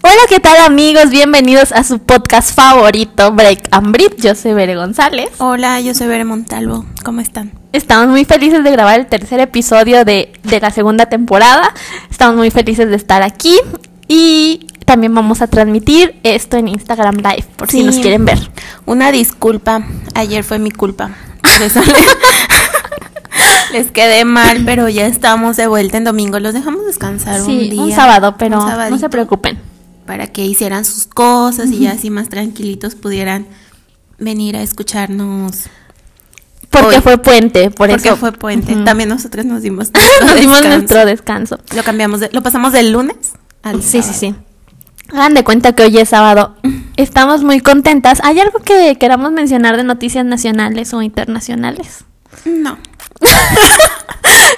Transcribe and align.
Hola, 0.00 0.20
¿qué 0.28 0.38
tal 0.38 0.56
amigos? 0.64 1.10
Bienvenidos 1.10 1.72
a 1.72 1.82
su 1.82 1.98
podcast 1.98 2.54
favorito, 2.54 3.32
Break 3.32 3.68
and 3.72 3.90
Breathe. 3.90 4.16
Yo 4.18 4.34
soy 4.36 4.52
Bere 4.52 4.76
González. 4.76 5.28
Hola, 5.38 5.80
yo 5.80 5.92
soy 5.92 6.06
Bere 6.06 6.24
Montalvo. 6.24 6.86
¿Cómo 7.04 7.20
están? 7.20 7.52
Estamos 7.72 8.06
muy 8.06 8.24
felices 8.24 8.62
de 8.62 8.70
grabar 8.70 9.00
el 9.00 9.06
tercer 9.06 9.40
episodio 9.40 10.04
de, 10.04 10.32
de 10.44 10.60
la 10.60 10.70
segunda 10.70 11.06
temporada. 11.06 11.74
Estamos 12.10 12.36
muy 12.36 12.50
felices 12.52 12.88
de 12.88 12.94
estar 12.94 13.22
aquí 13.22 13.56
y 14.06 14.68
también 14.84 15.12
vamos 15.14 15.42
a 15.42 15.48
transmitir 15.48 16.14
esto 16.22 16.56
en 16.56 16.68
Instagram 16.68 17.16
Live, 17.16 17.46
por 17.56 17.68
si 17.68 17.82
nos 17.82 17.96
quieren 17.96 18.24
ver. 18.24 18.38
Una 18.86 19.10
disculpa, 19.10 19.82
ayer 20.14 20.44
fue 20.44 20.60
mi 20.60 20.70
culpa. 20.70 21.10
Les, 21.58 21.74
les 23.72 23.90
quedé 23.90 24.24
mal, 24.24 24.62
pero 24.64 24.88
ya 24.88 25.06
estamos 25.06 25.56
de 25.56 25.66
vuelta 25.66 25.96
en 25.96 26.04
domingo. 26.04 26.38
Los 26.38 26.54
dejamos 26.54 26.86
descansar 26.86 27.42
un 27.42 27.58
día. 27.58 27.82
un 27.82 27.92
sábado, 27.92 28.36
pero 28.38 28.64
un 28.64 28.90
no 28.90 28.98
se 28.98 29.08
preocupen. 29.08 29.67
Para 30.08 30.26
que 30.26 30.44
hicieran 30.44 30.84
sus 30.84 31.06
cosas 31.06 31.68
y 31.70 31.80
ya 31.80 31.92
así 31.92 32.08
más 32.10 32.28
tranquilitos 32.30 32.94
pudieran 32.96 33.46
venir 34.18 34.56
a 34.56 34.62
escucharnos. 34.62 35.66
Porque 36.70 36.96
Hoy. 36.96 37.02
fue 37.02 37.18
puente, 37.18 37.70
por 37.70 37.88
porque 37.90 38.08
eso. 38.08 38.16
fue 38.16 38.32
puente. 38.32 38.74
También 38.84 39.08
nosotros 39.10 39.44
nos 39.44 39.62
dimos, 39.62 39.90
Nos 40.22 40.34
dimos 40.40 40.56
descanso. 40.62 40.68
nuestro 40.78 41.04
descanso. 41.06 41.58
Lo 41.76 41.82
cambiamos, 41.84 42.20
de- 42.20 42.30
lo 42.32 42.42
pasamos 42.42 42.72
del 42.72 42.90
lunes 42.90 43.16
al 43.62 43.82
Sí, 43.82 44.02
sí, 44.02 44.02
sábado. 44.02 44.18
sí. 44.18 44.34
Hagan 45.12 45.34
de 45.34 45.44
cuenta 45.44 45.74
que 45.74 45.82
hoy 45.84 45.98
es 45.98 46.08
sábado. 46.08 46.56
Estamos 46.96 47.44
muy 47.44 47.60
contentas. 47.60 48.18
¿Hay 48.24 48.40
algo 48.40 48.58
que 48.60 48.96
queramos 48.98 49.30
mencionar 49.32 49.76
de 49.76 49.84
noticias 49.84 50.24
nacionales 50.24 50.92
o 50.94 51.02
internacionales? 51.02 52.04
No. 52.46 52.78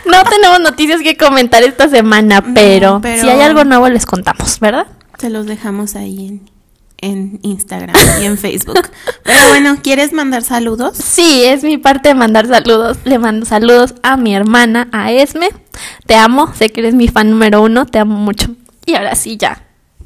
No 0.06 0.24
tenemos 0.24 0.60
noticias 0.60 1.00
que 1.02 1.16
comentar 1.16 1.62
esta 1.62 1.88
semana, 1.88 2.40
No, 2.40 2.54
pero- 2.54 3.00
si 3.20 3.28
hay 3.28 3.40
algo 3.42 3.64
nuevo 3.64 3.88
les 3.88 4.06
contamos, 4.06 4.58
¿verdad? 4.60 4.86
Se 5.20 5.28
los 5.28 5.46
dejamos 5.46 5.96
ahí 5.96 6.28
en, 6.28 6.50
en 6.98 7.40
Instagram 7.42 7.94
y 8.22 8.24
en 8.24 8.38
Facebook. 8.38 8.88
Pero 9.22 9.48
bueno, 9.48 9.76
¿quieres 9.82 10.12
mandar 10.12 10.42
saludos? 10.42 10.96
Sí, 10.96 11.44
es 11.44 11.62
mi 11.62 11.76
parte 11.76 12.08
de 12.08 12.14
mandar 12.14 12.46
saludos. 12.46 12.98
Le 13.04 13.18
mando 13.18 13.44
saludos 13.44 13.94
a 14.02 14.16
mi 14.16 14.34
hermana, 14.34 14.88
a 14.92 15.12
Esme. 15.12 15.50
Te 16.06 16.14
amo, 16.14 16.52
sé 16.54 16.70
que 16.70 16.80
eres 16.80 16.94
mi 16.94 17.08
fan 17.08 17.30
número 17.30 17.62
uno, 17.62 17.84
te 17.84 17.98
amo 17.98 18.16
mucho. 18.16 18.54
Y 18.86 18.94
ahora 18.94 19.14
sí, 19.14 19.36
ya. 19.36 19.62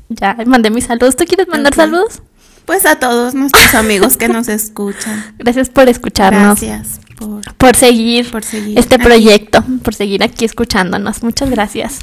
Ya 0.09 0.37
mandé 0.47 0.71
mis 0.71 0.87
saludos. 0.87 1.17
¿Tú 1.17 1.25
quieres 1.25 1.49
mandar 1.49 1.75
saludos? 1.75 2.23
Pues 2.65 2.87
a 2.87 2.99
todos 2.99 3.35
nuestros 3.35 3.75
amigos 3.75 4.17
que 4.17 4.29
nos 4.29 4.49
escuchan. 4.49 5.35
Gracias 5.39 5.69
por 5.69 5.89
escucharnos. 5.89 6.61
Gracias 6.61 7.04
por... 7.19 7.55
Por 7.57 7.77
seguir, 7.77 8.31
Por 8.31 8.45
seguir 8.45 8.79
este 8.79 8.97
aquí. 8.97 9.05
proyecto, 9.05 9.63
por 9.83 9.95
seguir 9.95 10.23
aquí 10.23 10.45
escuchándonos. 10.45 11.23
Muchas 11.23 11.51
gracias. 11.51 12.01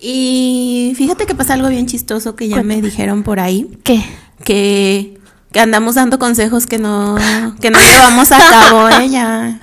Y 0.00 0.94
fíjate 0.96 1.26
que 1.26 1.34
pasa 1.34 1.54
algo 1.54 1.68
bien 1.68 1.86
chistoso 1.86 2.36
que 2.36 2.48
ya 2.48 2.62
me 2.62 2.80
dijeron 2.82 3.22
por 3.22 3.40
ahí, 3.40 3.68
¿Qué? 3.84 4.04
que, 4.44 5.18
que 5.52 5.60
andamos 5.60 5.94
dando 5.94 6.18
consejos 6.18 6.66
que 6.66 6.78
no, 6.78 7.16
que 7.60 7.70
no 7.70 7.78
llevamos 7.80 8.30
a 8.32 8.38
cabo, 8.38 8.88
¿eh? 8.88 9.08
Ya, 9.08 9.60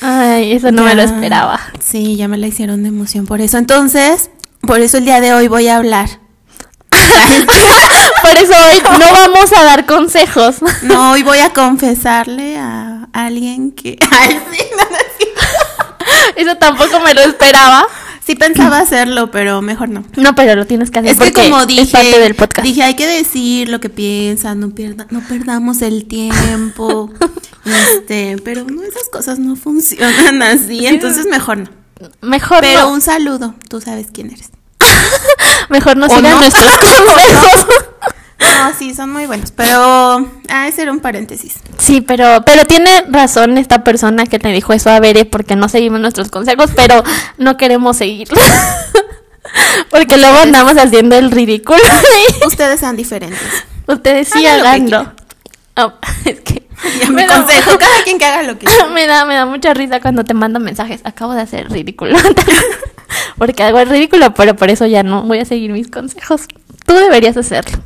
Ay, 0.00 0.52
eso 0.52 0.70
no 0.70 0.84
me 0.84 0.94
lo 0.94 1.02
esperaba. 1.02 1.58
Sí, 1.84 2.16
ya 2.16 2.28
me 2.28 2.36
la 2.38 2.46
hicieron 2.46 2.82
de 2.82 2.88
emoción 2.90 3.26
por 3.26 3.40
eso. 3.40 3.58
Entonces, 3.58 4.30
por 4.60 4.80
eso 4.80 4.98
el 4.98 5.04
día 5.04 5.20
de 5.20 5.32
hoy 5.32 5.48
voy 5.48 5.66
a 5.68 5.76
hablar. 5.76 6.08
Por 8.22 8.30
eso 8.36 8.52
hoy 8.52 8.98
no 8.98 9.12
vamos 9.12 9.52
a 9.56 9.62
dar 9.64 9.86
consejos. 9.86 10.56
No, 10.82 11.12
hoy 11.12 11.22
voy 11.22 11.38
a 11.38 11.52
confesarle 11.52 12.58
a 12.58 12.87
alguien 13.26 13.72
que... 13.72 13.98
Ay, 14.10 14.40
sí, 14.52 14.64
no, 14.72 14.90
no, 14.90 14.98
sí. 15.18 15.26
Eso 16.36 16.56
tampoco 16.56 17.00
me 17.00 17.14
lo 17.14 17.22
esperaba. 17.22 17.86
Sí 18.24 18.34
pensaba 18.34 18.80
hacerlo, 18.80 19.30
pero 19.30 19.62
mejor 19.62 19.88
no. 19.88 20.04
No, 20.16 20.34
pero 20.34 20.54
lo 20.54 20.66
tienes 20.66 20.90
que 20.90 20.98
hacer 20.98 21.12
Es 21.12 21.18
que 21.18 21.24
porque 21.32 21.48
como 21.48 21.64
dije, 21.64 21.80
es 21.80 21.90
parte 21.90 22.18
del 22.20 22.34
podcast. 22.34 22.66
dije, 22.66 22.82
hay 22.82 22.94
que 22.94 23.06
decir 23.06 23.70
lo 23.70 23.80
que 23.80 23.88
piensan, 23.88 24.60
no, 24.60 24.68
pierda, 24.68 25.06
no 25.08 25.22
perdamos 25.26 25.80
el 25.80 26.06
tiempo. 26.06 27.10
este, 27.64 28.36
pero 28.44 28.64
no, 28.64 28.82
esas 28.82 29.08
cosas 29.10 29.38
no 29.38 29.56
funcionan 29.56 30.42
así, 30.42 30.86
entonces 30.86 31.24
mejor 31.24 31.56
no. 31.56 31.70
mejor 32.20 32.60
Pero 32.60 32.80
no, 32.80 32.90
un 32.90 33.00
saludo, 33.00 33.54
tú 33.70 33.80
sabes 33.80 34.08
quién 34.12 34.30
eres. 34.30 34.50
mejor 35.70 35.96
no 35.96 36.04
o 36.04 36.08
sigan 36.10 36.32
no. 36.32 36.40
nuestros 36.40 36.76
consejos. 36.76 37.66
No, 38.40 38.72
sí, 38.78 38.94
son 38.94 39.12
muy 39.12 39.26
buenos, 39.26 39.50
pero 39.50 40.28
ah, 40.48 40.68
ese 40.68 40.82
era 40.82 40.92
un 40.92 41.00
paréntesis. 41.00 41.54
Sí, 41.78 42.00
pero, 42.00 42.42
pero 42.46 42.64
tiene 42.66 43.04
razón 43.08 43.58
esta 43.58 43.82
persona 43.82 44.26
que 44.26 44.38
te 44.38 44.48
dijo 44.48 44.72
eso 44.72 44.90
a 44.90 45.00
Bere 45.00 45.24
porque 45.24 45.56
no 45.56 45.68
seguimos 45.68 46.00
nuestros 46.00 46.30
consejos, 46.30 46.70
pero 46.76 47.02
no 47.36 47.56
queremos 47.56 47.96
seguirlos. 47.96 48.42
porque 49.90 50.16
luego 50.18 50.38
andamos 50.38 50.74
haciendo 50.74 51.16
el 51.16 51.30
ridículo. 51.30 51.80
Ustedes 52.46 52.80
sean 52.80 52.96
diferentes. 52.96 53.40
Ustedes 53.86 54.28
sí 54.28 54.46
Hagan 54.46 54.58
lo 54.58 54.62
que 54.62 54.68
háganlo. 54.68 55.12
Oh, 55.76 55.92
es 56.24 56.40
que 56.40 56.66
Ya 57.00 57.08
me 57.08 57.22
me 57.22 57.26
da- 57.26 57.36
consejo, 57.38 57.78
cada 57.78 58.02
quien 58.04 58.18
que 58.18 58.24
haga 58.24 58.42
lo 58.44 58.58
que 58.58 58.66
quiera. 58.66 58.86
me 58.92 59.06
da, 59.06 59.24
me 59.24 59.34
da 59.34 59.46
mucha 59.46 59.74
risa 59.74 60.00
cuando 60.00 60.24
te 60.24 60.34
mando 60.34 60.60
mensajes. 60.60 61.00
Acabo 61.04 61.32
de 61.34 61.40
hacer 61.42 61.70
ridículo. 61.70 62.16
Porque 63.36 63.62
hago 63.62 63.78
el 63.80 63.88
ridículo, 63.88 64.34
pero 64.34 64.54
por 64.54 64.70
eso 64.70 64.86
ya 64.86 65.02
no 65.02 65.22
voy 65.22 65.38
a 65.40 65.44
seguir 65.44 65.72
mis 65.72 65.88
consejos. 65.88 66.42
Tú 66.86 66.94
deberías 66.94 67.36
hacerlo. 67.36 67.78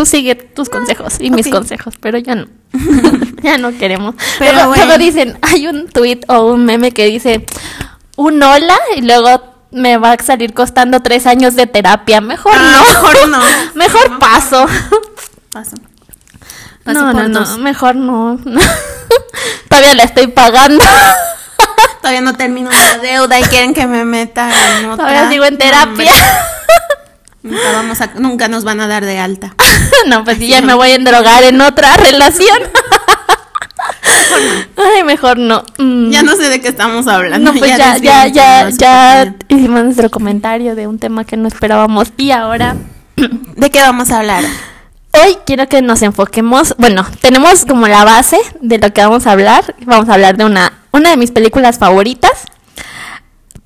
Tú 0.00 0.06
sigue 0.06 0.34
tus 0.34 0.70
consejos 0.70 1.16
y 1.20 1.28
mis 1.30 1.46
consejos, 1.48 1.92
pero 2.00 2.16
ya 2.16 2.34
no. 2.34 2.46
ya 3.42 3.58
no 3.58 3.76
queremos. 3.76 4.14
Pero 4.38 4.52
luego, 4.54 4.68
bueno. 4.68 4.86
luego 4.86 4.98
dicen, 4.98 5.38
hay 5.42 5.66
un 5.66 5.88
tweet 5.90 6.20
o 6.26 6.46
un 6.46 6.64
meme 6.64 6.92
que 6.92 7.04
dice 7.04 7.44
un 8.16 8.42
hola 8.42 8.78
y 8.96 9.02
luego 9.02 9.42
me 9.72 9.98
va 9.98 10.12
a 10.12 10.22
salir 10.24 10.54
costando 10.54 11.00
tres 11.00 11.26
años 11.26 11.54
de 11.54 11.66
terapia. 11.66 12.22
Mejor 12.22 12.54
Ah, 12.56 12.72
no. 12.72 13.02
mejor 13.02 13.28
no. 13.28 13.38
Mejor 13.74 14.18
paso. 14.18 14.64
Paso. 15.52 15.76
Paso 16.82 17.02
No, 17.02 17.12
no, 17.12 17.28
no, 17.28 17.58
mejor 17.58 17.94
no. 17.94 18.38
Todavía 19.68 19.94
la 19.96 20.04
estoy 20.04 20.28
pagando. 20.28 20.82
Todavía 22.00 22.22
no 22.22 22.34
termino 22.38 22.70
la 22.70 22.96
deuda 22.96 23.38
y 23.38 23.42
quieren 23.42 23.74
que 23.74 23.86
me 23.86 24.06
meta 24.06 24.48
en 24.78 24.86
otra. 24.86 25.08
Todavía 25.08 25.28
sigo 25.28 25.44
en 25.44 25.58
terapia. 25.58 26.14
Nunca, 27.42 27.72
vamos 27.72 28.00
a, 28.00 28.10
nunca 28.16 28.48
nos 28.48 28.64
van 28.64 28.80
a 28.80 28.86
dar 28.86 29.04
de 29.04 29.18
alta. 29.18 29.54
No, 30.06 30.24
pues 30.24 30.38
ya 30.38 30.62
me 30.62 30.72
voy 30.72 30.90
a 30.90 30.94
endrogar 30.94 31.42
en 31.42 31.60
otra 31.60 31.94
relación. 31.98 32.58
Ay, 34.76 35.04
mejor 35.04 35.38
no. 35.38 35.62
Mm. 35.76 36.10
Ya 36.10 36.22
no 36.22 36.36
sé 36.36 36.48
de 36.48 36.60
qué 36.62 36.68
estamos 36.68 37.06
hablando. 37.06 37.52
No, 37.52 37.58
pues 37.58 37.76
ya, 37.76 37.98
ya, 37.98 38.26
ya, 38.28 38.70
ya 38.70 39.34
hicimos 39.48 39.84
nuestro 39.84 40.10
comentario 40.10 40.74
de 40.74 40.86
un 40.86 40.98
tema 40.98 41.24
que 41.24 41.36
no 41.36 41.48
esperábamos. 41.48 42.12
Y 42.16 42.30
ahora. 42.30 42.76
¿De 43.16 43.70
qué 43.70 43.80
vamos 43.80 44.10
a 44.10 44.20
hablar? 44.20 44.44
hoy 45.12 45.36
quiero 45.44 45.68
que 45.68 45.82
nos 45.82 46.02
enfoquemos. 46.02 46.74
Bueno, 46.78 47.06
tenemos 47.20 47.64
como 47.64 47.88
la 47.88 48.04
base 48.04 48.38
de 48.60 48.78
lo 48.78 48.92
que 48.92 49.02
vamos 49.02 49.26
a 49.26 49.32
hablar. 49.32 49.74
Vamos 49.84 50.08
a 50.08 50.14
hablar 50.14 50.36
de 50.36 50.44
una, 50.44 50.72
una 50.92 51.10
de 51.10 51.16
mis 51.16 51.30
películas 51.30 51.78
favoritas. 51.78 52.32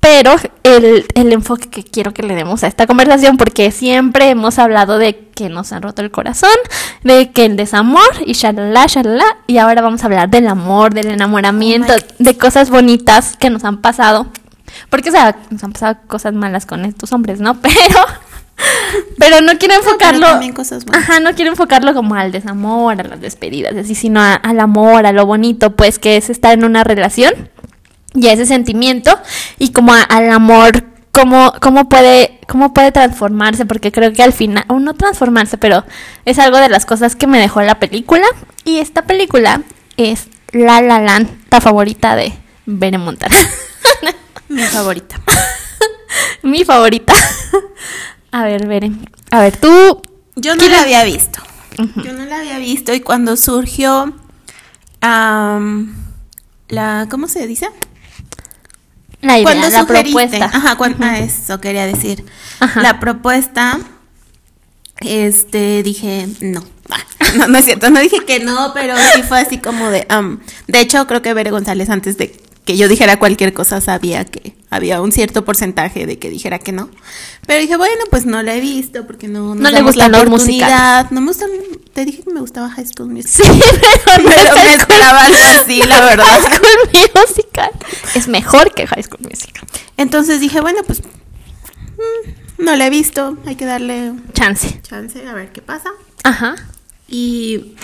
Pero 0.07 0.35
el, 0.61 1.05
el 1.15 1.33
enfoque 1.33 1.67
que 1.67 1.83
quiero 1.83 2.13
que 2.13 2.21
le 2.21 2.35
demos 2.35 2.63
a 2.63 2.67
esta 2.67 2.85
conversación, 2.85 3.37
porque 3.37 3.71
siempre 3.71 4.29
hemos 4.29 4.59
hablado 4.59 4.99
de 4.99 5.29
que 5.33 5.49
nos 5.49 5.71
han 5.71 5.81
roto 5.81 6.03
el 6.03 6.11
corazón, 6.11 6.51
de 7.03 7.31
que 7.31 7.45
el 7.45 7.55
desamor 7.55 8.03
y 8.23 8.33
shalala, 8.33 8.85
shalala, 8.85 9.25
y 9.47 9.57
ahora 9.57 9.81
vamos 9.81 10.03
a 10.03 10.05
hablar 10.05 10.29
del 10.29 10.47
amor, 10.47 10.93
del 10.93 11.07
enamoramiento, 11.09 11.93
Oh 11.93 12.13
de 12.19 12.37
cosas 12.37 12.69
bonitas 12.69 13.35
que 13.35 13.49
nos 13.49 13.63
han 13.63 13.81
pasado. 13.81 14.27
Porque, 14.91 15.09
o 15.09 15.11
sea, 15.11 15.37
nos 15.49 15.63
han 15.63 15.71
pasado 15.71 15.97
cosas 16.05 16.33
malas 16.35 16.67
con 16.67 16.85
estos 16.85 17.11
hombres, 17.11 17.39
¿no? 17.39 17.59
Pero, 17.61 17.99
pero 19.17 19.41
no 19.41 19.57
quiero 19.57 19.73
enfocarlo. 19.75 20.27
también 20.27 20.53
cosas. 20.53 20.85
Ajá, 20.93 21.19
no 21.19 21.33
quiero 21.33 21.51
enfocarlo 21.51 21.93
como 21.93 22.15
al 22.15 22.31
desamor, 22.31 23.01
a 23.01 23.03
las 23.03 23.19
despedidas, 23.19 23.75
así, 23.75 23.95
sino 23.95 24.21
a- 24.21 24.35
al 24.35 24.61
amor, 24.61 25.05
a 25.05 25.11
lo 25.11 25.25
bonito, 25.25 25.75
pues, 25.75 25.99
que 25.99 26.15
es 26.15 26.29
estar 26.29 26.53
en 26.53 26.63
una 26.63 26.85
relación 26.85 27.33
y 28.15 28.27
a 28.27 28.33
ese 28.33 28.45
sentimiento 28.45 29.17
y 29.59 29.71
como 29.71 29.93
a- 29.93 30.01
al 30.03 30.31
amor 30.31 30.85
cómo, 31.11 31.53
cómo 31.61 31.87
puede 31.89 32.39
cómo 32.47 32.73
puede 32.73 32.91
transformarse 32.91 33.65
porque 33.65 33.91
creo 33.91 34.13
que 34.13 34.23
al 34.23 34.33
final 34.33 34.65
o 34.67 34.79
no 34.79 34.93
transformarse 34.93 35.57
pero 35.57 35.83
es 36.25 36.39
algo 36.39 36.57
de 36.57 36.69
las 36.69 36.85
cosas 36.85 37.15
que 37.15 37.27
me 37.27 37.39
dejó 37.39 37.61
la 37.61 37.79
película 37.79 38.25
y 38.65 38.77
esta 38.79 39.03
película 39.03 39.61
es 39.97 40.27
La 40.51 40.81
La 40.81 40.99
Land 41.01 41.29
la 41.51 41.61
favorita 41.61 42.15
de 42.15 42.33
Bere 42.65 42.97
Montana 42.97 43.35
Mi 44.49 44.61
favorita. 44.63 45.19
mi 46.43 46.63
favorita 46.65 47.13
a 48.31 48.43
ver 48.43 48.67
Bere 48.67 48.91
a 49.31 49.39
ver 49.39 49.57
tú 49.57 50.01
Yo 50.35 50.53
no 50.55 50.59
¿Quieres- 50.59 50.77
la 50.77 50.83
había 50.83 51.03
visto. 51.05 51.41
Yo 51.77 52.13
no 52.13 52.23
la 52.25 52.39
había 52.39 52.57
visto 52.59 52.93
y 52.93 52.99
cuando 53.01 53.35
surgió 53.37 54.13
la 56.69 57.07
¿cómo 57.09 57.27
se 57.27 57.47
dice? 57.47 57.69
La 59.25 59.39
idea 59.39 59.43
cuando 59.43 59.69
la 59.69 59.85
propuesta 59.85 60.45
ajá, 60.45 60.77
cuan- 60.77 60.95
ah, 61.01 61.19
eso 61.19 61.59
quería 61.59 61.85
decir. 61.85 62.25
Ajá. 62.59 62.81
La 62.81 62.99
propuesta 62.99 63.79
este 65.01 65.83
dije, 65.83 66.27
no. 66.41 66.63
No, 67.37 67.47
no 67.47 67.57
es 67.57 67.65
cierto, 67.65 67.89
no 67.89 67.99
dije 67.99 68.19
que 68.25 68.39
no, 68.39 68.71
pero 68.73 68.93
sí 69.13 69.23
fue 69.23 69.39
así 69.41 69.57
como 69.57 69.89
de 69.89 70.07
de 70.67 70.79
hecho 70.79 71.05
creo 71.07 71.21
que 71.21 71.33
Bere 71.33 71.51
González 71.51 71.89
antes 71.89 72.17
de 72.17 72.39
que 72.65 72.77
yo 72.77 72.87
dijera 72.87 73.17
cualquier 73.19 73.53
cosa, 73.53 73.79
sabía 73.79 74.25
que 74.25 74.53
había 74.71 74.99
un 75.01 75.11
cierto 75.11 75.45
porcentaje 75.45 76.05
de 76.07 76.17
que 76.19 76.29
dijera 76.29 76.59
que 76.59 76.71
no. 76.71 76.89
Pero 77.45 77.61
dije, 77.61 77.77
bueno, 77.77 78.03
pues 78.09 78.25
no 78.25 78.41
la 78.41 78.55
he 78.55 78.59
visto 78.59 79.05
porque 79.05 79.27
no, 79.27 79.53
No 79.55 79.69
le 79.69 79.81
gustan 79.83 80.11
la 80.11 80.21
oportunidad. 80.21 81.11
No 81.11 81.21
me 81.21 81.27
gustan, 81.27 81.49
te 81.93 82.03
dije 82.05 82.23
que 82.23 82.31
me 82.33 82.41
gustaba 82.41 82.69
High 82.71 82.87
School 82.87 83.09
Musical. 83.11 83.53
Sí, 83.53 83.61
pero, 84.05 84.23
no 84.23 84.29
Pero 84.29 84.41
es 84.41 84.53
me 84.55 84.59
High 84.61 84.67
School- 84.69 84.79
esperaba 84.81 85.25
algo 85.25 85.37
así, 85.61 85.79
la 85.83 86.01
verdad. 86.01 86.25
High 86.25 86.41
School 86.57 87.01
Musical. 87.27 87.69
Es 88.15 88.27
mejor 88.27 88.73
que 88.73 88.87
High 88.87 89.03
School 89.03 89.21
Musical. 89.29 89.67
Entonces 89.97 90.39
dije, 90.39 90.59
bueno, 90.59 90.79
pues 90.87 91.01
mm, 91.03 92.63
no 92.63 92.75
la 92.75 92.87
he 92.87 92.89
visto, 92.89 93.37
hay 93.45 93.55
que 93.55 93.65
darle 93.65 94.13
Chance. 94.33 94.81
chance 94.81 95.25
a 95.27 95.33
ver 95.33 95.51
qué 95.51 95.61
pasa. 95.61 95.89
Ajá. 96.23 96.55
Y, 97.07 97.75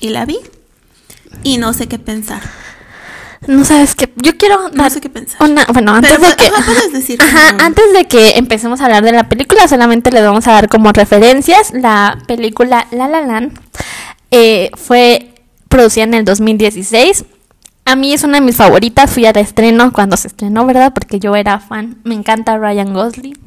y 0.00 0.10
la 0.10 0.26
vi 0.26 0.38
y 1.42 1.56
no 1.56 1.72
sé 1.72 1.86
qué 1.88 1.98
pensar. 1.98 2.42
No 3.46 3.64
sabes 3.64 3.94
qué. 3.94 4.12
Yo 4.16 4.36
quiero 4.36 4.68
No 4.70 4.82
dar 4.82 4.90
sé 4.90 5.00
qué 5.00 5.08
pensar. 5.08 5.40
una- 5.42 5.64
bueno, 5.66 5.94
antes 5.94 6.12
Pero, 6.12 6.28
de 6.28 6.36
que. 6.36 6.46
ajá, 6.46 6.62
puedes 6.66 6.92
decir 6.92 7.22
Ajá, 7.22 7.52
como- 7.52 7.64
antes 7.64 7.92
de 7.92 8.04
que 8.06 8.30
empecemos 8.38 8.80
a 8.80 8.84
hablar 8.86 9.04
de 9.04 9.12
la 9.12 9.28
película, 9.28 9.66
solamente 9.68 10.10
les 10.10 10.22
vamos 10.24 10.46
a 10.46 10.52
dar 10.52 10.68
como 10.68 10.92
referencias. 10.92 11.72
La 11.72 12.18
película 12.26 12.86
La 12.90 13.08
La 13.08 13.20
Land 13.20 13.58
eh, 14.30 14.70
fue 14.76 15.34
producida 15.68 16.04
en 16.04 16.14
el 16.14 16.24
2016. 16.24 17.24
A 17.84 17.94
mí 17.94 18.12
es 18.12 18.24
una 18.24 18.38
de 18.38 18.44
mis 18.44 18.56
favoritas. 18.56 19.10
Fui 19.10 19.26
al 19.26 19.36
estreno 19.36 19.92
cuando 19.92 20.16
se 20.16 20.26
estrenó, 20.28 20.66
¿verdad? 20.66 20.92
Porque 20.92 21.20
yo 21.20 21.36
era 21.36 21.60
fan. 21.60 21.98
Me 22.04 22.14
encanta 22.14 22.58
Ryan 22.58 22.92
Gosling. 22.92 23.38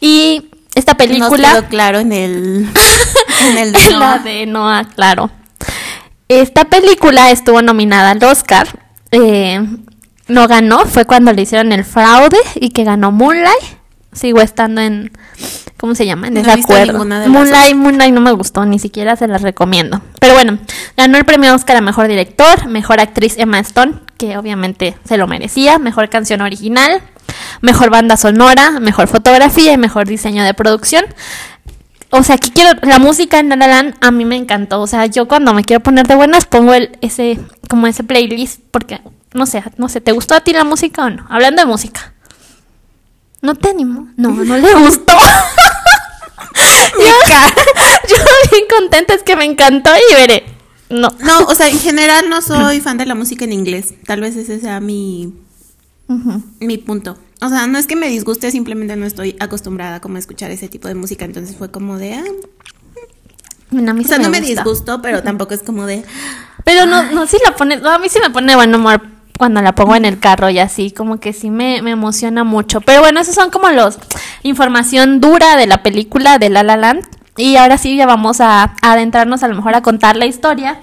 Y 0.00 0.48
esta 0.74 0.92
Nos 0.92 0.98
película. 0.98 1.50
quedó 1.52 1.64
claro 1.68 1.98
en 1.98 2.12
el, 2.12 2.68
en 3.48 3.58
el 3.58 3.72
de 3.72 3.78
En 3.88 3.98
la 4.00 4.18
de 4.18 4.46
Noah, 4.46 4.84
claro. 4.94 5.30
Esta 6.28 6.64
película 6.64 7.30
estuvo 7.30 7.60
nominada 7.60 8.12
al 8.12 8.24
Oscar. 8.24 8.81
Eh, 9.12 9.64
no 10.28 10.48
ganó, 10.48 10.86
fue 10.86 11.04
cuando 11.04 11.32
le 11.32 11.42
hicieron 11.42 11.72
el 11.72 11.84
fraude 11.84 12.38
y 12.56 12.70
que 12.70 12.84
ganó 12.84 13.12
Moonlight. 13.12 13.80
Sigo 14.12 14.40
estando 14.40 14.80
en. 14.80 15.10
¿Cómo 15.78 15.94
se 15.94 16.06
llama? 16.06 16.28
En 16.28 16.34
No 16.34 16.42
desacuerdo. 16.42 17.04
de 17.04 17.28
Moonlight, 17.28 17.74
Moonlight 17.74 18.14
no 18.14 18.20
me 18.20 18.32
gustó, 18.32 18.64
ni 18.64 18.78
siquiera 18.78 19.16
se 19.16 19.26
las 19.26 19.42
recomiendo. 19.42 20.00
Pero 20.20 20.34
bueno, 20.34 20.58
ganó 20.96 21.18
el 21.18 21.24
premio 21.24 21.54
Oscar 21.54 21.76
a 21.76 21.80
mejor 21.80 22.08
director, 22.08 22.66
mejor 22.68 23.00
actriz 23.00 23.36
Emma 23.38 23.58
Stone, 23.58 23.94
que 24.18 24.36
obviamente 24.36 24.96
se 25.04 25.16
lo 25.16 25.26
merecía, 25.26 25.78
mejor 25.78 26.08
canción 26.08 26.40
original, 26.40 27.00
mejor 27.62 27.90
banda 27.90 28.16
sonora, 28.16 28.78
mejor 28.80 29.08
fotografía 29.08 29.72
y 29.72 29.78
mejor 29.78 30.06
diseño 30.06 30.44
de 30.44 30.54
producción. 30.54 31.04
O 32.14 32.22
sea, 32.22 32.36
que 32.36 32.50
quiero 32.50 32.78
la 32.82 32.98
música 32.98 33.38
en 33.38 33.48
La 33.48 33.56
La 33.56 33.66
Land 33.66 33.94
a 34.02 34.10
mí 34.10 34.26
me 34.26 34.36
encantó. 34.36 34.82
O 34.82 34.86
sea, 34.86 35.06
yo 35.06 35.26
cuando 35.26 35.54
me 35.54 35.64
quiero 35.64 35.82
poner 35.82 36.06
de 36.06 36.14
buenas 36.14 36.44
pongo 36.44 36.74
el 36.74 36.98
ese 37.00 37.40
como 37.70 37.86
ese 37.86 38.04
playlist 38.04 38.60
porque 38.70 39.00
no 39.32 39.46
sé, 39.46 39.64
no 39.78 39.88
sé, 39.88 40.02
¿te 40.02 40.12
gustó 40.12 40.34
a 40.34 40.40
ti 40.40 40.52
la 40.52 40.64
música 40.64 41.06
o 41.06 41.10
no? 41.10 41.26
Hablando 41.30 41.62
de 41.62 41.66
música. 41.66 42.12
¿No 43.40 43.54
te 43.54 43.70
animo? 43.70 44.08
No, 44.16 44.28
no 44.28 44.58
le 44.58 44.74
gustó. 44.74 45.14
yo, 46.98 47.08
yo 48.08 48.16
bien 48.50 48.64
contenta 48.68 49.14
es 49.14 49.22
que 49.22 49.34
me 49.34 49.46
encantó 49.46 49.90
y 50.10 50.14
veré. 50.14 50.44
No. 50.90 51.08
No, 51.20 51.46
o 51.46 51.54
sea, 51.54 51.70
en 51.70 51.78
general 51.78 52.28
no 52.28 52.42
soy 52.42 52.80
fan 52.80 52.98
de 52.98 53.06
la 53.06 53.14
música 53.14 53.46
en 53.46 53.54
inglés. 53.54 53.94
Tal 54.04 54.20
vez 54.20 54.36
ese 54.36 54.60
sea 54.60 54.80
mi, 54.80 55.32
mi 56.60 56.76
punto. 56.76 57.16
O 57.42 57.48
sea, 57.48 57.66
no 57.66 57.78
es 57.78 57.86
que 57.86 57.96
me 57.96 58.08
disguste, 58.08 58.50
simplemente 58.50 58.96
no 58.96 59.04
estoy 59.04 59.36
acostumbrada 59.40 60.00
como 60.00 60.16
a 60.16 60.18
escuchar 60.18 60.50
ese 60.50 60.68
tipo 60.68 60.88
de 60.88 60.94
música. 60.94 61.24
Entonces 61.24 61.56
fue 61.56 61.70
como 61.70 61.98
de... 61.98 62.14
ah, 62.14 62.24
Bueno, 63.70 63.90
a 63.90 63.94
mí 63.94 64.04
o 64.04 64.08
sea, 64.08 64.18
no 64.18 64.28
me 64.30 64.38
gusta. 64.38 64.54
disgustó, 64.54 65.02
pero 65.02 65.22
tampoco 65.22 65.54
es 65.54 65.62
como 65.62 65.86
de... 65.86 66.04
Pero 66.64 66.86
no, 66.86 67.02
no, 67.10 67.26
sí 67.26 67.36
la 67.44 67.56
pone, 67.56 67.76
no, 67.78 67.90
a 67.90 67.98
mí 67.98 68.08
sí 68.08 68.18
me 68.22 68.30
pone 68.30 68.54
buen 68.54 68.72
humor 68.74 69.02
cuando 69.36 69.60
la 69.62 69.74
pongo 69.74 69.96
en 69.96 70.04
el 70.04 70.20
carro 70.20 70.48
y 70.50 70.60
así, 70.60 70.92
como 70.92 71.18
que 71.18 71.32
sí 71.32 71.50
me, 71.50 71.82
me 71.82 71.90
emociona 71.90 72.44
mucho. 72.44 72.80
Pero 72.80 73.00
bueno, 73.00 73.18
esos 73.20 73.34
son 73.34 73.50
como 73.50 73.68
los 73.70 73.98
información 74.44 75.20
dura 75.20 75.56
de 75.56 75.66
la 75.66 75.82
película 75.82 76.38
de 76.38 76.50
La 76.50 76.62
La 76.62 76.76
Land. 76.76 77.04
Y 77.36 77.56
ahora 77.56 77.78
sí 77.78 77.96
ya 77.96 78.06
vamos 78.06 78.40
a, 78.40 78.62
a 78.82 78.92
adentrarnos 78.92 79.42
a 79.42 79.48
lo 79.48 79.56
mejor 79.56 79.74
a 79.74 79.80
contar 79.82 80.16
la 80.16 80.26
historia 80.26 80.78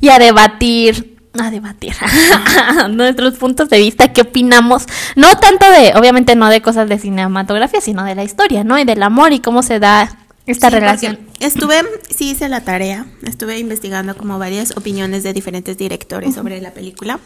y 0.00 0.08
a 0.08 0.18
debatir, 0.18 1.13
a 1.38 1.50
debatir 1.50 1.94
nuestros 2.90 3.34
puntos 3.34 3.68
de 3.68 3.78
vista, 3.78 4.12
qué 4.12 4.22
opinamos, 4.22 4.86
no 5.16 5.36
tanto 5.38 5.68
de, 5.70 5.92
obviamente 5.96 6.36
no 6.36 6.48
de 6.48 6.62
cosas 6.62 6.88
de 6.88 6.98
cinematografía, 6.98 7.80
sino 7.80 8.04
de 8.04 8.14
la 8.14 8.24
historia, 8.24 8.64
¿no? 8.64 8.78
Y 8.78 8.84
del 8.84 9.02
amor 9.02 9.32
y 9.32 9.40
cómo 9.40 9.62
se 9.62 9.78
da 9.80 10.16
esta 10.46 10.68
Sí, 10.68 10.74
relación. 10.74 11.18
Estuve, 11.40 11.82
sí 12.08 12.30
hice 12.30 12.48
la 12.48 12.60
tarea, 12.62 13.06
estuve 13.22 13.58
investigando 13.58 14.16
como 14.16 14.38
varias 14.38 14.76
opiniones 14.76 15.22
de 15.22 15.32
diferentes 15.32 15.76
directores 15.76 16.34
sobre 16.34 16.60
la 16.60 16.72
película 16.72 17.18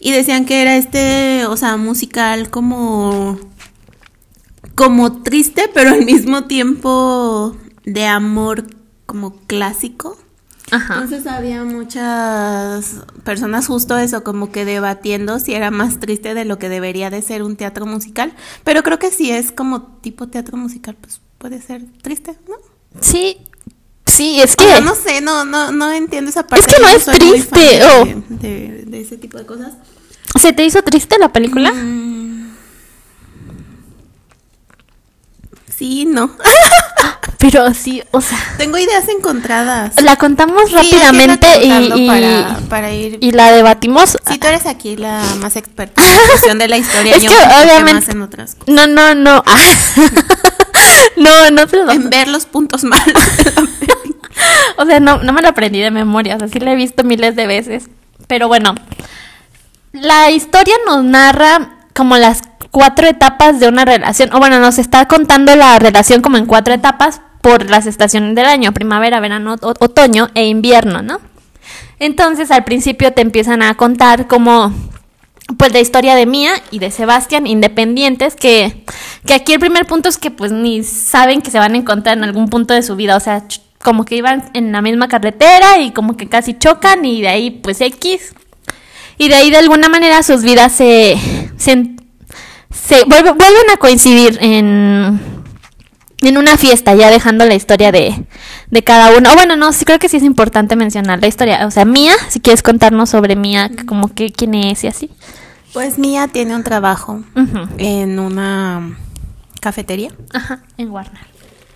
y 0.00 0.12
decían 0.12 0.44
que 0.44 0.62
era 0.62 0.76
este, 0.76 1.46
o 1.46 1.56
sea, 1.56 1.76
musical 1.76 2.50
como 2.50 3.38
como 4.74 5.22
triste, 5.22 5.70
pero 5.72 5.90
al 5.90 6.04
mismo 6.04 6.44
tiempo 6.44 7.56
de 7.84 8.06
amor 8.06 8.64
como 9.06 9.36
clásico. 9.46 10.18
Ajá. 10.70 10.94
Entonces 10.94 11.26
había 11.26 11.62
muchas 11.64 12.96
personas 13.22 13.66
justo 13.66 13.98
eso, 13.98 14.24
como 14.24 14.50
que 14.50 14.64
debatiendo 14.64 15.38
si 15.38 15.54
era 15.54 15.70
más 15.70 16.00
triste 16.00 16.34
de 16.34 16.44
lo 16.44 16.58
que 16.58 16.68
debería 16.68 17.10
de 17.10 17.22
ser 17.22 17.42
un 17.42 17.56
teatro 17.56 17.86
musical, 17.86 18.32
pero 18.64 18.82
creo 18.82 18.98
que 18.98 19.10
si 19.10 19.30
es 19.30 19.52
como 19.52 19.82
tipo 20.00 20.28
teatro 20.28 20.56
musical, 20.56 20.96
pues 21.00 21.20
puede 21.38 21.60
ser 21.60 21.84
triste, 22.02 22.38
¿no? 22.48 22.54
Sí, 23.00 23.38
sí, 24.06 24.40
es 24.40 24.54
O 24.54 24.56
que... 24.56 24.64
sea, 24.64 24.80
no 24.80 24.94
sé, 24.94 25.20
no, 25.20 25.44
no, 25.44 25.70
no 25.70 25.92
entiendo 25.92 26.30
esa 26.30 26.46
parte. 26.46 26.72
que 26.72 26.80
no 26.80 26.88
es 26.88 27.04
triste, 27.04 27.58
de- 27.60 27.84
oh. 27.84 28.22
de, 28.28 28.84
de 28.86 29.00
ese 29.00 29.16
tipo 29.18 29.36
de 29.38 29.46
cosas. 29.46 29.74
¿Se 30.40 30.52
te 30.52 30.64
hizo 30.64 30.82
triste 30.82 31.18
la 31.18 31.32
película? 31.32 31.70
Mm. 31.72 32.03
Sí, 35.76 36.04
no. 36.06 36.30
Pero 37.38 37.74
sí, 37.74 38.02
o 38.10 38.20
sea, 38.22 38.38
Tengo 38.56 38.78
ideas 38.78 39.06
encontradas. 39.08 40.00
la 40.02 40.16
contamos 40.16 40.68
Sí, 40.68 40.74
rápidamente 40.74 41.46
y, 41.62 41.92
y- 42.04 42.06
para, 42.08 42.58
para 42.70 42.92
ir 42.92 43.18
y 43.20 43.32
la 43.32 43.50
debatimos. 43.50 44.16
Si 44.26 44.38
tú 44.38 44.46
eres 44.46 44.64
aquí 44.66 44.96
la 44.96 45.20
más 45.40 45.56
experta 45.56 46.00
en 46.02 46.08
la 46.10 46.18
cuestión 46.30 46.58
de 46.58 46.68
la 46.68 46.78
historia, 46.78 47.16
Es 47.16 47.22
yo 47.22 47.30
que 47.30 47.36
obviamente- 47.36 47.92
más 47.94 48.08
en 48.08 48.22
otras 48.22 48.54
cosas. 48.54 48.74
No, 48.74 48.86
no, 48.86 49.14
no. 49.14 49.42
no, 51.16 51.50
no 51.50 51.68
se 51.68 51.76
lo 51.76 51.90
En 51.92 52.08
ver 52.10 52.28
los 52.28 52.46
puntos 52.46 52.84
malos. 52.84 53.22
O 54.76 54.86
sea, 54.86 55.00
no, 55.00 55.18
no 55.18 55.32
me 55.32 55.42
lo 55.42 55.48
aprendí 55.48 55.80
de 55.80 55.90
memoria, 55.90 56.36
o 56.36 56.38
sea, 56.38 56.48
sí 56.48 56.58
la 56.60 56.72
he 56.72 56.76
visto 56.76 57.04
miles 57.04 57.36
de 57.36 57.46
veces. 57.46 57.84
Pero 58.26 58.48
bueno, 58.48 58.74
la 59.92 60.30
historia 60.30 60.74
nos 60.86 61.04
narra 61.04 61.73
como 61.94 62.16
las 62.16 62.42
cuatro 62.70 63.06
etapas 63.06 63.60
de 63.60 63.68
una 63.68 63.84
relación, 63.84 64.32
o 64.34 64.38
bueno, 64.38 64.58
nos 64.58 64.78
está 64.78 65.06
contando 65.06 65.54
la 65.56 65.78
relación 65.78 66.20
como 66.20 66.36
en 66.36 66.46
cuatro 66.46 66.74
etapas 66.74 67.20
por 67.40 67.70
las 67.70 67.86
estaciones 67.86 68.34
del 68.34 68.46
año, 68.46 68.72
primavera, 68.72 69.20
verano, 69.20 69.56
otoño 69.60 70.28
e 70.34 70.46
invierno, 70.46 71.02
¿no? 71.02 71.20
Entonces 71.98 72.50
al 72.50 72.64
principio 72.64 73.12
te 73.12 73.22
empiezan 73.22 73.62
a 73.62 73.74
contar 73.76 74.26
como 74.26 74.72
pues 75.56 75.72
la 75.72 75.80
historia 75.80 76.14
de 76.14 76.26
Mía 76.26 76.52
y 76.70 76.78
de 76.78 76.90
Sebastián 76.90 77.46
independientes 77.46 78.34
que, 78.34 78.84
que 79.26 79.34
aquí 79.34 79.52
el 79.52 79.60
primer 79.60 79.86
punto 79.86 80.08
es 80.08 80.18
que 80.18 80.30
pues 80.30 80.52
ni 80.52 80.82
saben 80.82 81.42
que 81.42 81.50
se 81.50 81.58
van 81.58 81.74
a 81.74 81.76
encontrar 81.76 82.16
en 82.16 82.24
algún 82.24 82.48
punto 82.48 82.74
de 82.74 82.82
su 82.82 82.96
vida, 82.96 83.16
o 83.16 83.20
sea, 83.20 83.44
como 83.82 84.04
que 84.04 84.16
iban 84.16 84.50
en 84.54 84.72
la 84.72 84.80
misma 84.80 85.08
carretera 85.08 85.78
y 85.78 85.92
como 85.92 86.16
que 86.16 86.28
casi 86.28 86.54
chocan 86.58 87.04
y 87.04 87.20
de 87.20 87.28
ahí 87.28 87.50
pues 87.50 87.80
X 87.80 88.34
y 89.18 89.28
de 89.28 89.34
ahí 89.34 89.50
de 89.50 89.58
alguna 89.58 89.88
manera 89.88 90.22
sus 90.22 90.42
vidas 90.42 90.72
se, 90.72 91.18
se, 91.56 91.72
se 92.70 93.04
vuelve- 93.04 93.32
vuelven 93.36 93.70
a 93.72 93.76
coincidir 93.78 94.38
en, 94.40 95.20
en 96.20 96.38
una 96.38 96.56
fiesta, 96.56 96.94
ya 96.94 97.10
dejando 97.10 97.44
la 97.44 97.54
historia 97.54 97.92
de, 97.92 98.24
de 98.70 98.84
cada 98.84 99.16
uno. 99.16 99.30
O 99.32 99.34
bueno, 99.34 99.56
no, 99.56 99.72
sí 99.72 99.84
creo 99.84 99.98
que 99.98 100.08
sí 100.08 100.16
es 100.16 100.22
importante 100.22 100.76
mencionar 100.76 101.20
la 101.20 101.26
historia. 101.26 101.66
O 101.66 101.70
sea, 101.70 101.84
Mía, 101.84 102.14
si 102.28 102.40
quieres 102.40 102.62
contarnos 102.62 103.10
sobre 103.10 103.36
Mía, 103.36 103.70
como 103.86 104.08
que 104.14 104.32
quién 104.32 104.54
es 104.54 104.84
y 104.84 104.88
así. 104.88 105.10
Pues 105.72 105.98
Mía 105.98 106.28
tiene 106.28 106.54
un 106.54 106.62
trabajo 106.62 107.20
en 107.78 108.18
una 108.20 108.96
cafetería. 109.60 110.10
Ajá, 110.32 110.62
en 110.78 110.90
Warner. 110.90 111.33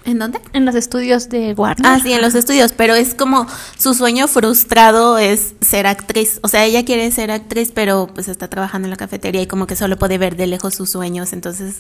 ¿En 0.09 0.19
dónde? 0.19 0.41
En 0.55 0.65
los 0.65 0.75
estudios 0.75 1.29
de 1.29 1.53
Warner. 1.53 1.87
Ah, 1.87 2.01
sí, 2.03 2.11
en 2.15 2.23
los 2.23 2.35
estudios, 2.35 2.73
pero 2.73 2.95
es 2.95 3.15
como 3.15 3.47
su 3.77 3.93
sueño 3.93 4.27
frustrado 4.27 5.19
es 5.19 5.53
ser 5.61 5.87
actriz. 5.87 6.41
O 6.43 6.49
sea, 6.49 6.65
ella 6.65 6.83
quiere 6.83 7.11
ser 7.11 7.31
actriz, 7.31 7.73
pero 7.75 8.09
pues 8.15 8.27
está 8.29 8.49
trabajando 8.49 8.87
en 8.87 8.91
la 8.91 8.97
cafetería 8.97 9.43
y 9.43 9.47
como 9.47 9.67
que 9.67 9.77
solo 9.77 9.99
puede 9.99 10.17
ver 10.17 10.37
de 10.37 10.47
lejos 10.47 10.75
sus 10.75 10.89
sueños. 10.89 11.35
Entonces, 11.35 11.77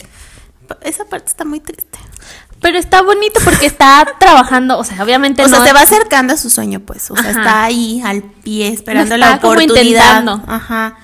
esa 0.82 1.06
parte 1.06 1.28
está 1.28 1.47
muy 1.47 1.61
triste. 1.61 1.99
Pero 2.61 2.76
está 2.76 3.00
bonito 3.00 3.40
porque 3.42 3.64
está 3.64 4.06
trabajando, 4.20 4.78
o 4.78 4.85
sea, 4.85 5.02
obviamente 5.02 5.42
O 5.42 5.49
sea, 5.49 5.64
se 5.64 5.73
va 5.73 5.80
acercando 5.80 6.35
a 6.35 6.37
su 6.37 6.50
sueño, 6.50 6.80
pues. 6.80 7.11
O 7.11 7.16
sea, 7.16 7.30
está 7.30 7.64
ahí 7.64 8.02
al 8.04 8.23
pie, 8.23 8.68
esperando 8.68 9.16
la 9.16 9.40
como 9.40 9.54
oportunidad. 9.54 10.18
intentando. 10.18 10.42
Ajá. 10.47 10.99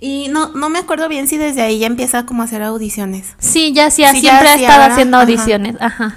Y 0.00 0.28
no, 0.30 0.48
no 0.54 0.70
me 0.70 0.78
acuerdo 0.78 1.06
bien 1.08 1.28
si 1.28 1.36
desde 1.36 1.60
ahí 1.60 1.80
ya 1.80 1.86
empieza 1.86 2.24
como 2.24 2.40
a 2.40 2.46
hacer 2.46 2.62
audiciones. 2.62 3.34
Sí, 3.38 3.74
ya 3.74 3.90
sí, 3.90 4.02
ya 4.02 4.12
siempre 4.12 4.48
ha 4.48 4.54
estado 4.54 4.82
haciendo 4.90 5.18
ajá. 5.18 5.26
audiciones. 5.26 5.76
Ajá. 5.78 6.16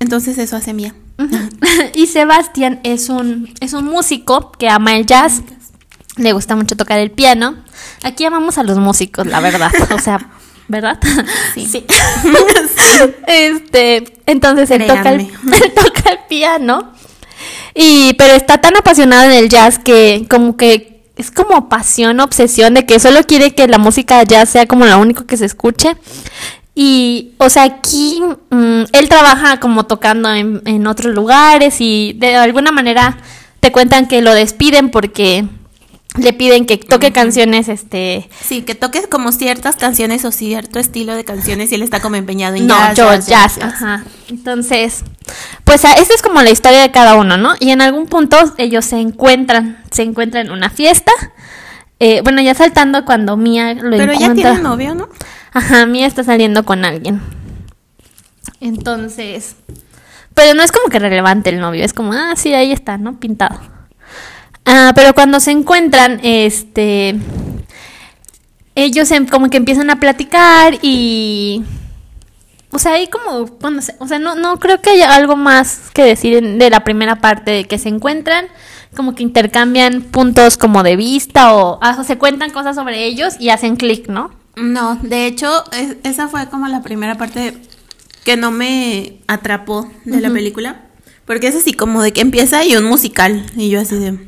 Entonces 0.00 0.38
eso 0.38 0.56
hace 0.56 0.74
Mía. 0.74 0.94
Y 1.94 2.06
Sebastián 2.06 2.80
es 2.82 3.08
un, 3.08 3.54
es 3.60 3.74
un 3.74 3.84
músico 3.84 4.50
que 4.52 4.68
ama 4.68 4.96
el 4.96 5.06
jazz. 5.06 5.42
le 6.16 6.32
gusta 6.32 6.56
mucho 6.56 6.76
tocar 6.76 6.98
el 6.98 7.10
piano. 7.10 7.56
Aquí 8.02 8.24
amamos 8.24 8.58
a 8.58 8.62
los 8.62 8.78
músicos, 8.78 9.26
la 9.26 9.40
verdad. 9.40 9.70
O 9.94 9.98
sea, 9.98 10.30
¿verdad? 10.68 10.98
Sí. 11.54 11.84
este, 13.26 14.04
entonces 14.26 14.70
él 14.70 14.86
toca, 14.86 15.12
el, 15.12 15.20
él 15.20 15.72
toca 15.74 16.10
el 16.10 16.18
piano. 16.28 16.92
Y, 17.74 18.14
pero 18.14 18.34
está 18.34 18.58
tan 18.58 18.76
apasionado 18.76 19.30
en 19.30 19.32
el 19.32 19.48
jazz 19.48 19.78
que 19.78 20.26
como 20.28 20.56
que 20.56 21.02
es 21.16 21.30
como 21.30 21.68
pasión, 21.68 22.20
obsesión 22.20 22.74
de 22.74 22.86
que 22.86 22.98
solo 22.98 23.22
quiere 23.24 23.54
que 23.54 23.68
la 23.68 23.78
música 23.78 24.22
jazz 24.22 24.48
sea 24.48 24.66
como 24.66 24.86
lo 24.86 24.98
único 24.98 25.26
que 25.26 25.36
se 25.36 25.44
escuche. 25.44 25.96
Y, 26.82 27.32
o 27.36 27.50
sea, 27.50 27.64
aquí 27.64 28.22
mm, 28.48 28.84
él 28.92 29.08
trabaja 29.10 29.60
como 29.60 29.84
tocando 29.84 30.32
en, 30.32 30.62
en 30.64 30.86
otros 30.86 31.14
lugares 31.14 31.76
y 31.80 32.14
de 32.14 32.36
alguna 32.36 32.72
manera 32.72 33.18
te 33.60 33.70
cuentan 33.70 34.06
que 34.08 34.22
lo 34.22 34.32
despiden 34.32 34.90
porque 34.90 35.44
le 36.16 36.32
piden 36.32 36.64
que 36.64 36.78
toque 36.78 37.12
canciones, 37.12 37.68
este, 37.68 38.30
Sí, 38.42 38.62
que 38.62 38.74
toque 38.74 39.02
como 39.10 39.30
ciertas 39.30 39.76
canciones 39.76 40.24
o 40.24 40.32
cierto 40.32 40.78
estilo 40.78 41.14
de 41.14 41.26
canciones 41.26 41.70
y 41.70 41.74
él 41.74 41.82
está 41.82 42.00
como 42.00 42.16
empeñado 42.16 42.56
en 42.56 42.66
no, 42.66 42.74
jazz, 42.78 42.96
yo, 42.96 43.04
jazz, 43.12 43.26
jazz, 43.26 43.58
ajá. 43.60 44.04
Entonces, 44.30 45.04
pues 45.64 45.84
a- 45.84 45.92
esa 45.92 46.14
es 46.14 46.22
como 46.22 46.40
la 46.40 46.50
historia 46.50 46.80
de 46.80 46.90
cada 46.90 47.14
uno, 47.16 47.36
¿no? 47.36 47.52
Y 47.60 47.72
en 47.72 47.82
algún 47.82 48.06
punto 48.06 48.38
ellos 48.56 48.86
se 48.86 48.96
encuentran, 48.96 49.84
se 49.90 50.00
encuentran 50.00 50.46
en 50.46 50.52
una 50.52 50.70
fiesta. 50.70 51.12
Eh, 51.98 52.22
bueno, 52.22 52.40
ya 52.40 52.54
saltando 52.54 53.04
cuando 53.04 53.36
Mia 53.36 53.74
lo 53.74 53.90
Pero 53.98 54.14
ya 54.14 54.28
encuentra. 54.28 54.52
tiene 54.52 54.62
novio, 54.62 54.94
¿no? 54.94 55.10
Ajá, 55.52 55.86
Mia 55.86 56.06
está 56.06 56.22
saliendo 56.24 56.64
con 56.64 56.84
alguien. 56.84 57.20
Entonces, 58.60 59.56
pero 60.34 60.54
no 60.54 60.62
es 60.62 60.72
como 60.72 60.88
que 60.88 60.98
relevante 60.98 61.50
el 61.50 61.60
novio, 61.60 61.84
es 61.84 61.92
como, 61.92 62.12
ah, 62.12 62.34
sí, 62.36 62.54
ahí 62.54 62.72
está, 62.72 62.98
¿no? 62.98 63.18
Pintado. 63.18 63.58
Ah, 64.64 64.92
pero 64.94 65.14
cuando 65.14 65.40
se 65.40 65.50
encuentran, 65.50 66.20
este, 66.22 67.16
ellos 68.74 69.10
em- 69.10 69.26
como 69.26 69.50
que 69.50 69.56
empiezan 69.56 69.90
a 69.90 69.98
platicar 69.98 70.78
y, 70.82 71.64
o 72.70 72.78
sea, 72.78 72.92
ahí 72.92 73.08
como, 73.08 73.46
o 73.98 74.06
sea, 74.06 74.18
no, 74.18 74.36
no 74.36 74.58
creo 74.60 74.80
que 74.80 74.90
haya 74.90 75.14
algo 75.14 75.36
más 75.36 75.90
que 75.92 76.04
decir 76.04 76.40
de 76.58 76.70
la 76.70 76.84
primera 76.84 77.16
parte 77.16 77.50
de 77.50 77.64
que 77.64 77.78
se 77.78 77.88
encuentran, 77.88 78.46
como 78.96 79.14
que 79.14 79.22
intercambian 79.22 80.02
puntos 80.02 80.56
como 80.56 80.82
de 80.82 80.96
vista 80.96 81.54
o, 81.54 81.78
ah, 81.82 81.96
o 82.00 82.04
se 82.04 82.18
cuentan 82.18 82.50
cosas 82.50 82.76
sobre 82.76 83.04
ellos 83.04 83.34
y 83.40 83.50
hacen 83.50 83.76
clic, 83.76 84.08
¿no? 84.08 84.39
No, 84.56 84.96
de 85.02 85.26
hecho, 85.26 85.64
es- 85.72 85.96
esa 86.02 86.28
fue 86.28 86.48
como 86.48 86.66
la 86.68 86.82
primera 86.82 87.16
parte 87.16 87.56
que 88.24 88.36
no 88.36 88.50
me 88.50 89.20
atrapó 89.26 89.90
de 90.04 90.20
la 90.20 90.30
película. 90.30 90.82
Porque 91.24 91.46
es 91.48 91.54
así 91.54 91.72
como 91.72 92.02
de 92.02 92.12
que 92.12 92.20
empieza 92.22 92.64
y 92.64 92.76
un 92.76 92.84
musical. 92.84 93.46
Y 93.56 93.70
yo 93.70 93.80
así 93.80 93.96
de. 93.96 94.18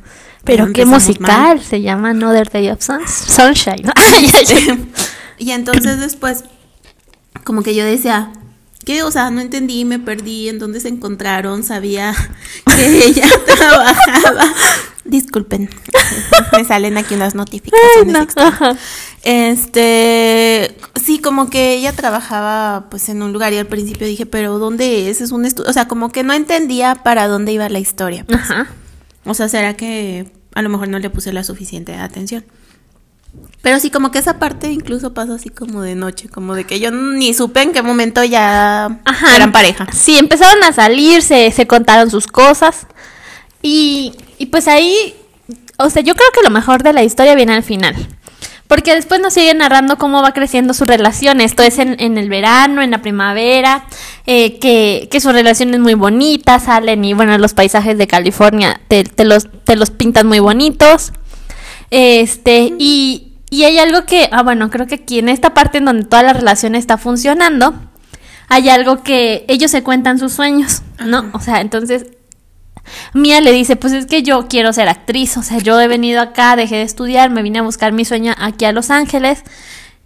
Pero 0.45 0.67
"No, 0.67 0.73
qué 0.73 0.85
musical, 0.87 1.57
mal". 1.57 1.61
se 1.63 1.81
llama 1.83 2.11
Another 2.11 2.49
Day 2.51 2.69
of 2.71 2.81
Suns- 2.81 3.09
Sunshine. 3.29 3.83
Y 5.39 5.51
entonces 5.51 5.99
después, 5.99 6.45
como 7.45 7.63
que 7.65 7.75
yo 7.75 7.85
decía, 7.85 8.31
¿qué? 8.85 9.03
O 9.03 9.11
sea, 9.11 9.31
no 9.31 9.41
entendí, 9.41 9.85
me 9.85 9.99
perdí, 9.99 10.49
en 10.49 10.61
dónde 10.61 10.79
se 10.79 10.89
encontraron, 10.89 11.65
sabía 11.65 12.15
que 12.67 13.07
ella 13.07 13.29
trabajaba. 13.47 14.45
Disculpen, 15.05 15.69
me 16.57 16.65
salen 16.65 16.97
aquí 16.97 17.15
unas 17.15 17.35
Ay, 17.35 17.39
notificaciones 17.39 18.29
no. 18.37 18.77
Este, 19.25 20.77
sí, 21.03 21.19
como 21.19 21.51
que 21.51 21.75
ella 21.75 21.93
trabajaba 21.93 22.87
pues 22.91 23.09
en 23.09 23.23
un 23.23 23.33
lugar 23.33 23.53
y 23.53 23.59
al 23.59 23.67
principio 23.67 24.07
dije, 24.07 24.27
pero 24.27 24.59
¿dónde 24.59 25.11
es? 25.11 25.21
Es 25.21 25.33
un 25.33 25.45
estudio, 25.45 25.71
o 25.71 25.73
sea, 25.73 25.89
como 25.89 26.11
que 26.11 26.23
no 26.23 26.33
entendía 26.33 26.95
para 26.97 27.29
dónde 27.29 27.53
iba 27.53 27.69
la 27.69 27.79
historia. 27.79 28.25
Ajá. 28.33 28.69
O 29.25 29.35
sea, 29.35 29.49
será 29.49 29.75
que 29.75 30.31
a 30.55 30.63
lo 30.63 30.69
mejor 30.69 30.89
no 30.89 30.99
le 30.99 31.11
puse 31.11 31.33
la 31.33 31.45
suficiente 31.45 31.95
atención. 31.95 32.45
Pero 33.63 33.79
sí, 33.79 33.91
como 33.91 34.11
que 34.11 34.19
esa 34.19 34.39
parte 34.39 34.71
incluso 34.71 35.15
pasa 35.15 35.35
así 35.35 35.49
como 35.49 35.83
de 35.83 35.95
noche, 35.95 36.29
como 36.29 36.55
de 36.55 36.65
que 36.65 36.81
yo 36.81 36.91
ni 36.91 37.33
supe 37.33 37.63
en 37.63 37.73
qué 37.73 37.83
momento 37.83 38.23
ya 38.25 39.01
Ajá. 39.05 39.37
eran 39.37 39.53
pareja. 39.53 39.87
Sí, 39.93 40.17
empezaron 40.19 40.63
a 40.65 40.73
salir, 40.73 41.23
se, 41.23 41.51
se 41.53 41.67
contaron 41.67 42.11
sus 42.11 42.27
cosas. 42.27 42.87
Y, 43.63 44.13
y 44.39 44.47
pues 44.47 44.69
ahí, 44.69 45.15
o 45.79 45.89
sea, 45.89 46.03
yo 46.03 46.15
creo 46.15 46.29
que 46.35 46.43
lo 46.43 46.51
mejor 46.51 46.83
de 46.83 46.93
la 46.93 47.05
historia 47.05 47.35
viene 47.35 47.55
al 47.55 47.63
final. 47.63 47.95
Porque 48.67 48.95
después 48.95 49.21
nos 49.21 49.35
sigue 49.35 49.53
narrando 49.53 49.99
cómo 49.99 50.23
va 50.23 50.33
creciendo 50.33 50.73
su 50.73 50.87
relación. 50.87 51.41
Esto 51.41 51.63
es 51.63 51.79
en, 51.79 51.95
en 52.01 52.17
el 52.17 52.31
verano, 52.31 52.81
en 52.81 52.91
la 52.91 53.03
primavera, 53.03 53.85
eh, 54.27 54.59
que, 54.61 55.09
que 55.11 55.21
su 55.21 55.31
relación 55.31 55.75
es 55.75 55.81
muy 55.81 55.95
bonita, 55.95 56.59
salen 56.59 57.05
y 57.05 57.13
bueno, 57.13 57.37
los 57.37 57.53
paisajes 57.53 57.99
de 57.99 58.07
California 58.07 58.81
te, 58.89 59.05
te 59.05 59.25
los, 59.27 59.49
te 59.65 59.77
los 59.77 59.91
pintan 59.91 60.27
muy 60.27 60.39
bonitos. 60.39 61.13
Este, 61.91 62.73
y, 62.79 63.35
y 63.51 63.65
hay 63.65 63.79
algo 63.79 64.07
que, 64.07 64.31
ah, 64.33 64.43
bueno, 64.43 64.71
creo 64.71 64.87
que 64.87 64.95
aquí 64.95 65.19
en 65.19 65.29
esta 65.29 65.53
parte 65.53 65.77
en 65.77 65.85
donde 65.85 66.07
toda 66.07 66.23
la 66.23 66.33
relación 66.33 66.75
está 66.75 66.97
funcionando, 66.97 67.75
hay 68.49 68.71
algo 68.71 69.03
que 69.03 69.45
ellos 69.49 69.71
se 69.71 69.83
cuentan 69.83 70.19
sus 70.19 70.33
sueños, 70.33 70.81
¿no? 71.05 71.29
O 71.35 71.41
sea, 71.41 71.61
entonces 71.61 72.07
Mía 73.15 73.41
le 73.41 73.53
dice, 73.53 73.77
pues 73.77 73.93
es 73.93 74.07
que 74.07 74.23
yo 74.23 74.49
quiero 74.49 74.73
ser 74.73 74.89
actriz, 74.89 75.37
o 75.37 75.43
sea, 75.43 75.59
yo 75.59 75.81
he 75.81 75.89
venido 75.89 76.21
acá, 76.21 76.57
dejé 76.57 76.77
de 76.77 76.83
estudiar, 76.83 77.31
me 77.31 77.43
vine 77.43 77.61
a 77.61 77.63
buscar 77.63 77.93
mi 77.93 78.05
sueño 78.05 78.35
aquí 78.39 78.65
a 78.65 78.73
Los 78.73 78.91
Ángeles 78.91 79.43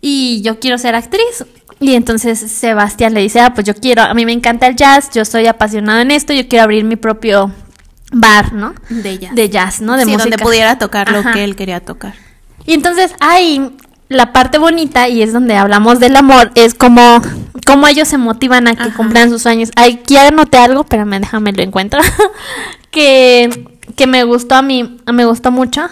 y 0.01 0.43
yo 0.43 0.61
quiero 0.61 0.79
ser 0.79 0.95
actriz. 0.95 1.45
Y 1.79 1.95
entonces 1.95 2.39
Sebastián 2.39 3.13
le 3.13 3.21
dice, 3.21 3.41
ah, 3.41 3.53
pues 3.55 3.67
yo 3.67 3.75
quiero, 3.75 4.03
a 4.03 4.15
mí 4.15 4.25
me 4.25 4.33
encanta 4.33 4.67
el 4.67 4.77
jazz, 4.77 5.11
yo 5.13 5.25
soy 5.25 5.47
apasionado 5.47 6.01
en 6.01 6.11
esto, 6.11 6.33
yo 6.33 6.49
quiero 6.49 6.65
abrir 6.65 6.85
mi 6.85 6.97
propio 6.97 7.53
bar, 8.13 8.53
¿no? 8.53 8.75
De 8.89 9.19
jazz. 9.19 9.35
De 9.35 9.51
jazz, 9.51 9.81
¿no? 9.81 9.97
De 9.97 10.05
sí, 10.05 10.11
música. 10.11 10.31
donde 10.31 10.39
pudiera 10.39 10.79
tocar 10.79 11.11
lo 11.11 11.23
que 11.33 11.45
él 11.45 11.55
quería 11.55 11.81
tocar. 11.81 12.15
Y 12.65 12.73
entonces 12.73 13.13
hay 13.21 13.77
la 14.09 14.33
parte 14.33 14.59
bonita 14.59 15.09
y 15.09 15.23
es 15.23 15.33
donde 15.33 15.57
hablamos 15.57 15.99
del 15.99 16.17
amor, 16.17 16.53
es 16.55 16.75
como, 16.75 17.21
como 17.67 17.87
ellos 17.89 18.07
se 18.09 18.19
motivan 18.19 18.69
a 18.69 18.75
que 18.77 18.83
Ajá. 18.85 18.97
cumplan 18.97 19.31
sus 19.31 19.43
sueños. 19.43 19.71
Ya 20.07 20.29
anoté 20.29 20.59
algo, 20.59 20.83
espérame, 20.83 21.21
déjame 21.21 21.53
lo 21.53 21.63
encuentro. 21.63 22.01
que, 22.91 23.67
que 23.97 24.07
me 24.07 24.25
gustó 24.25 24.55
a 24.55 24.63
mí, 24.63 24.99
me 25.13 25.25
gustó 25.25 25.51
mucho. 25.51 25.83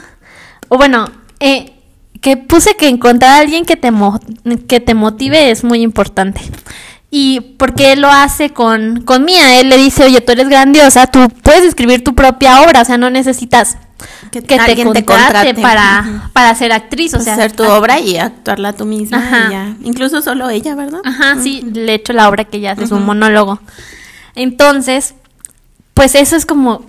O 0.69 0.77
bueno, 0.77 1.07
eh, 1.41 1.73
que 2.21 2.37
puse 2.37 2.77
que 2.77 2.89
encontrar 2.89 3.33
a 3.33 3.39
alguien 3.39 3.65
que 3.65 3.77
te, 3.77 3.91
mo- 3.91 4.21
que 4.69 4.81
te 4.81 4.95
motive 4.95 5.51
es 5.51 5.65
muy 5.65 5.83
importante. 5.83 6.41
Y 7.11 7.41
porque 7.59 7.93
él 7.93 8.01
lo 8.01 8.09
hace 8.09 8.51
con, 8.51 9.03
con 9.03 9.25
Mía, 9.25 9.61
él 9.61 9.69
le 9.69 9.77
dice, 9.77 10.05
oye, 10.05 10.21
tú 10.21 10.33
eres 10.33 10.49
grandiosa, 10.49 11.07
tú 11.07 11.29
puedes 11.43 11.63
escribir 11.65 12.03
tu 12.03 12.15
propia 12.15 12.63
obra, 12.63 12.81
o 12.83 12.85
sea, 12.85 12.99
no 12.99 13.09
necesitas 13.09 13.77
Que 14.31 14.43
que 14.43 14.57
te 14.57 14.85
contrate, 14.85 15.05
contrate. 15.05 15.55
para, 15.63 16.31
para 16.33 16.55
ser 16.55 16.73
actriz, 16.73 17.15
o 17.15 17.21
sea, 17.21 17.35
hacer 17.35 17.53
tu 17.53 17.65
obra 17.65 18.01
y 18.01 18.19
actuarla 18.19 18.73
tú 18.73 18.85
misma 18.85 19.19
Ajá. 19.19 19.77
Incluso 19.83 20.21
solo 20.21 20.51
ella, 20.51 20.75
¿verdad? 20.75 21.01
Ajá, 21.05 21.37
sí, 21.41 21.63
le 21.63 21.93
he 21.93 21.95
hecho 21.95 22.13
la 22.13 22.29
obra 22.29 22.45
que 22.45 22.59
ella 22.59 22.73
hace, 22.73 22.85
es 22.85 22.91
un 22.91 23.05
monólogo. 23.05 23.61
Entonces, 24.35 25.15
pues 25.95 26.15
eso 26.15 26.37
es 26.37 26.45
como, 26.45 26.85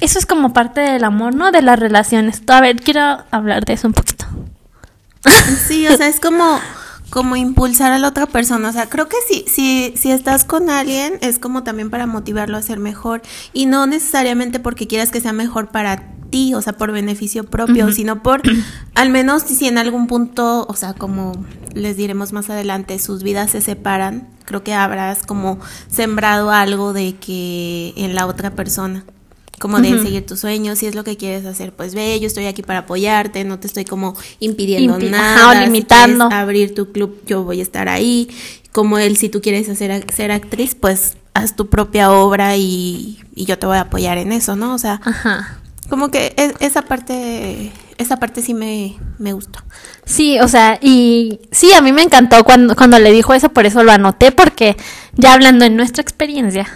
eso 0.00 0.18
es 0.18 0.26
como 0.26 0.52
parte 0.52 0.80
del 0.80 1.04
amor, 1.04 1.34
¿no? 1.34 1.52
De 1.52 1.62
las 1.62 1.78
relaciones. 1.78 2.42
A 2.46 2.60
ver, 2.60 2.76
quiero 2.76 3.24
hablar 3.30 3.64
de 3.64 3.74
eso 3.74 3.86
un 3.88 3.94
poquito. 3.94 4.26
Sí, 5.66 5.86
o 5.88 5.96
sea, 5.96 6.08
es 6.08 6.20
como, 6.20 6.60
como 7.16 7.34
impulsar 7.34 7.92
a 7.92 7.98
la 7.98 8.08
otra 8.08 8.26
persona. 8.26 8.68
O 8.68 8.72
sea, 8.74 8.90
creo 8.90 9.08
que 9.08 9.16
si, 9.26 9.46
si, 9.48 9.94
si 9.96 10.10
estás 10.10 10.44
con 10.44 10.68
alguien, 10.68 11.14
es 11.22 11.38
como 11.38 11.62
también 11.62 11.88
para 11.88 12.06
motivarlo 12.06 12.58
a 12.58 12.62
ser 12.62 12.78
mejor. 12.78 13.22
Y 13.54 13.64
no 13.64 13.86
necesariamente 13.86 14.60
porque 14.60 14.86
quieras 14.86 15.10
que 15.10 15.22
sea 15.22 15.32
mejor 15.32 15.68
para 15.68 16.12
ti, 16.28 16.52
o 16.52 16.60
sea, 16.60 16.74
por 16.74 16.92
beneficio 16.92 17.44
propio, 17.44 17.90
sino 17.90 18.22
por, 18.22 18.42
al 18.94 19.08
menos 19.08 19.44
si 19.44 19.66
en 19.66 19.78
algún 19.78 20.08
punto, 20.08 20.66
o 20.68 20.74
sea, 20.74 20.92
como 20.92 21.32
les 21.72 21.96
diremos 21.96 22.34
más 22.34 22.50
adelante, 22.50 22.98
sus 22.98 23.22
vidas 23.22 23.52
se 23.52 23.62
separan, 23.62 24.28
creo 24.44 24.62
que 24.62 24.74
habrás 24.74 25.22
como 25.22 25.58
sembrado 25.88 26.50
algo 26.50 26.92
de 26.92 27.16
que 27.16 27.94
en 27.96 28.14
la 28.14 28.26
otra 28.26 28.50
persona. 28.50 29.06
Como 29.58 29.80
de 29.80 30.02
seguir 30.02 30.26
tus 30.26 30.40
sueños, 30.40 30.78
si 30.78 30.86
es 30.86 30.94
lo 30.94 31.02
que 31.02 31.16
quieres 31.16 31.46
hacer, 31.46 31.72
pues 31.72 31.94
ve, 31.94 32.20
yo 32.20 32.26
estoy 32.26 32.44
aquí 32.46 32.62
para 32.62 32.80
apoyarte, 32.80 33.42
no 33.44 33.58
te 33.58 33.66
estoy 33.66 33.84
como 33.86 34.14
impidiendo 34.38 34.98
Impi- 34.98 35.10
nada, 35.10 35.34
ajá, 35.34 35.48
o 35.50 35.52
si 35.54 35.64
limitando. 35.64 36.28
quieres 36.28 36.42
abrir 36.42 36.74
tu 36.74 36.92
club, 36.92 37.18
yo 37.26 37.42
voy 37.42 37.60
a 37.60 37.62
estar 37.62 37.88
ahí. 37.88 38.28
Como 38.72 38.98
él, 38.98 39.16
si 39.16 39.30
tú 39.30 39.40
quieres 39.40 39.68
hacer 39.70 40.04
ser 40.12 40.30
actriz, 40.30 40.74
pues 40.74 41.16
haz 41.32 41.56
tu 41.56 41.68
propia 41.68 42.10
obra 42.12 42.56
y, 42.58 43.18
y 43.34 43.46
yo 43.46 43.58
te 43.58 43.66
voy 43.66 43.78
a 43.78 43.82
apoyar 43.82 44.18
en 44.18 44.32
eso, 44.32 44.56
¿no? 44.56 44.74
O 44.74 44.78
sea, 44.78 45.00
Ajá. 45.02 45.58
como 45.88 46.10
que 46.10 46.34
es- 46.36 46.52
esa 46.60 46.82
parte, 46.82 47.72
esa 47.96 48.18
parte 48.18 48.42
sí 48.42 48.52
me, 48.52 48.94
me 49.18 49.32
gustó. 49.32 49.60
Sí, 50.04 50.38
o 50.40 50.48
sea, 50.48 50.78
y 50.82 51.40
sí, 51.50 51.72
a 51.72 51.80
mí 51.80 51.92
me 51.92 52.02
encantó 52.02 52.44
cuando, 52.44 52.76
cuando 52.76 52.98
le 52.98 53.10
dijo 53.10 53.32
eso, 53.32 53.48
por 53.48 53.64
eso 53.64 53.82
lo 53.82 53.92
anoté, 53.92 54.32
porque 54.32 54.76
ya 55.14 55.32
hablando 55.32 55.64
en 55.64 55.76
nuestra 55.76 56.02
experiencia, 56.02 56.68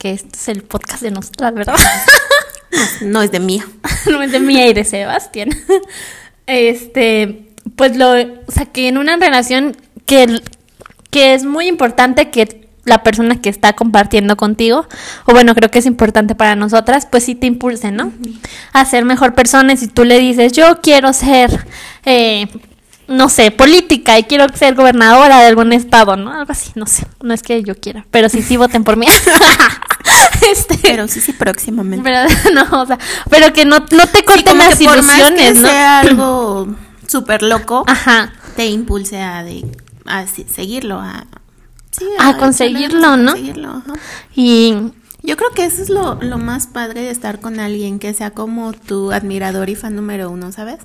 porque 0.00 0.12
este 0.12 0.30
es 0.34 0.48
el 0.48 0.62
podcast 0.62 1.02
de 1.02 1.10
nosotras, 1.10 1.52
¿verdad? 1.52 1.76
No 3.02 3.20
es 3.20 3.30
de 3.32 3.40
mía. 3.40 3.66
no 4.10 4.22
es 4.22 4.32
de 4.32 4.40
mía 4.40 4.66
y 4.68 4.72
de 4.72 4.84
Sebastián. 4.84 5.50
Este, 6.46 7.48
pues 7.76 7.96
lo, 7.96 8.12
o 8.12 8.50
sea, 8.50 8.64
que 8.64 8.88
en 8.88 8.96
una 8.96 9.16
relación 9.16 9.76
que, 10.06 10.40
que 11.10 11.34
es 11.34 11.44
muy 11.44 11.66
importante 11.66 12.30
que 12.30 12.68
la 12.84 13.02
persona 13.02 13.42
que 13.42 13.50
está 13.50 13.74
compartiendo 13.74 14.36
contigo, 14.36 14.86
o 15.26 15.32
bueno, 15.32 15.54
creo 15.54 15.70
que 15.70 15.80
es 15.80 15.86
importante 15.86 16.34
para 16.34 16.56
nosotras, 16.56 17.06
pues 17.10 17.24
sí 17.24 17.34
te 17.34 17.46
impulse, 17.46 17.90
¿no? 17.90 18.12
A 18.72 18.84
ser 18.86 19.04
mejor 19.04 19.34
persona. 19.34 19.74
Y 19.74 19.76
si 19.76 19.88
tú 19.88 20.04
le 20.04 20.18
dices, 20.18 20.52
yo 20.52 20.80
quiero 20.80 21.12
ser, 21.12 21.66
eh, 22.06 22.46
no 23.10 23.28
sé, 23.28 23.50
política 23.50 24.18
y 24.18 24.24
quiero 24.24 24.46
ser 24.54 24.74
gobernadora 24.74 25.40
de 25.40 25.46
algún 25.46 25.72
estado, 25.72 26.16
¿no? 26.16 26.32
Algo 26.32 26.52
así, 26.52 26.70
no 26.76 26.86
sé, 26.86 27.06
no 27.22 27.34
es 27.34 27.42
que 27.42 27.62
yo 27.62 27.74
quiera, 27.74 28.06
pero 28.10 28.28
sí, 28.28 28.40
sí 28.40 28.56
voten 28.56 28.84
por 28.84 28.96
mí. 28.96 29.06
este, 30.50 30.78
pero 30.80 31.08
sí, 31.08 31.20
sí, 31.20 31.32
próximamente. 31.32 32.02
Pero, 32.02 32.28
no, 32.54 32.82
o 32.82 32.86
sea, 32.86 32.98
pero 33.28 33.52
que 33.52 33.64
no, 33.64 33.80
no 33.90 34.06
te 34.06 34.24
corten 34.24 34.58
las 34.58 34.80
ilusiones, 34.80 35.60
¿no? 35.60 35.68
sea 35.68 35.98
algo 36.00 36.68
súper 37.06 37.42
loco, 37.42 37.84
Ajá. 37.88 38.32
te 38.56 38.66
impulse 38.66 39.20
a, 39.20 39.42
de, 39.42 39.66
a 40.06 40.26
seguirlo, 40.26 41.00
a 41.00 41.26
a, 42.18 42.36
conseguirlo, 42.36 43.16
¿no? 43.16 43.34
Y 44.34 44.74
yo 45.22 45.36
creo 45.36 45.50
que 45.50 45.64
eso 45.64 45.82
es 45.82 45.90
lo, 45.90 46.16
más 46.38 46.66
padre 46.66 47.02
de 47.02 47.10
estar 47.10 47.40
con 47.40 47.60
alguien 47.60 47.98
que 47.98 48.14
sea 48.14 48.30
como 48.30 48.72
tu 48.72 49.12
admirador 49.12 49.68
y 49.68 49.74
fan 49.74 49.94
número 49.94 50.30
uno, 50.30 50.52
¿sabes? 50.52 50.78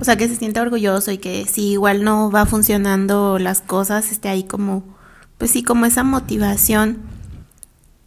O 0.00 0.04
sea, 0.04 0.16
que 0.16 0.28
se 0.28 0.36
sienta 0.36 0.62
orgulloso 0.62 1.12
y 1.12 1.18
que 1.18 1.46
si 1.46 1.72
igual 1.72 2.04
no 2.04 2.30
va 2.30 2.46
funcionando 2.46 3.38
las 3.38 3.60
cosas, 3.60 4.12
esté 4.12 4.28
ahí 4.28 4.44
como, 4.44 4.84
pues 5.38 5.50
sí, 5.50 5.62
como 5.62 5.86
esa 5.86 6.04
motivación. 6.04 6.98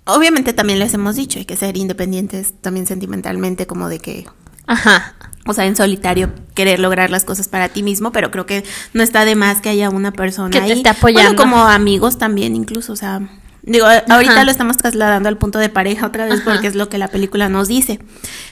Obviamente 0.06 0.54
también 0.54 0.80
les 0.80 0.94
hemos 0.94 1.16
dicho, 1.16 1.40
hay 1.40 1.46
que 1.46 1.56
ser 1.56 1.78
independientes 1.78 2.54
también 2.60 2.86
sentimentalmente, 2.86 3.68
como 3.68 3.90
de 3.90 4.00
que... 4.00 4.26
Ajá 4.66 5.16
o 5.46 5.54
sea, 5.54 5.66
en 5.66 5.76
solitario 5.76 6.32
querer 6.54 6.80
lograr 6.80 7.10
las 7.10 7.26
cosas 7.26 7.48
para 7.48 7.70
ti 7.70 7.84
mismo, 7.84 8.12
pero 8.12 8.32
creo 8.32 8.46
que 8.46 8.64
no 8.94 9.04
está 9.04 9.26
de 9.26 9.36
más 9.36 9.60
que 9.60 9.70
haya 9.70 9.90
una 9.90 10.12
persona 10.12 10.50
que 10.50 10.62
te 10.62 10.74
esté 10.74 10.90
apoyando. 10.90 11.42
como 11.42 11.58
amigos 11.58 12.18
también, 12.18 12.56
incluso, 12.56 12.94
o 12.94 12.96
sea, 12.96 13.22
digo, 13.64 13.86
ahorita 13.86 14.44
lo 14.44 14.52
estamos 14.52 14.78
trasladando 14.78 15.30
al 15.30 15.38
punto 15.38 15.58
de 15.58 15.70
pareja 15.70 16.08
otra 16.08 16.26
vez 16.26 16.42
porque 16.42 16.68
es 16.68 16.76
lo 16.76 16.90
que 16.90 16.98
la 16.98 17.08
película 17.08 17.50
nos 17.50 17.68
dice. 17.68 18.00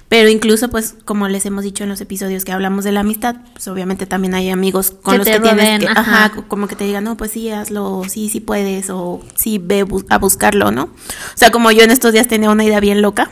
Pero 0.08 0.30
incluso, 0.30 0.70
pues, 0.70 0.96
como 1.06 1.28
les 1.28 1.46
hemos 1.46 1.64
dicho 1.64 1.84
en 1.84 1.90
los 1.90 2.02
episodios 2.02 2.44
que 2.44 2.52
hablamos 2.52 2.84
de 2.84 2.92
la 2.92 3.02
amistad, 3.02 3.36
pues 3.54 3.68
obviamente 3.68 4.06
también 4.06 4.34
hay 4.34 4.50
amigos 4.50 4.92
con 4.92 5.18
los 5.18 5.28
que 5.28 5.40
tienes 5.40 5.80
que, 5.80 5.88
ajá. 5.88 6.32
como 6.48 6.68
que 6.68 6.76
te 6.76 6.84
digan, 6.84 7.04
no, 7.04 7.16
pues 7.16 7.32
sí, 7.32 7.50
hazlo, 7.50 8.04
sí, 8.08 8.30
sí 8.30 8.40
puedes, 8.40 8.90
o 8.90 9.22
sí, 9.36 9.58
ve 9.58 9.86
a 10.10 10.18
buscarlo, 10.18 10.72
¿no? 10.72 10.84
O 10.84 11.36
sea, 11.36 11.52
como 11.52 11.72
yo 11.72 11.84
en 11.84 11.92
estos 11.92 12.14
días 12.14 12.28
tenía 12.28 12.50
una 12.50 12.64
idea 12.64 12.80
bien 12.80 13.02
loca, 13.02 13.30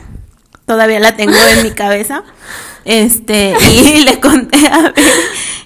todavía 0.66 1.00
la 1.00 1.16
tengo 1.16 1.34
en 1.56 1.62
mi 1.62 1.70
cabeza. 1.72 2.24
Este, 2.84 3.54
y 3.72 4.02
le 4.04 4.20
conté 4.20 4.66
a 4.66 4.82
ver, 4.82 4.94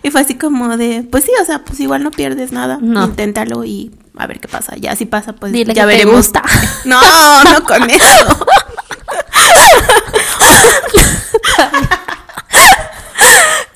y 0.02 0.10
fue 0.10 0.20
así 0.20 0.34
como 0.34 0.76
de, 0.76 1.06
pues 1.10 1.24
sí, 1.24 1.30
o 1.40 1.44
sea, 1.44 1.64
pues 1.64 1.80
igual 1.80 2.02
no 2.02 2.10
pierdes 2.10 2.52
nada, 2.52 2.78
inténtalo 2.80 3.64
y 3.64 3.92
a 4.16 4.26
ver 4.26 4.40
qué 4.40 4.48
pasa. 4.48 4.76
Ya 4.76 4.96
si 4.96 5.06
pasa, 5.06 5.32
pues 5.34 5.52
ya 5.52 5.86
veremos. 5.86 6.30
No, 6.84 7.00
no 7.44 7.64
con 7.64 7.88
eso. 7.90 8.46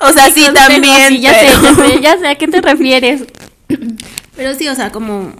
o 0.00 0.12
sea, 0.12 0.30
sí, 0.30 0.44
también. 0.54 1.20
ya, 1.20 1.34
sé, 1.34 2.00
ya 2.00 2.18
sé 2.18 2.28
a 2.28 2.34
qué 2.36 2.48
te 2.48 2.60
refieres. 2.60 3.22
Pero 4.36 4.54
sí, 4.54 4.68
o 4.68 4.74
sea, 4.74 4.92
como, 4.92 5.32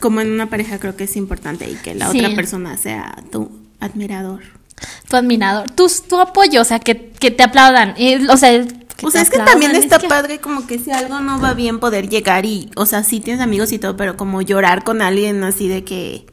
como 0.00 0.20
en 0.20 0.30
una 0.30 0.48
pareja 0.48 0.78
creo 0.78 0.96
que 0.96 1.04
es 1.04 1.16
importante 1.16 1.68
y 1.70 1.74
que 1.74 1.94
la 1.94 2.10
otra 2.10 2.34
persona 2.34 2.76
sea 2.76 3.16
tu 3.30 3.50
admirador 3.80 4.42
tu 5.08 5.16
admirador, 5.16 5.70
tu, 5.70 5.90
tu 6.08 6.18
apoyo, 6.20 6.60
o 6.60 6.64
sea, 6.64 6.78
que, 6.78 6.94
te 6.94 7.42
aplaudan. 7.42 7.94
o 8.28 8.36
sea, 8.36 8.64
o 9.02 9.10
sea, 9.10 9.22
es 9.22 9.30
que 9.30 9.38
también 9.38 9.74
está 9.74 9.98
padre 9.98 10.38
como 10.38 10.66
que 10.66 10.78
si 10.78 10.90
algo 10.90 11.20
no 11.20 11.40
va 11.40 11.54
bien 11.54 11.80
poder 11.80 12.08
llegar 12.08 12.46
y, 12.46 12.70
o 12.76 12.86
sea, 12.86 13.02
sí 13.02 13.20
tienes 13.20 13.42
amigos 13.42 13.72
y 13.72 13.78
todo, 13.78 13.96
pero 13.96 14.16
como 14.16 14.42
llorar 14.42 14.84
con 14.84 15.02
alguien 15.02 15.42
así 15.44 15.68
de 15.68 15.84
que... 15.84 16.26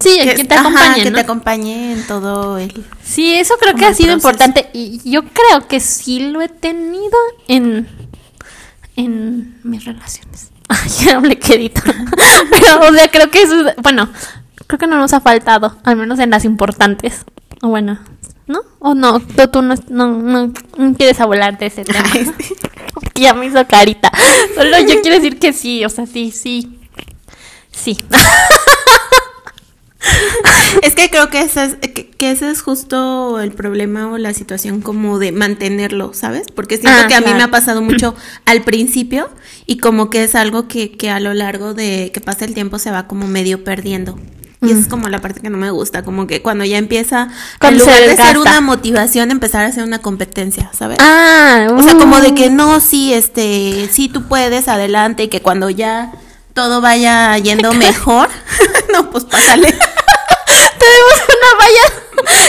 Sí, 0.00 0.18
que, 0.22 0.44
te 0.44 0.54
acompañe. 0.54 1.04
que 1.04 1.10
te 1.12 1.20
acompañe 1.20 1.92
en 1.92 2.06
todo 2.06 2.58
el... 2.58 2.84
Sí, 3.02 3.34
eso 3.34 3.54
creo 3.60 3.74
que 3.76 3.86
ha 3.86 3.94
sido 3.94 4.12
importante 4.12 4.68
y 4.72 5.00
yo 5.08 5.22
creo 5.22 5.68
que 5.68 5.78
sí 5.78 6.30
lo 6.30 6.42
he 6.42 6.48
tenido 6.48 7.16
en, 7.46 7.86
en 8.96 9.58
mis 9.62 9.84
relaciones. 9.84 10.50
Ay, 10.68 10.90
ya 11.04 11.16
hablé 11.16 11.38
quedito. 11.38 11.80
pero, 12.50 12.88
o 12.88 12.92
sea, 12.92 13.08
creo 13.08 13.30
que 13.30 13.42
eso, 13.42 13.54
bueno, 13.82 14.08
creo 14.66 14.78
que 14.78 14.86
no 14.86 14.96
nos 14.96 15.12
ha 15.12 15.20
faltado, 15.20 15.76
al 15.84 15.96
menos 15.96 16.18
en 16.18 16.30
las 16.30 16.44
importantes. 16.44 17.24
O 17.62 17.68
bueno, 17.68 17.98
¿no? 18.46 18.60
¿O 18.78 18.94
no? 18.94 19.20
Tú, 19.20 19.48
tú 19.48 19.62
no, 19.62 19.74
no, 19.88 20.52
no, 20.76 20.94
quieres 20.96 21.20
hablar 21.20 21.58
de 21.58 21.66
ese 21.66 21.84
tema. 21.84 22.04
ya 23.14 23.34
me 23.34 23.46
hizo 23.46 23.66
carita. 23.66 24.10
Solo 24.54 24.78
yo 24.80 25.00
quiero 25.00 25.16
decir 25.16 25.38
que 25.38 25.52
sí, 25.52 25.84
o 25.84 25.88
sea, 25.88 26.06
sí, 26.06 26.30
sí. 26.30 26.78
Sí. 27.70 28.02
es 30.82 30.94
que 30.94 31.10
creo 31.10 31.28
que 31.28 31.40
ese 31.40 31.64
es, 31.64 31.76
que, 31.76 32.30
ese 32.30 32.50
es 32.50 32.62
justo 32.62 33.40
el 33.40 33.52
problema 33.52 34.10
o 34.10 34.18
la 34.18 34.34
situación 34.34 34.80
como 34.80 35.18
de 35.18 35.32
mantenerlo, 35.32 36.12
¿sabes? 36.14 36.46
Porque 36.54 36.76
siento 36.76 37.00
ah, 37.04 37.08
que 37.08 37.14
a 37.14 37.20
mí 37.20 37.32
me 37.34 37.42
ha 37.42 37.50
pasado 37.50 37.82
mucho 37.82 38.14
al 38.44 38.62
principio 38.62 39.30
y 39.66 39.78
como 39.78 40.10
que 40.10 40.24
es 40.24 40.34
algo 40.34 40.68
que, 40.68 40.92
que 40.92 41.10
a 41.10 41.20
lo 41.20 41.34
largo 41.34 41.74
de 41.74 42.10
que 42.12 42.20
pasa 42.20 42.44
el 42.44 42.54
tiempo 42.54 42.78
se 42.78 42.90
va 42.90 43.06
como 43.06 43.26
medio 43.26 43.64
perdiendo. 43.64 44.18
Y 44.64 44.70
esa 44.70 44.80
es 44.80 44.86
como 44.88 45.08
la 45.08 45.20
parte 45.20 45.40
que 45.40 45.50
no 45.50 45.58
me 45.58 45.70
gusta, 45.70 46.02
como 46.02 46.26
que 46.26 46.42
cuando 46.42 46.64
ya 46.64 46.78
empieza, 46.78 47.28
en 47.60 47.78
lugar 47.78 48.02
de 48.02 48.16
ser 48.16 48.38
una 48.38 48.60
motivación, 48.60 49.30
empezar 49.30 49.64
a 49.64 49.72
ser 49.72 49.84
una 49.84 49.98
competencia, 49.98 50.70
¿sabes? 50.72 50.98
Ah, 51.00 51.68
o 51.76 51.82
sea, 51.82 51.96
como 51.96 52.20
de 52.20 52.28
uh. 52.28 52.34
que 52.34 52.50
no, 52.50 52.80
sí, 52.80 53.12
este, 53.12 53.88
sí 53.92 54.08
tú 54.08 54.26
puedes, 54.26 54.68
adelante, 54.68 55.24
y 55.24 55.28
que 55.28 55.42
cuando 55.42 55.70
ya 55.70 56.12
todo 56.54 56.80
vaya 56.80 57.36
yendo 57.38 57.72
mejor, 57.74 58.28
no, 58.92 59.10
pues 59.10 59.24
pásale. 59.24 59.68
Tenemos 60.78 61.14
una 61.28 61.58
valla 61.58 62.04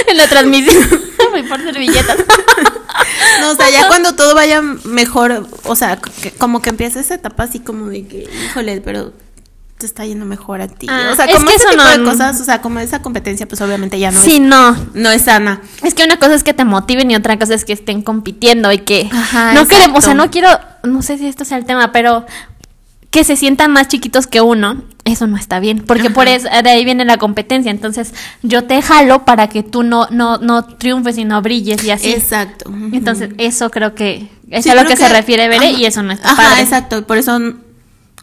en 0.07 0.17
la 0.17 0.27
transmisión. 0.27 1.01
Voy 1.31 1.43
por 1.43 1.61
servilletas. 1.61 2.17
no, 3.41 3.51
o 3.51 3.55
sea, 3.55 3.69
ya 3.69 3.87
cuando 3.87 4.15
todo 4.15 4.35
vaya 4.35 4.61
mejor, 4.61 5.47
o 5.63 5.75
sea, 5.75 5.99
como 6.37 6.61
que 6.61 6.69
empieza 6.69 6.99
esa 6.99 7.15
etapa 7.15 7.43
así 7.43 7.59
como 7.59 7.87
de 7.87 8.07
que, 8.07 8.29
híjole, 8.45 8.81
pero 8.81 9.13
te 9.77 9.85
está 9.85 10.05
yendo 10.05 10.25
mejor 10.25 10.61
a 10.61 10.67
ti. 10.67 10.87
Ah, 10.89 11.09
o 11.11 11.15
sea, 11.15 11.27
como 11.27 11.49
ese 11.49 11.65
tipo 11.69 11.83
de 11.83 12.03
cosas, 12.03 12.39
o 12.39 12.43
sea, 12.45 12.61
como 12.61 12.79
esa 12.79 13.01
competencia, 13.01 13.45
pues 13.47 13.59
obviamente 13.61 13.99
ya 13.99 14.11
no 14.11 14.19
sí, 14.19 14.35
es. 14.35 14.41
no. 14.41 14.75
No 14.93 15.11
es 15.11 15.23
sana. 15.23 15.61
Es 15.83 15.93
que 15.93 16.03
una 16.03 16.17
cosa 16.17 16.33
es 16.35 16.43
que 16.43 16.53
te 16.53 16.63
motiven 16.63 17.11
y 17.11 17.15
otra 17.15 17.37
cosa 17.37 17.53
es 17.55 17.65
que 17.65 17.73
estén 17.73 18.01
compitiendo 18.01 18.71
y 18.71 18.79
que 18.79 19.09
no 19.53 19.67
queremos, 19.67 19.99
o 19.99 20.01
sea, 20.01 20.13
no 20.13 20.31
quiero, 20.31 20.49
no 20.83 21.01
sé 21.01 21.17
si 21.17 21.27
esto 21.27 21.43
sea 21.43 21.57
el 21.57 21.65
tema, 21.65 21.91
pero 21.91 22.25
que 23.11 23.23
se 23.23 23.35
sientan 23.37 23.71
más 23.71 23.87
chiquitos 23.87 24.27
que 24.27 24.41
uno, 24.41 24.83
eso 25.05 25.25
no 25.27 25.37
está 25.37 25.59
bien, 25.59 25.83
porque 25.85 26.09
por 26.09 26.27
eso 26.27 26.49
de 26.49 26.69
ahí 26.69 26.83
viene 26.83 27.05
la 27.05 27.17
competencia, 27.17 27.71
entonces 27.71 28.13
yo 28.43 28.65
te 28.65 28.81
jalo 28.81 29.23
para 29.23 29.47
que 29.47 29.63
tú 29.63 29.83
no 29.83 30.07
no 30.11 30.37
no 30.37 30.65
triunfes 30.65 31.17
y 31.17 31.23
no 31.23 31.41
brilles 31.41 31.81
y 31.85 31.91
así. 31.91 32.11
Exacto. 32.11 32.69
Entonces, 32.91 33.29
eso 33.37 33.69
creo 33.69 33.95
que 33.95 34.29
es 34.49 34.67
a 34.67 34.75
lo 34.75 34.85
que, 34.85 34.97
se 34.97 35.07
refiere 35.07 35.47
Bere 35.47 35.71
y 35.71 35.85
eso 35.85 36.03
no 36.03 36.11
está 36.11 36.31
Ajá, 36.31 36.61
exacto, 36.61 37.07
por 37.07 37.17
eso 37.17 37.39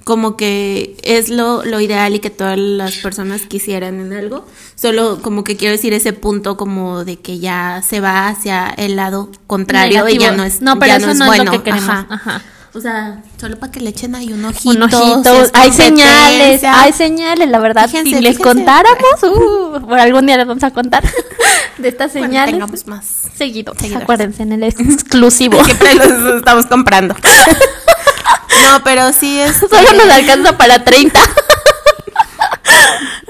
como 0.04 0.36
que 0.36 0.96
es 1.02 1.28
lo, 1.28 1.64
lo 1.64 1.80
ideal 1.80 2.14
y 2.14 2.18
que 2.18 2.30
todas 2.30 2.58
las 2.58 2.96
personas 2.96 3.42
quisieran 3.42 4.00
en 4.00 4.12
algo. 4.12 4.46
Solo 4.74 5.20
como 5.22 5.44
que 5.44 5.56
quiero 5.56 5.72
decir 5.72 5.92
ese 5.92 6.12
punto 6.12 6.56
como 6.56 7.04
de 7.04 7.16
que 7.16 7.38
ya 7.38 7.82
se 7.86 8.00
va 8.00 8.28
hacia 8.28 8.68
el 8.68 8.96
lado 8.96 9.30
contrario 9.46 10.08
y 10.08 10.18
ya 10.18 10.32
no 10.32 10.44
es 10.44 10.62
No, 10.62 10.78
pero 10.78 10.94
eso 10.94 11.14
no, 11.14 11.32
es, 11.32 11.44
lo 11.44 11.50
que 11.50 11.62
queremos. 11.62 11.88
Ajá. 12.08 12.42
O 12.74 12.80
sea, 12.80 13.22
solo 13.38 13.58
para 13.58 13.70
que 13.70 13.80
le 13.80 13.90
echen 13.90 14.14
ahí 14.14 14.32
un 14.32 14.46
ojito. 14.46 14.70
Un 14.70 14.82
ojito. 14.82 15.50
hay 15.52 15.70
señales, 15.72 16.64
hay 16.64 16.92
señales, 16.92 17.50
la 17.50 17.58
verdad. 17.58 17.90
si 17.90 18.20
les 18.20 18.38
contáramos, 18.38 19.22
uh, 19.22 19.86
por 19.86 19.98
algún 19.98 20.24
día 20.24 20.38
les 20.38 20.46
vamos 20.46 20.64
a 20.64 20.70
contar 20.70 21.04
de 21.78 21.88
estas 21.88 22.12
señales. 22.12 22.58
Bueno, 22.58 22.74
más 22.86 23.04
seguido. 23.36 23.74
Acuérdense 23.94 24.42
en 24.42 24.52
el 24.52 24.62
exclusivo. 24.62 25.62
Siempre 25.64 25.94
los 25.96 26.36
estamos 26.36 26.64
comprando. 26.66 27.14
No, 28.62 28.82
pero 28.85 29.12
sí 29.12 29.38
es. 29.40 29.56
Solo 29.70 29.92
nos 29.92 30.14
alcanza 30.14 30.56
para 30.56 30.85
30. 30.85 31.20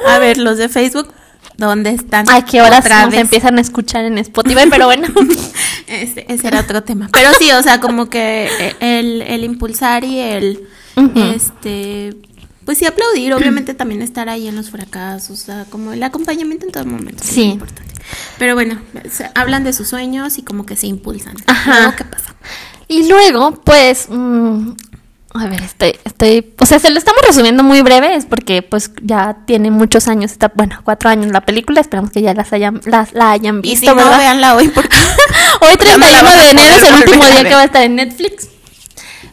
A 0.06 0.18
ver, 0.18 0.38
los 0.38 0.58
de 0.58 0.68
Facebook, 0.68 1.12
¿dónde 1.56 1.90
están? 1.90 2.28
¿A 2.30 2.44
qué 2.44 2.60
horas 2.60 2.84
nos 2.88 3.14
empiezan 3.14 3.58
a 3.58 3.60
escuchar 3.60 4.04
en 4.04 4.18
Spotify? 4.18 4.64
Pero 4.70 4.86
bueno. 4.86 5.08
Ese, 5.86 6.24
ese, 6.26 6.46
era 6.46 6.60
otro 6.60 6.82
tema. 6.82 7.10
Pero 7.12 7.34
sí, 7.34 7.52
o 7.52 7.62
sea, 7.62 7.78
como 7.78 8.08
que 8.08 8.74
el, 8.80 9.20
el 9.20 9.44
impulsar 9.44 10.04
y 10.04 10.20
el. 10.20 10.66
Este. 11.14 12.16
Pues 12.64 12.78
sí, 12.78 12.86
aplaudir, 12.86 13.34
obviamente 13.34 13.74
también 13.74 14.00
estar 14.00 14.28
ahí 14.30 14.46
en 14.46 14.56
los 14.56 14.70
fracasos, 14.70 15.30
o 15.30 15.44
sea, 15.44 15.66
como 15.68 15.92
el 15.92 16.02
acompañamiento 16.02 16.64
en 16.64 16.72
todo 16.72 16.86
momento. 16.86 17.22
Sí. 17.22 17.42
Es 17.42 17.52
importante. 17.54 17.92
Pero 18.38 18.54
bueno, 18.54 18.80
hablan 19.34 19.64
de 19.64 19.72
sus 19.72 19.88
sueños 19.88 20.38
y 20.38 20.42
como 20.42 20.64
que 20.64 20.76
se 20.76 20.86
impulsan. 20.86 21.36
Ajá. 21.46 21.94
¿qué 21.96 22.04
pasa? 22.04 22.34
Y 22.92 23.08
luego, 23.08 23.52
pues, 23.64 24.06
mm, 24.10 24.72
a 25.32 25.46
ver, 25.46 25.62
estoy, 25.62 25.98
estoy, 26.04 26.52
o 26.58 26.66
sea, 26.66 26.78
se 26.78 26.90
lo 26.90 26.98
estamos 26.98 27.22
resumiendo 27.26 27.62
muy 27.62 27.80
breve, 27.80 28.14
es 28.14 28.26
porque 28.26 28.60
pues 28.60 28.90
ya 29.00 29.38
tiene 29.46 29.70
muchos 29.70 30.08
años, 30.08 30.30
está, 30.30 30.52
bueno, 30.54 30.78
cuatro 30.84 31.08
años 31.08 31.32
la 31.32 31.40
película, 31.40 31.80
esperamos 31.80 32.10
que 32.10 32.20
ya 32.20 32.34
las 32.34 32.52
hayan, 32.52 32.82
las, 32.84 33.14
la 33.14 33.30
hayan 33.30 33.62
visto, 33.62 33.86
y 33.86 33.88
si 33.88 33.94
No, 33.94 34.18
véanla 34.18 34.56
hoy 34.56 34.68
porque 34.68 34.94
hoy 35.62 35.76
31 35.76 36.30
de 36.36 36.50
enero 36.50 36.76
es 36.76 36.82
el 36.82 36.94
último 36.96 37.24
día 37.24 37.44
que 37.44 37.54
va 37.54 37.62
a 37.62 37.64
estar 37.64 37.82
en 37.82 37.96
Netflix. 37.96 38.48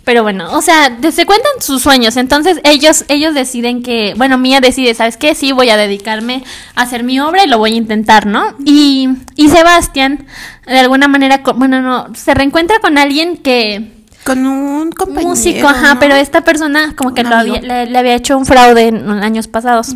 Pero 0.10 0.24
bueno, 0.24 0.48
o 0.58 0.62
sea, 0.64 0.98
se 1.12 1.28
cuentan 1.28 1.52
sus 1.60 1.84
sueños. 1.84 2.18
Entonces 2.18 2.60
ellos, 2.64 3.06
ellos 3.10 3.36
deciden 3.36 3.84
que, 3.84 4.16
bueno, 4.18 4.40
Mía 4.40 4.60
decide, 4.60 4.96
¿sabes 4.96 5.18
qué? 5.18 5.36
Sí, 5.36 5.52
voy 5.52 5.70
a 5.70 5.78
dedicarme 5.78 6.44
a 6.74 6.82
hacer 6.82 7.04
mi 7.04 7.20
obra 7.20 7.44
y 7.44 7.48
lo 7.48 7.60
voy 7.60 7.74
a 7.74 7.76
intentar, 7.76 8.26
¿no? 8.26 8.56
Y, 8.66 9.08
y 9.36 9.50
Sebastián, 9.50 10.26
de 10.66 10.80
alguna 10.80 11.08
manera, 11.08 11.44
bueno, 11.56 11.84
no, 11.84 12.08
se 12.16 12.34
reencuentra 12.34 12.80
con 12.80 12.98
alguien 12.98 13.38
que 13.38 13.92
Con 14.24 14.48
un 14.48 14.92
compañero. 14.94 15.30
músico, 15.30 15.68
ajá, 15.68 15.94
¿no? 15.94 16.00
pero 16.00 16.16
esta 16.16 16.42
persona 16.42 16.96
como 16.96 17.14
que 17.14 17.24
lo 17.24 17.36
había- 17.36 17.62
le, 17.62 17.86
le 17.86 18.00
había 18.00 18.16
hecho 18.16 18.36
un 18.36 18.48
fraude 18.48 18.88
en 18.88 19.08
años 19.12 19.48
pasados. 19.48 19.96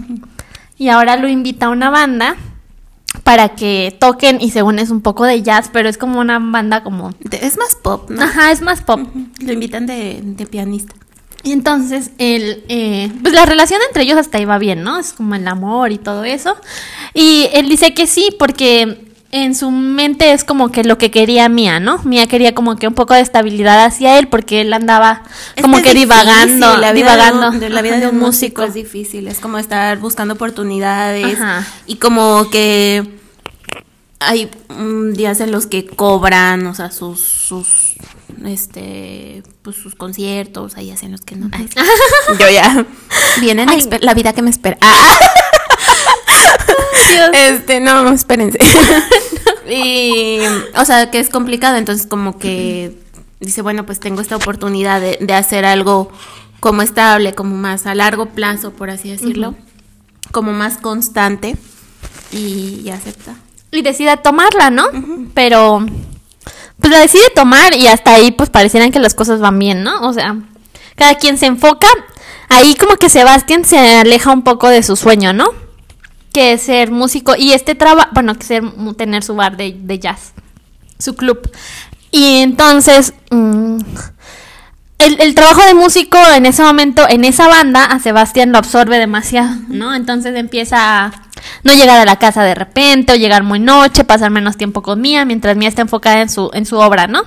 Y 0.78 0.90
ahora 0.90 1.16
lo 1.16 1.28
invita 1.28 1.66
a 1.66 1.70
una 1.70 1.90
banda 1.90 2.36
para 3.24 3.50
que 3.50 3.96
toquen 4.00 4.42
y 4.42 4.52
según 4.52 4.80
es 4.80 4.90
un 4.90 5.02
poco 5.02 5.26
de 5.26 5.42
jazz, 5.42 5.70
pero 5.72 5.88
es 5.88 5.98
como 5.98 6.20
una 6.20 6.40
banda 6.40 6.84
como... 6.84 7.14
Es 7.32 7.58
más 7.58 7.76
pop, 7.82 8.10
¿no? 8.10 8.22
Ajá, 8.22 8.52
es 8.52 8.62
más 8.62 8.82
pop. 8.82 9.00
Lo 9.40 9.54
invitan 9.54 9.86
de, 9.86 10.20
de 10.22 10.46
pianista. 10.46 10.94
Y 11.44 11.52
entonces, 11.52 12.12
el, 12.20 12.64
eh, 12.70 13.12
pues 13.22 13.34
la 13.34 13.46
relación 13.46 13.82
entre 13.88 14.04
ellos 14.04 14.18
hasta 14.18 14.38
ahí 14.38 14.46
va 14.46 14.58
bien, 14.58 14.82
¿no? 14.82 14.98
Es 14.98 15.12
como 15.12 15.36
el 15.36 15.46
amor 15.48 15.92
y 15.92 15.98
todo 15.98 16.24
eso. 16.24 16.56
Y 17.14 17.50
él 17.54 17.68
dice 17.68 17.94
que 17.94 18.08
sí, 18.08 18.30
porque 18.40 19.13
en 19.34 19.56
su 19.56 19.72
mente 19.72 20.32
es 20.32 20.44
como 20.44 20.72
que 20.72 20.84
lo 20.84 21.00
que 21.00 21.10
quería 21.10 21.50
Mía, 21.50 21.80
¿no? 21.80 21.98
Mía 22.04 22.28
quería 22.28 22.54
como 22.54 22.76
que 22.76 22.88
un 22.88 22.94
poco 22.94 23.16
de 23.16 23.22
estabilidad 23.22 23.84
hacia 23.84 24.20
él, 24.20 24.28
porque 24.28 24.62
él 24.62 24.72
andaba 24.72 25.24
como 25.60 25.82
que, 25.82 25.96
divagando, 25.96 26.78
la 26.78 26.94
vida 26.94 27.14
divagando. 27.14 27.50
De, 27.60 27.70
la 27.70 27.82
vida 27.82 27.96
Ajá, 27.96 28.02
de 28.02 28.12
un 28.12 28.20
músico 28.20 28.62
es 28.62 28.76
difícil, 28.76 29.28
es 29.28 29.40
como 29.40 29.58
estar 29.58 29.98
buscando 29.98 30.36
oportunidades 30.36 31.42
Ajá. 31.42 31.66
y 31.88 31.96
como 31.96 32.52
que 32.52 33.04
hay 34.20 34.52
mm, 34.70 35.14
días 35.14 35.40
en 35.40 35.52
los 35.52 35.66
que 35.66 35.88
cobran, 35.88 36.68
o 36.68 36.76
sea, 36.76 36.92
sus 36.92 37.20
sus 37.20 37.96
este 38.46 39.42
pues 39.64 39.76
sus 39.78 39.96
conciertos, 39.96 40.78
hay 40.78 40.86
días 40.86 41.02
en 41.02 41.12
los 41.12 41.22
que 41.22 41.36
no. 41.38 41.50
Ay, 41.54 41.68
yo 42.40 42.50
ya 42.52 42.86
viene 43.42 43.66
la, 43.66 43.72
Ay. 43.72 43.80
exper- 43.80 44.02
la 44.02 44.14
vida 44.14 44.32
que 44.34 44.44
me 44.44 44.52
espera. 44.52 44.78
Ah. 44.80 45.20
Dios. 47.14 47.30
Este, 47.34 47.80
no, 47.80 48.12
espérense. 48.12 48.60
y, 49.70 50.40
o 50.78 50.86
sea, 50.86 51.10
que 51.12 51.20
es 51.20 51.30
complicado, 51.30 51.78
entonces 51.78 52.08
como 52.08 52.38
que 52.38 52.98
dice, 53.40 53.62
bueno, 53.62 53.86
pues 53.86 54.00
tengo 54.00 54.22
esta 54.22 54.36
oportunidad 54.36 55.02
de, 55.02 55.18
de 55.20 55.34
hacer 55.34 55.66
algo 55.66 56.12
como 56.60 56.82
estable, 56.82 57.34
como 57.34 57.56
más 57.56 57.86
a 57.86 57.96
largo 57.96 58.28
plazo, 58.28 58.72
por 58.72 58.90
así 58.90 59.10
decirlo, 59.10 59.56
como 60.32 60.54
más 60.54 60.78
constante 60.78 61.58
y, 62.32 62.82
y 62.86 62.90
acepta. 62.90 63.36
y 63.72 63.82
decide 63.82 64.16
tomarla, 64.18 64.70
¿no? 64.70 64.86
Pero 65.34 65.86
pues 66.80 66.92
la 66.92 67.00
decide 67.00 67.30
tomar 67.36 67.74
y 67.76 67.88
hasta 67.88 68.14
ahí 68.14 68.32
pues 68.32 68.50
parecieran 68.50 68.92
que 68.92 69.00
las 69.00 69.14
cosas 69.14 69.40
van 69.40 69.60
bien, 69.60 69.84
¿no? 69.84 70.02
O 70.08 70.14
sea, 70.14 70.38
cada 70.96 71.16
quien 71.16 71.38
se 71.38 71.46
enfoca. 71.46 71.88
Ahí 72.50 72.76
como 72.76 72.98
que 72.98 73.10
Sebastián 73.10 73.66
se 73.66 73.78
aleja 73.78 74.32
un 74.32 74.44
poco 74.44 74.70
de 74.70 74.84
su 74.84 74.96
sueño, 74.96 75.34
¿no? 75.34 75.50
Que 76.34 76.58
ser 76.58 76.92
músico 76.92 77.36
y 77.38 77.54
este 77.54 77.76
trabajo, 77.76 78.10
bueno, 78.14 78.36
que 78.36 78.44
ser 78.44 78.64
tener 78.98 79.24
su 79.24 79.36
bar 79.36 79.56
de, 79.56 79.78
de 79.80 80.00
jazz, 80.00 80.34
su 80.98 81.16
club. 81.16 81.50
Y 82.12 82.40
entonces 82.42 83.14
mm, 83.32 83.78
el, 85.00 85.22
el 85.22 85.36
trabajo 85.36 85.64
de 85.66 85.74
músico 85.74 86.18
en 86.36 86.46
ese 86.46 86.64
momento, 86.64 87.08
en 87.08 87.24
esa 87.24 87.48
banda, 87.48 87.86
a 87.86 88.00
Sebastián 88.00 88.52
lo 88.52 88.58
absorbe 88.58 88.98
demasiado, 88.98 89.56
¿no? 89.68 89.94
Entonces 89.94 90.36
empieza 90.36 91.06
a 91.06 91.12
no 91.64 91.74
llegar 91.74 92.00
a 92.00 92.06
la 92.06 92.18
casa 92.18 92.44
de 92.44 92.56
repente, 92.56 93.14
o 93.14 93.16
llegar 93.16 93.44
muy 93.44 93.60
noche, 93.60 94.04
pasar 94.04 94.32
menos 94.32 94.58
tiempo 94.58 94.82
con 94.82 95.02
Mía, 95.02 95.26
mientras 95.26 95.58
Mía 95.58 95.70
está 95.70 95.82
enfocada 95.82 96.22
en 96.22 96.30
su, 96.30 96.50
en 96.54 96.66
su 96.66 96.78
obra, 96.78 97.08
¿no? 97.08 97.24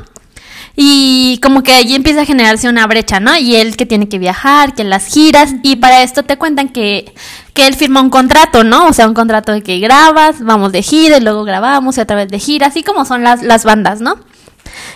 Y 0.79 1.39
como 1.43 1.62
que 1.62 1.73
allí 1.73 1.95
empieza 1.95 2.21
a 2.21 2.25
generarse 2.27 2.69
una 2.69 2.87
brecha, 2.87 3.19
¿no? 3.19 3.35
Y 3.37 3.57
él 3.57 3.77
que 3.77 3.87
tiene 3.87 4.09
que 4.11 4.19
viajar, 4.19 4.75
que 4.75 4.85
las 4.85 5.07
giras, 5.07 5.55
y 5.62 5.77
para 5.77 6.03
esto 6.03 6.23
te 6.23 6.37
cuentan 6.37 6.69
que, 6.69 7.15
que 7.55 7.67
él 7.67 7.75
firma 7.75 8.03
un 8.03 8.11
contrato, 8.11 8.62
¿no? 8.62 8.87
O 8.87 8.93
sea, 8.93 9.09
un 9.09 9.15
contrato 9.15 9.53
de 9.53 9.62
que 9.62 9.79
grabas, 9.79 10.43
vamos 10.43 10.73
de 10.73 10.83
gira, 10.83 11.17
y 11.17 11.23
luego 11.23 11.45
grabamos 11.45 11.97
y 11.97 12.01
otra 12.03 12.17
vez 12.17 12.29
de 12.29 12.39
gira, 12.39 12.67
así 12.67 12.83
como 12.83 13.07
son 13.07 13.23
las, 13.23 13.43
las 13.43 13.65
bandas, 13.65 14.03
¿no? 14.03 14.17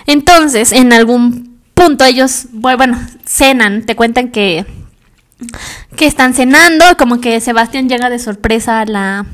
Entonces, 0.06 0.72
en 0.72 0.92
algún 0.92 1.58
punto 1.72 2.04
ellos, 2.04 2.48
bu- 2.52 2.76
bueno, 2.76 3.00
cenan, 3.24 3.86
te 3.86 3.96
cuentan 3.96 4.28
que, 4.28 4.66
que 5.96 6.06
están 6.06 6.34
cenando, 6.34 6.84
como 6.98 7.22
que 7.22 7.40
Sebastián 7.40 7.88
llega 7.88 8.10
de 8.10 8.18
sorpresa 8.18 8.80
a 8.80 8.84
la, 8.84 9.24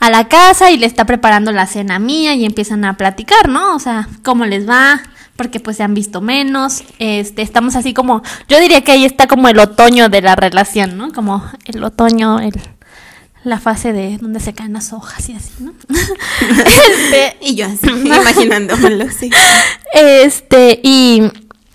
a 0.00 0.10
la 0.10 0.28
casa 0.28 0.70
y 0.70 0.78
le 0.78 0.86
está 0.86 1.04
preparando 1.04 1.52
la 1.52 1.66
cena 1.66 1.98
mía 1.98 2.34
y 2.34 2.46
empiezan 2.46 2.86
a 2.86 2.96
platicar, 2.96 3.50
¿no? 3.50 3.74
O 3.74 3.78
sea, 3.78 4.08
cómo 4.22 4.46
les 4.46 4.66
va, 4.66 5.02
porque 5.36 5.60
pues 5.60 5.76
se 5.78 5.82
han 5.82 5.94
visto 5.94 6.20
menos, 6.20 6.82
este, 6.98 7.42
estamos 7.42 7.76
así 7.76 7.94
como, 7.94 8.22
yo 8.48 8.60
diría 8.60 8.82
que 8.82 8.92
ahí 8.92 9.04
está 9.04 9.26
como 9.26 9.48
el 9.48 9.58
otoño 9.58 10.08
de 10.08 10.22
la 10.22 10.36
relación, 10.36 10.96
¿no? 10.96 11.12
Como 11.12 11.44
el 11.64 11.82
otoño, 11.82 12.38
el, 12.40 12.52
la 13.44 13.58
fase 13.58 13.92
de 13.92 14.18
donde 14.18 14.40
se 14.40 14.52
caen 14.52 14.72
las 14.72 14.92
hojas 14.92 15.28
y 15.28 15.34
así, 15.34 15.50
¿no? 15.60 15.72
este, 15.90 17.36
Y 17.40 17.54
yo 17.54 17.66
así, 17.66 17.88
imaginándomelo, 18.04 19.06
sí. 19.10 19.30
este, 19.94 20.80
y, 20.82 21.22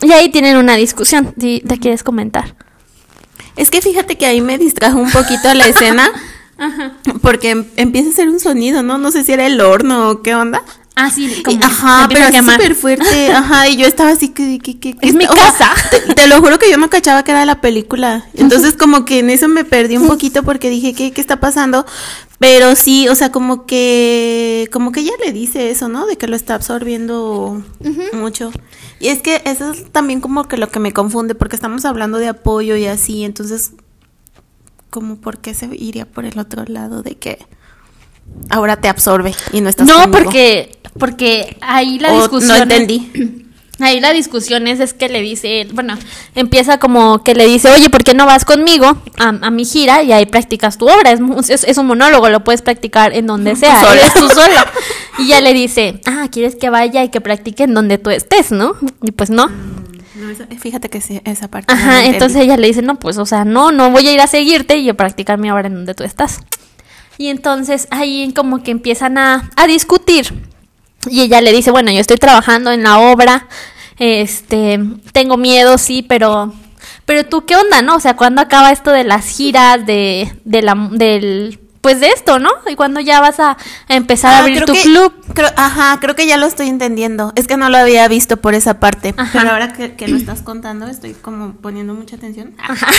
y 0.02 0.12
ahí 0.12 0.30
tienen 0.30 0.58
una 0.58 0.76
discusión, 0.76 1.34
si 1.40 1.62
te 1.62 1.78
quieres 1.80 2.04
comentar. 2.04 2.56
Es 3.56 3.72
que 3.72 3.82
fíjate 3.82 4.18
que 4.18 4.28
ahí 4.28 4.40
me 4.40 4.58
distrajo 4.58 5.00
un 5.00 5.12
poquito 5.12 5.54
la 5.54 5.68
escena. 5.68 6.10
Porque 7.22 7.52
em- 7.52 7.66
empieza 7.76 8.10
a 8.10 8.12
hacer 8.14 8.30
un 8.30 8.40
sonido, 8.40 8.82
¿no? 8.82 8.98
No 8.98 9.12
sé 9.12 9.24
si 9.24 9.32
era 9.32 9.46
el 9.46 9.62
horno 9.62 10.10
o 10.10 10.22
qué 10.24 10.34
onda. 10.34 10.64
Ah, 11.00 11.12
sí, 11.12 11.44
como 11.44 11.64
ajá, 11.64 12.08
pero 12.12 12.26
así 12.26 12.38
súper 12.40 12.74
fuerte. 12.74 13.32
Ajá, 13.32 13.70
y 13.70 13.78
yo 13.78 13.86
estaba 13.86 14.10
así 14.10 14.30
que... 14.30 14.58
que, 14.58 14.80
que- 14.80 14.96
que 14.98 15.08
Es 15.08 15.14
mi 15.14 15.26
o 15.26 15.34
sea, 15.34 15.52
casa. 15.52 15.74
te, 15.92 16.16
te 16.16 16.28
lo 16.28 16.42
juro 16.42 16.58
que 16.58 16.72
yo 16.72 16.78
no 16.78 16.90
cachaba 16.90 17.24
que 17.24 17.30
era 17.32 17.46
la 17.46 17.62
película. 17.62 18.26
Entonces 18.34 18.74
como 18.74 19.06
que 19.06 19.20
en 19.20 19.30
eso 19.30 19.48
me 19.48 19.64
perdí 19.64 19.98
un 19.98 20.08
poquito 20.08 20.42
porque 20.44 20.70
dije, 20.72 20.94
¿qué, 20.94 21.12
qué 21.12 21.22
está 21.22 21.40
pasando? 21.40 21.86
Pero 22.40 22.76
sí, 22.76 23.08
o 23.10 23.16
sea, 23.16 23.32
como 23.32 23.66
que... 23.68 24.68
Como 24.72 24.92
que 24.92 25.02
ella 25.02 25.14
le 25.24 25.32
dice 25.34 25.70
eso, 25.70 25.88
¿no? 25.88 26.06
De 26.08 26.18
que 26.18 26.28
lo 26.28 26.36
está 26.36 26.56
absorbiendo 26.56 27.64
mucho. 28.14 28.52
Y 29.00 29.10
es 29.10 29.22
que 29.22 29.42
eso 29.46 29.72
es 29.72 29.92
también 29.92 30.20
como 30.22 30.48
que 30.48 30.58
lo 30.58 30.70
que 30.70 30.80
me 30.80 30.94
confunde 30.94 31.36
porque 31.36 31.56
estamos 31.56 31.86
hablando 31.86 32.18
de 32.18 32.28
apoyo 32.28 32.76
y 32.76 32.88
así. 32.88 33.24
Entonces, 33.24 33.72
como 34.90 35.18
por 35.18 35.40
qué 35.40 35.54
se 35.54 35.68
iría 35.76 36.06
por 36.06 36.26
el 36.26 36.40
otro 36.40 36.64
lado 36.66 37.04
de 37.04 37.16
que 37.18 37.46
ahora 38.50 38.78
te 38.78 38.88
absorbe 38.88 39.34
y 39.52 39.62
no 39.62 39.70
estás 39.70 39.88
No, 39.88 40.02
conmigo? 40.02 40.24
porque, 40.24 40.78
porque 41.00 41.58
ahí 41.62 42.00
la 42.00 42.14
O 42.14 42.18
discusión. 42.20 42.50
no 42.58 42.64
entendí. 42.64 43.44
Ahí 43.80 44.00
la 44.00 44.12
discusión 44.12 44.66
es, 44.68 44.80
es 44.80 44.96
que 44.96 45.08
le 45.08 45.22
dice, 45.22 45.68
bueno, 45.72 46.00
empieza 46.34 46.80
como 46.80 47.24
que 47.24 47.36
le 47.36 47.46
dice, 47.46 47.70
oye, 47.70 47.92
¿por 47.92 48.04
qué 48.04 48.16
no 48.16 48.26
vas 48.26 48.44
conmigo 48.44 48.98
a, 49.20 49.28
a 49.30 49.52
mi 49.52 49.66
gira 49.66 50.02
y 50.02 50.12
ahí 50.12 50.26
practicas 50.26 50.80
tu 50.80 50.88
obra? 50.90 51.12
Es, 51.12 51.20
es, 51.52 51.64
es 51.64 51.78
un 51.78 51.86
monólogo, 51.86 52.28
lo 52.30 52.44
puedes 52.44 52.64
practicar 52.64 53.14
en 53.14 53.28
donde 53.28 53.56
sea, 53.56 53.80
sola. 53.80 54.02
eres 54.02 54.14
tú 54.16 54.28
sola. 54.34 54.66
Y 55.20 55.28
ya 55.28 55.42
le 55.42 55.54
dice, 55.54 56.02
ah, 56.08 56.28
¿quieres 56.32 56.56
que 56.56 56.72
vaya 56.72 57.04
y 57.04 57.10
que 57.10 57.22
practique 57.22 57.66
en 57.66 57.76
donde 57.76 58.00
tú 58.00 58.10
estés, 58.10 58.52
no? 58.52 58.74
Y 59.04 59.12
pues 59.12 59.30
no. 59.30 59.46
No, 60.16 60.30
esa- 60.32 60.48
fíjate 60.60 60.90
que 60.90 61.00
sí, 61.00 61.22
esa 61.24 61.48
parte. 61.48 61.72
Ajá, 61.72 62.04
entonces 62.06 62.42
ella 62.42 62.58
le 62.58 62.66
dice, 62.66 62.82
no, 62.82 62.98
pues, 62.98 63.20
o 63.20 63.28
sea, 63.28 63.46
no, 63.46 63.72
no 63.72 63.92
voy 63.92 64.08
a 64.08 64.12
ir 64.12 64.22
a 64.22 64.26
seguirte 64.26 64.78
y 64.78 64.90
a 64.90 64.96
practicar 64.98 65.38
mi 65.38 65.52
obra 65.52 65.68
en 65.68 65.76
donde 65.76 65.94
tú 65.94 66.04
estás. 66.04 66.40
Y 67.18 67.30
entonces 67.30 67.88
ahí 67.92 68.32
como 68.36 68.64
que 68.64 68.72
empiezan 68.72 69.18
a, 69.18 69.50
a 69.56 69.68
discutir. 69.68 70.34
Y 71.10 71.22
ella 71.22 71.42
le 71.42 71.52
dice, 71.52 71.72
bueno, 71.72 71.92
yo 71.92 72.00
estoy 72.00 72.18
trabajando 72.18 72.72
en 72.72 72.84
la 72.84 73.00
obra, 73.00 73.48
este, 73.98 74.80
tengo 75.12 75.38
miedo, 75.38 75.78
sí, 75.78 76.04
pero, 76.04 76.54
pero 77.06 77.26
tú, 77.26 77.46
¿qué 77.46 77.56
onda, 77.56 77.82
no? 77.82 77.96
O 77.96 78.00
sea, 78.00 78.16
¿cuándo 78.16 78.42
acaba 78.42 78.72
esto 78.72 78.92
de 78.92 79.04
las 79.04 79.28
giras, 79.28 79.86
de, 79.86 80.34
de 80.44 80.62
la, 80.62 80.90
del, 80.92 81.60
pues 81.88 82.02
de 82.02 82.10
esto, 82.10 82.38
¿no? 82.38 82.50
Y 82.70 82.76
cuando 82.76 83.00
ya 83.00 83.22
vas 83.22 83.40
a, 83.40 83.52
a 83.52 83.96
empezar 83.96 84.34
a 84.34 84.38
Ah, 84.40 84.42
abrir 84.42 84.66
tu 84.66 84.74
que- 84.74 84.82
club. 84.82 85.14
creo- 85.34 85.54
ajá, 85.56 85.98
creo 86.02 86.16
que 86.18 86.28
ya 86.28 86.36
lo 86.36 86.46
estoy 86.46 86.68
entendiendo. 86.68 87.32
Es 87.38 87.48
que 87.48 87.56
no 87.56 87.70
lo 87.70 87.78
había 87.78 88.06
visto 88.10 88.36
por 88.36 88.56
esa 88.56 88.82
parte. 88.82 89.14
Ajá. 89.16 89.40
Pero 89.40 89.52
ahora 89.54 89.72
que, 89.72 89.96
que 89.96 90.10
lo 90.10 90.18
estás 90.18 90.42
contando, 90.42 90.86
estoy 90.88 91.14
como 91.14 91.54
poniendo 91.54 91.94
mucha 91.94 92.18
atención. 92.18 92.56
Ajá. 92.58 92.88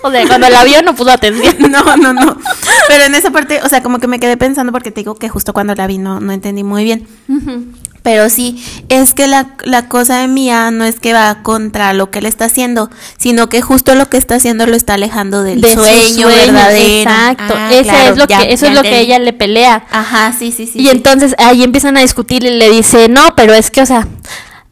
O 0.00 0.12
sea, 0.12 0.24
cuando 0.28 0.48
la 0.48 0.62
vio 0.62 0.80
no 0.82 0.94
puso 0.94 1.10
atención. 1.10 1.56
No, 1.72 1.96
no, 1.96 2.12
no. 2.12 2.38
Pero 2.86 3.02
en 3.06 3.16
esa 3.16 3.32
parte, 3.32 3.60
o 3.64 3.68
sea, 3.68 3.82
como 3.82 3.98
que 3.98 4.06
me 4.06 4.20
quedé 4.20 4.36
pensando 4.36 4.70
porque 4.70 4.92
te 4.92 5.00
digo 5.00 5.16
que 5.16 5.28
justo 5.28 5.52
cuando 5.52 5.74
la 5.74 5.88
vi 5.88 5.98
no, 5.98 6.20
no 6.20 6.30
entendí 6.30 6.62
muy 6.62 6.84
bien. 6.84 7.08
Ujú. 7.28 7.64
Pero 8.08 8.30
sí, 8.30 8.64
es 8.88 9.12
que 9.12 9.26
la, 9.26 9.48
la 9.64 9.86
cosa 9.86 10.20
de 10.20 10.28
Mía 10.28 10.70
no 10.70 10.86
es 10.86 10.98
que 10.98 11.12
va 11.12 11.42
contra 11.42 11.92
lo 11.92 12.10
que 12.10 12.20
él 12.20 12.24
está 12.24 12.46
haciendo, 12.46 12.88
sino 13.18 13.50
que 13.50 13.60
justo 13.60 13.94
lo 13.94 14.08
que 14.08 14.16
está 14.16 14.36
haciendo 14.36 14.64
lo 14.64 14.74
está 14.74 14.94
alejando 14.94 15.42
del 15.42 15.60
de 15.60 15.68
su 15.68 15.74
sueño, 15.84 16.26
verdadero. 16.26 17.02
Exacto. 17.02 17.54
Ah, 17.54 17.68
claro, 17.82 18.12
es 18.12 18.16
lo 18.16 18.26
ya, 18.26 18.38
que, 18.38 18.54
eso 18.54 18.64
es 18.64 18.74
lo 18.74 18.80
que 18.80 18.98
ella 18.98 19.18
le 19.18 19.34
pelea. 19.34 19.84
Ajá, 19.90 20.32
sí, 20.32 20.52
sí, 20.52 20.66
sí. 20.66 20.78
y 20.78 20.84
sí. 20.84 20.88
entonces 20.88 21.34
ahí 21.36 21.62
empiezan 21.62 21.98
a 21.98 22.00
discutir 22.00 22.44
y 22.44 22.48
le 22.48 22.70
dice, 22.70 23.10
no, 23.10 23.36
pero 23.36 23.52
es 23.52 23.70
que, 23.70 23.82
o 23.82 23.86
sea, 23.86 24.08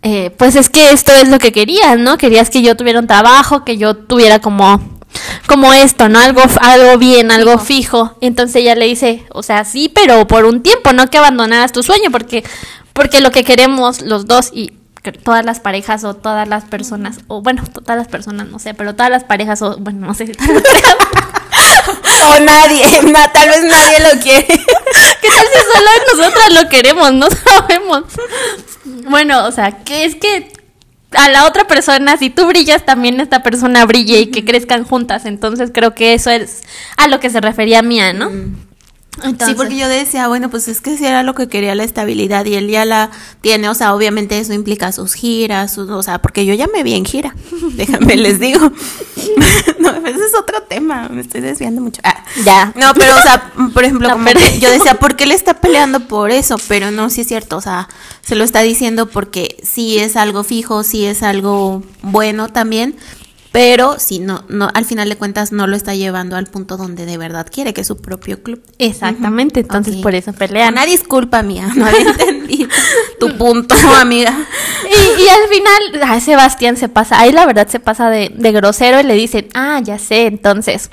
eh, 0.01 0.31
pues 0.39 0.57
es 0.57 0.71
que 0.71 0.93
esto 0.93 1.13
es 1.13 1.29
lo 1.29 1.39
que 1.39 1.53
querías, 1.53 1.99
¿no? 1.99 2.17
Querías 2.17 2.49
que 2.49 2.63
yo 2.63 2.75
tuviera 2.75 3.01
un 3.01 3.07
trabajo, 3.07 3.67
que 3.67 3.77
yo 3.77 3.99
tuviera 3.99 4.39
como, 4.39 4.81
como 5.47 5.75
esto, 5.75 6.09
¿no? 6.09 6.21
Algo, 6.21 6.41
algo 6.63 6.97
bien, 6.97 7.31
algo 7.31 7.59
fijo. 7.59 8.17
Entonces 8.23 8.57
ella 8.57 8.75
le 8.75 8.87
dice, 8.87 9.27
o 9.31 9.43
sea, 9.43 9.67
sí, 9.67 9.91
pero 9.95 10.27
por 10.27 10.47
un 10.47 10.63
tiempo, 10.63 10.95
no 10.95 11.11
que 11.11 11.19
abandonaras 11.19 11.73
tu 11.73 11.83
sueño, 11.83 12.11
porque, 12.11 12.45
porque 12.97 13.21
lo 13.21 13.31
que 13.31 13.45
queremos 13.45 14.01
los 14.03 14.27
dos 14.27 14.51
y 14.53 14.73
todas 15.23 15.45
las 15.45 15.61
parejas 15.61 16.03
o 16.03 16.15
todas 16.15 16.49
las 16.49 16.65
personas, 16.65 17.19
o 17.29 17.41
bueno, 17.41 17.63
todas 17.73 17.97
las 17.97 18.09
personas, 18.09 18.49
no 18.49 18.59
sé, 18.59 18.75
pero 18.75 18.95
todas 18.97 19.11
las 19.11 19.23
parejas, 19.23 19.63
o 19.63 19.77
bueno, 19.77 20.05
no 20.09 20.15
sé, 20.15 20.25
todas 20.27 20.51
las 20.55 20.63
parejas, 20.63 20.97
O 22.29 22.41
nadie, 22.41 23.03
na- 23.03 23.31
tal 23.33 23.49
vez 23.51 23.63
nadie 23.63 24.01
lo 24.01 24.21
quiere. 24.21 24.47
¿Qué 24.47 25.29
tal 25.29 25.47
si 25.53 25.61
solo 25.73 25.91
nosotras 26.19 26.53
lo 26.63 26.69
queremos? 26.69 27.13
No 27.13 27.29
sabemos. 27.31 28.05
Bueno, 29.09 29.47
o 29.47 29.53
sea, 29.53 29.85
que 29.85 30.05
es 30.05 30.17
que 30.17 30.53
a 31.13 31.29
la 31.31 31.47
otra 31.47 31.67
persona, 31.69 32.17
si 32.17 32.31
tú 32.31 32.47
brillas, 32.47 32.85
también 32.85 33.21
esta 33.21 33.43
persona 33.43 33.85
brille 33.87 34.19
y 34.21 34.27
que 34.33 34.45
crezcan 34.45 34.85
juntas. 34.85 35.25
Entonces 35.25 35.71
creo 35.73 35.95
que 35.95 36.15
eso 36.15 36.31
es 36.31 36.63
a 36.97 37.07
lo 37.07 37.21
que 37.21 37.31
se 37.31 37.41
refería 37.41 37.81
Mía, 37.83 38.13
¿no? 38.13 38.31
Sí, 39.23 39.55
porque 39.57 39.77
yo 39.77 39.89
decía, 39.89 40.29
bueno, 40.29 40.51
pues 40.51 40.69
es 40.69 40.81
que 40.81 40.97
si 40.97 41.07
era 41.07 41.23
lo 41.23 41.35
que 41.35 41.49
quería 41.49 41.75
la 41.75 41.85
estabilidad 41.85 42.45
y 42.45 42.55
él 42.55 42.69
ya 42.69 42.85
la 42.85 43.11
tiene, 43.41 43.69
o 43.69 43.75
sea, 43.75 43.95
obviamente 43.95 44.39
eso 44.39 44.53
implica 44.53 44.93
sus 44.93 45.15
giras, 45.15 45.73
sus- 45.73 45.89
o 45.91 46.03
sea, 46.03 46.21
porque 46.21 46.45
yo 46.45 46.53
ya 46.55 46.67
me 46.67 46.83
vi 46.83 46.95
en 46.95 47.05
gira, 47.05 47.35
déjame 47.75 48.17
les 48.17 48.39
digo. 48.41 48.61
no, 49.79 49.91
ese 50.07 50.25
es 50.25 50.35
otro 50.39 50.63
tema, 50.63 51.09
me 51.09 51.21
estoy 51.21 51.41
desviando 51.41 51.81
mucho. 51.81 52.01
Ah. 52.05 52.25
Ya. 52.45 52.73
No, 52.77 52.93
pero, 52.95 53.17
o 53.17 53.23
sea, 53.23 53.53
por 53.73 53.85
ejemplo, 53.85 54.09
como 54.13 54.25
que 54.27 54.59
yo 54.61 54.71
decía, 54.71 54.95
¿por 54.99 55.17
qué 55.17 55.27
le 55.27 55.35
está 55.35 55.55
peleando 55.55 56.01
por 56.09 56.31
eso? 56.31 56.57
Pero 56.69 56.91
no, 56.91 57.11
sí 57.11 57.23
es 57.23 57.29
cierto, 57.29 57.57
o 57.57 57.61
sea, 57.61 57.89
se 58.23 58.35
lo 58.37 58.45
está 58.45 58.61
diciendo 58.63 59.07
porque 59.07 59.57
sí 59.63 59.99
es 59.99 60.17
algo 60.17 60.45
fijo, 60.45 60.83
sí 60.83 61.05
es 61.07 61.23
algo 61.23 61.83
bueno 62.03 62.49
también, 62.49 62.97
pero 63.57 63.99
si 63.99 64.19
no, 64.19 64.45
no, 64.51 64.69
al 64.75 64.85
final 64.85 65.09
de 65.09 65.17
cuentas 65.17 65.51
no 65.51 65.67
lo 65.67 65.77
está 65.77 65.95
llevando 65.95 66.37
al 66.37 66.45
punto 66.45 66.77
donde 66.77 67.07
de 67.07 67.17
verdad 67.17 67.47
quiere, 67.51 67.73
que 67.73 67.81
es 67.81 67.87
su 67.87 67.97
propio 67.97 68.43
club. 68.43 68.63
Exactamente, 68.79 69.61
entonces 69.61 69.97
por 69.97 70.15
eso 70.15 70.35
pelean. 70.35 70.75
Una 70.75 70.85
disculpa 70.85 71.43
mía, 71.43 71.67
no 71.75 71.87
había 71.87 72.01
entendido 72.11 72.69
tu 73.19 73.35
punto, 73.39 73.75
amiga. 73.99 74.37
Y, 74.85 75.23
y 75.23 75.27
al 75.29 75.49
final, 75.49 76.03
ay, 76.07 76.21
Sebastián 76.21 76.77
se 76.77 76.91
pasa, 76.91 77.19
ahí 77.19 77.33
la 77.33 77.47
verdad 77.47 77.67
se 77.67 77.81
pasa 77.81 78.11
de, 78.11 78.31
de 78.37 78.53
grosero 78.53 79.01
y 79.01 79.05
le 79.05 79.15
dicen, 79.15 79.49
ah, 79.55 79.81
ya 79.83 79.99
sé, 79.99 80.27
entonces, 80.27 80.91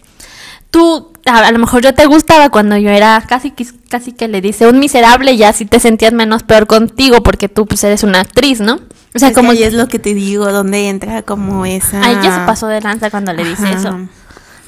tú, 0.71 1.11
a, 1.25 1.39
a 1.39 1.51
lo 1.51 1.59
mejor 1.59 1.81
yo 1.81 1.93
te 1.93 2.05
gustaba 2.05 2.47
cuando 2.47 2.77
yo 2.77 2.91
era 2.91 3.21
casi, 3.27 3.51
casi 3.89 4.13
que 4.13 4.29
le 4.29 4.39
dice 4.39 4.67
un 4.67 4.79
miserable, 4.79 5.35
ya 5.35 5.51
si 5.51 5.65
te 5.65 5.81
sentías 5.81 6.13
menos 6.13 6.43
peor 6.43 6.65
contigo 6.65 7.23
porque 7.23 7.49
tú 7.49 7.65
pues 7.65 7.83
eres 7.83 8.03
una 8.03 8.21
actriz, 8.21 8.61
¿no? 8.61 8.79
O 9.15 9.19
sea, 9.19 9.29
Es 9.29 9.35
como... 9.35 9.51
ahí 9.51 9.63
es 9.63 9.73
lo 9.73 9.87
que 9.87 9.99
te 9.99 10.13
digo, 10.13 10.51
donde 10.51 10.89
entra 10.89 11.21
como 11.21 11.65
esa. 11.65 12.01
Ay, 12.03 12.15
ya 12.23 12.39
se 12.39 12.45
pasó 12.45 12.67
de 12.67 12.81
lanza 12.81 13.09
cuando 13.11 13.31
le 13.33 13.43
dice 13.45 13.63
Ajá. 13.67 13.79
eso. 13.79 13.99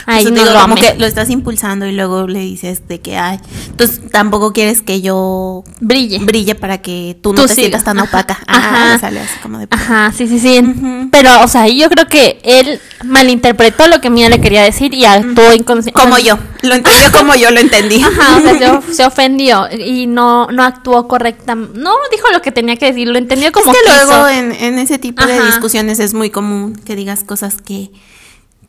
Ay, 0.07 0.25
no 0.25 0.31
digo, 0.31 0.45
lo 0.45 0.61
como 0.61 0.75
que 0.75 0.95
lo 0.97 1.05
estás 1.05 1.29
impulsando 1.29 1.85
y 1.87 1.91
luego 1.91 2.27
le 2.27 2.39
dices 2.39 2.87
de 2.87 3.01
que, 3.01 3.17
ay, 3.17 3.39
entonces 3.67 4.01
tampoco 4.11 4.53
quieres 4.53 4.81
que 4.81 5.01
yo 5.01 5.63
Brille. 5.79 6.19
brille 6.19 6.55
para 6.55 6.79
que 6.79 7.17
tú 7.21 7.33
no 7.33 7.41
Tú 7.41 7.47
te 7.47 7.55
sientas 7.55 7.83
tan 7.83 7.97
Ajá. 7.97 8.07
opaca. 8.07 8.39
Ajá. 8.47 8.93
Ah, 8.93 8.99
sale 8.99 9.19
así 9.21 9.39
como 9.41 9.57
de... 9.59 9.67
Ajá, 9.71 10.13
sí, 10.15 10.27
sí, 10.27 10.39
sí. 10.39 10.59
Ujú. 10.59 11.09
Pero, 11.11 11.41
o 11.43 11.47
sea, 11.47 11.67
yo 11.67 11.89
creo 11.89 12.07
que 12.07 12.39
él 12.43 12.79
malinterpretó 13.03 13.87
lo 13.87 13.99
que 14.01 14.09
Mía 14.09 14.29
le 14.29 14.39
quería 14.41 14.61
decir 14.63 14.93
y 14.93 15.05
actuó 15.05 15.53
inconsciente. 15.53 15.99
Como 15.99 16.17
yo, 16.19 16.37
lo 16.61 16.75
entendió 16.75 17.11
como 17.11 17.33
yo 17.35 17.49
lo 17.51 17.59
entendí. 17.59 18.01
Ajá, 18.03 18.37
o 18.37 18.41
sea, 18.41 18.81
se, 18.81 18.93
se 18.93 19.05
ofendió 19.05 19.67
y 19.71 20.07
no, 20.07 20.47
no 20.47 20.63
actuó 20.63 21.07
correctamente. 21.07 21.79
No 21.79 21.91
dijo 22.11 22.27
lo 22.31 22.41
que 22.41 22.51
tenía 22.51 22.75
que 22.75 22.85
decir, 22.87 23.07
lo 23.07 23.17
entendió 23.17 23.51
como 23.51 23.71
es 23.71 23.77
que 23.77 23.83
quiso. 23.91 24.05
luego 24.05 24.27
en, 24.27 24.51
en 24.51 24.79
ese 24.79 24.99
tipo 24.99 25.25
de 25.25 25.33
Ajá. 25.37 25.45
discusiones 25.47 25.99
es 25.99 26.13
muy 26.13 26.29
común 26.29 26.75
que 26.85 26.95
digas 26.95 27.23
cosas 27.23 27.55
que, 27.61 27.89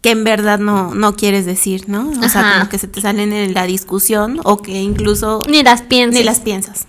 que 0.03 0.11
en 0.11 0.25
verdad 0.25 0.59
no, 0.59 0.95
no 0.95 1.17
quieres 1.17 1.47
decir, 1.47 1.85
¿no? 1.89 2.11
O 2.25 2.29
sea, 2.29 2.55
como 2.59 2.69
que 2.69 2.79
se 2.79 2.87
te 2.89 3.01
salen 3.01 3.33
en 3.33 3.55
la 3.55 3.65
discusión 3.67 4.41
o 4.45 4.63
que 4.63 4.73
incluso 4.73 5.43
Ni 5.49 5.63
las 5.63 5.83
piensas. 5.83 6.19
ni 6.19 6.25
las 6.25 6.41
piensas. 6.41 6.87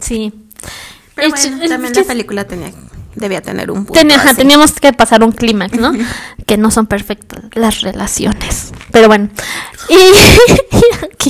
Sí. 0.00 0.32
Pero 1.14 1.26
El 1.26 1.32
bueno, 1.32 1.62
el 1.62 1.68
también 1.68 1.92
la 1.94 2.04
película 2.04 2.44
tenía, 2.46 2.72
debía 3.16 3.42
tener 3.42 3.70
un 3.70 3.84
punto. 3.84 3.92
Tenía- 4.00 4.16
así. 4.22 4.36
teníamos 4.36 4.72
que 4.72 4.92
pasar 4.92 5.22
un 5.24 5.32
clímax, 5.32 5.78
¿no? 5.78 5.92
que 6.46 6.56
no 6.56 6.70
son 6.70 6.86
perfectas 6.86 7.40
las 7.54 7.80
relaciones. 7.82 8.72
Pero 8.90 9.08
bueno. 9.08 9.28
Y, 9.88 11.26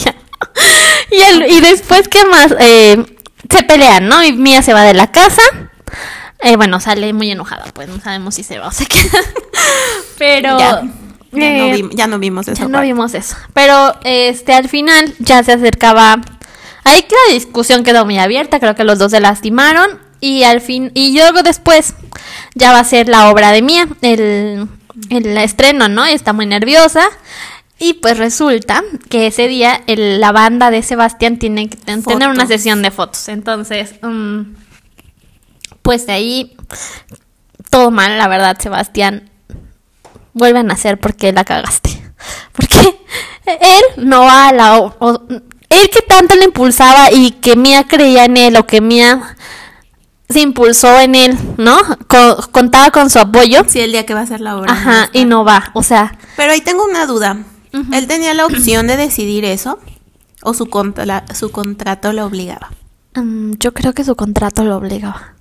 y, 1.17 1.21
el- 1.21 1.51
y 1.51 1.61
después, 1.61 2.09
¿qué 2.09 2.25
más? 2.25 2.55
Eh, 2.61 3.05
se 3.51 3.63
pelean, 3.65 4.07
¿no? 4.09 4.23
Y 4.23 4.33
Mía 4.33 4.63
se 4.63 4.73
va 4.73 4.83
de 4.83 4.95
la 4.95 5.11
casa. 5.11 5.43
Eh, 6.41 6.57
bueno, 6.57 6.81
sale 6.81 7.13
muy 7.13 7.31
enojada, 7.31 7.65
pues 7.73 7.89
no 7.89 8.01
sabemos 8.01 8.35
si 8.35 8.43
se 8.43 8.59
va 8.59 8.69
o 8.69 8.73
se 8.73 8.87
queda. 8.87 9.19
Pero. 10.23 10.57
Ya, 10.59 10.83
ya 11.33 11.47
eh, 11.47 11.59
no, 11.59 11.89
vi- 11.89 11.97
ya 11.97 12.07
no 12.07 12.19
vimos 12.21 12.47
eso. 12.47 12.63
ya 12.63 12.69
no 12.69 12.81
vimos 12.81 13.13
eso. 13.15 13.35
Pero 13.55 13.97
este 14.05 14.53
al 14.55 14.69
final 14.69 15.13
ya 15.19 15.43
se 15.43 15.53
acercaba. 15.53 16.21
Ahí 16.85 17.03
que 17.03 17.15
la 17.29 17.35
discusión 17.35 17.83
quedó 17.83 18.05
muy 18.05 18.19
abierta, 18.19 18.61
creo 18.61 18.77
que 18.77 18.85
los 18.85 18.99
dos 19.01 19.11
se 19.11 19.19
lastimaron. 19.21 19.99
Y 20.21 20.45
al 20.45 20.61
fin, 20.61 20.93
y 20.95 21.17
luego 21.19 21.43
después 21.43 21.95
ya 22.55 22.71
va 22.71 22.79
a 22.79 22.85
ser 22.85 23.09
la 23.09 23.31
obra 23.31 23.51
de 23.51 23.63
Mía, 23.63 23.89
el, 24.03 24.69
el 25.11 25.37
estreno, 25.39 25.89
¿no? 25.89 26.07
Y 26.09 26.13
está 26.13 26.33
muy 26.33 26.47
nerviosa. 26.47 27.03
Y 27.81 27.95
pues 27.95 28.17
resulta 28.19 28.85
que 29.09 29.27
ese 29.27 29.49
día 29.49 29.83
el- 29.89 30.21
la 30.21 30.31
banda 30.31 30.71
de 30.71 30.83
Sebastián 30.83 31.41
tiene 31.41 31.69
que 31.69 31.77
ten- 31.77 32.05
tener 32.05 32.29
una 32.29 32.47
sesión 32.47 32.81
de 32.83 32.93
fotos. 32.93 33.29
Entonces, 33.29 33.95
mm, 34.03 34.43
pues 35.83 36.07
de 36.07 36.13
ahí 36.13 36.57
todo 37.71 37.91
mal, 37.91 38.17
la 38.19 38.29
verdad, 38.29 38.57
Sebastián 38.61 39.29
vuelve 40.35 40.61
a 40.61 40.63
nacer 40.63 40.99
porque 41.01 41.33
la 41.33 41.45
cagaste. 41.45 41.91
Porque 42.53 42.79
él 43.47 43.83
no 44.07 44.21
va 44.21 44.49
a 44.49 44.53
la... 44.53 44.79
o- 44.79 44.95
o- 45.01 45.23
él 45.29 45.91
que 45.91 46.03
tanto 46.03 46.37
le 46.37 46.45
impulsaba 46.45 47.11
y 47.11 47.33
que 47.33 47.57
Mía 47.57 47.85
creía 47.89 48.27
en 48.27 48.37
él 48.37 48.57
o 48.57 48.67
que 48.67 48.81
Mía 48.81 49.37
se 50.29 50.41
impulsó 50.41 51.01
en 51.01 51.15
él, 51.17 51.37
¿no? 51.59 51.77
Co- 52.07 52.37
contaba 52.53 52.91
con 52.93 53.11
su 53.11 53.19
apoyo. 53.19 53.63
Sí, 53.67 53.81
el 53.81 53.91
día 53.91 54.07
que 54.07 54.15
va 54.15 54.21
a 54.21 54.27
ser 54.27 54.41
la 54.41 54.57
obra. 54.57 54.73
Ajá, 54.73 55.09
y 55.13 55.25
no 55.25 55.45
va. 55.45 55.71
O 55.75 55.83
sea, 55.83 56.17
Pero 56.37 56.53
ahí 56.53 56.61
tengo 56.61 56.85
una 56.85 57.07
duda. 57.07 57.39
¿Él 57.93 58.07
tenía 58.07 58.35
la 58.35 58.47
opción 58.47 58.87
de 58.87 58.97
decidir 58.97 59.45
eso? 59.45 59.79
¿O 60.43 60.55
su, 60.55 60.67
contra- 60.67 61.25
su 61.35 61.51
contrato 61.51 62.13
lo 62.13 62.27
obligaba? 62.27 62.71
mm, 63.17 63.55
yo 63.59 63.73
creo 63.75 63.95
que 63.95 64.05
su 64.05 64.15
contrato 64.15 64.63
lo 64.65 64.77
obligaba. 64.77 65.35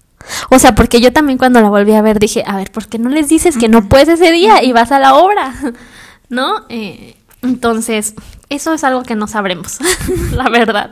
O 0.49 0.59
sea, 0.59 0.75
porque 0.75 1.01
yo 1.01 1.13
también 1.13 1.37
cuando 1.37 1.61
la 1.61 1.69
volví 1.69 1.93
a 1.93 2.01
ver 2.01 2.19
dije, 2.19 2.43
a 2.45 2.55
ver, 2.55 2.71
¿por 2.71 2.87
qué 2.87 2.99
no 2.99 3.09
les 3.09 3.29
dices 3.29 3.57
que 3.57 3.67
no 3.67 3.87
puedes 3.87 4.07
ese 4.07 4.31
día 4.31 4.63
y 4.63 4.71
vas 4.71 4.91
a 4.91 4.99
la 4.99 5.15
obra? 5.15 5.53
¿No? 6.29 6.65
Eh, 6.69 7.17
entonces, 7.41 8.13
eso 8.49 8.73
es 8.73 8.83
algo 8.83 9.03
que 9.03 9.15
no 9.15 9.27
sabremos, 9.27 9.79
la 10.31 10.49
verdad. 10.49 10.91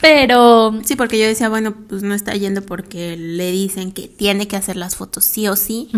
Pero 0.00 0.78
Sí, 0.84 0.94
porque 0.94 1.18
yo 1.18 1.26
decía, 1.26 1.48
bueno, 1.48 1.74
pues 1.88 2.02
no 2.02 2.14
está 2.14 2.34
yendo 2.34 2.62
porque 2.62 3.16
le 3.16 3.50
dicen 3.50 3.92
que 3.92 4.08
tiene 4.08 4.46
que 4.46 4.56
hacer 4.56 4.76
las 4.76 4.96
fotos 4.96 5.24
sí 5.24 5.48
o 5.48 5.56
sí. 5.56 5.90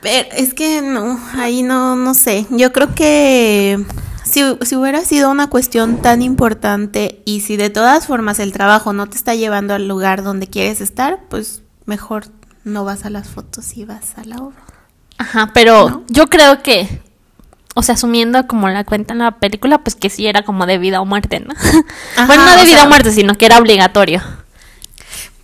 Pero 0.00 0.28
es 0.32 0.54
que 0.54 0.82
no, 0.82 1.20
ahí 1.34 1.62
no, 1.62 1.96
no 1.96 2.14
sé. 2.14 2.46
Yo 2.50 2.72
creo 2.72 2.94
que 2.94 3.84
si, 4.24 4.42
si 4.62 4.76
hubiera 4.76 5.04
sido 5.04 5.30
una 5.30 5.48
cuestión 5.48 6.02
tan 6.02 6.22
importante 6.22 7.22
y 7.24 7.40
si 7.40 7.56
de 7.56 7.70
todas 7.70 8.06
formas 8.06 8.38
el 8.40 8.52
trabajo 8.52 8.92
no 8.92 9.06
te 9.08 9.16
está 9.16 9.34
llevando 9.34 9.74
al 9.74 9.86
lugar 9.86 10.22
donde 10.22 10.46
quieres 10.48 10.80
estar, 10.80 11.20
pues 11.28 11.62
mejor 11.86 12.26
no 12.64 12.84
vas 12.84 13.04
a 13.04 13.10
las 13.10 13.28
fotos 13.28 13.76
y 13.76 13.84
vas 13.84 14.16
a 14.16 14.24
la 14.24 14.36
obra. 14.38 14.56
Ajá, 15.18 15.50
pero 15.54 15.90
¿No? 15.90 16.02
yo 16.08 16.26
creo 16.28 16.62
que, 16.62 17.02
o 17.74 17.82
sea, 17.82 17.94
asumiendo 17.94 18.46
como 18.46 18.68
la 18.68 18.84
cuenta 18.84 19.12
en 19.12 19.18
la 19.20 19.32
película, 19.38 19.78
pues 19.78 19.94
que 19.94 20.10
sí 20.10 20.26
era 20.26 20.42
como 20.44 20.66
de 20.66 20.78
vida 20.78 21.00
o 21.00 21.04
muerte, 21.04 21.40
¿no? 21.40 21.54
Ajá, 22.16 22.26
bueno, 22.26 22.44
no 22.44 22.50
de 22.56 22.62
o 22.62 22.64
vida 22.64 22.76
sea- 22.78 22.84
o 22.86 22.88
muerte, 22.88 23.12
sino 23.12 23.36
que 23.36 23.46
era 23.46 23.58
obligatorio. 23.58 24.22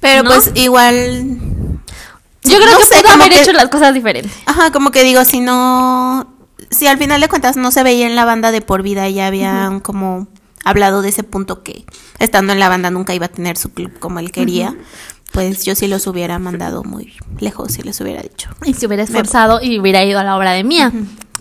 Pero 0.01 0.23
¿No? 0.23 0.31
pues 0.31 0.51
igual... 0.55 1.39
Yo 2.43 2.57
creo 2.57 2.73
no 2.73 2.79
que 2.79 2.85
sé, 2.85 3.03
pudo 3.03 3.13
haber 3.13 3.29
que- 3.31 3.43
hecho 3.43 3.53
las 3.53 3.69
cosas 3.69 3.93
diferentes. 3.93 4.33
Ajá, 4.47 4.73
como 4.73 4.91
que 4.91 5.03
digo, 5.05 5.25
si 5.27 5.41
no, 5.41 6.27
si 6.71 6.87
al 6.87 6.99
final 6.99 7.21
de 7.21 7.29
cuentas 7.29 7.57
no 7.57 7.71
se 7.71 7.83
veía 7.83 8.07
en 8.07 8.17
la 8.17 8.25
banda 8.25 8.53
de 8.53 8.61
por 8.61 8.83
vida, 8.83 9.09
ya 9.09 9.27
habían 9.27 9.81
como 9.81 10.29
hablado 10.65 11.03
de 11.03 11.09
ese 11.09 11.23
punto 11.23 11.63
que 11.63 11.85
estando 12.19 12.53
en 12.53 12.61
la 12.61 12.69
banda 12.69 12.91
nunca 12.91 13.15
iba 13.15 13.27
a 13.27 13.31
tener 13.31 13.57
su 13.57 13.73
club 13.73 13.99
como 13.99 14.19
él 14.19 14.31
quería, 14.31 14.77
pues 15.33 15.65
yo 15.65 15.75
sí 15.75 15.87
los 15.87 16.07
hubiera 16.07 16.39
mandado 16.39 16.85
muy 16.85 17.15
lejos, 17.39 17.73
si 17.73 17.83
les 17.83 18.01
hubiera 18.01 18.23
dicho. 18.23 18.51
Y 18.65 18.75
se 18.75 18.87
hubiera 18.87 19.03
esforzado 19.03 19.61
y 19.63 19.79
hubiera 19.79 20.05
ido 20.05 20.19
a 20.19 20.25
la 20.25 20.37
obra 20.37 20.53
de 20.53 20.65
Mía. 20.65 20.93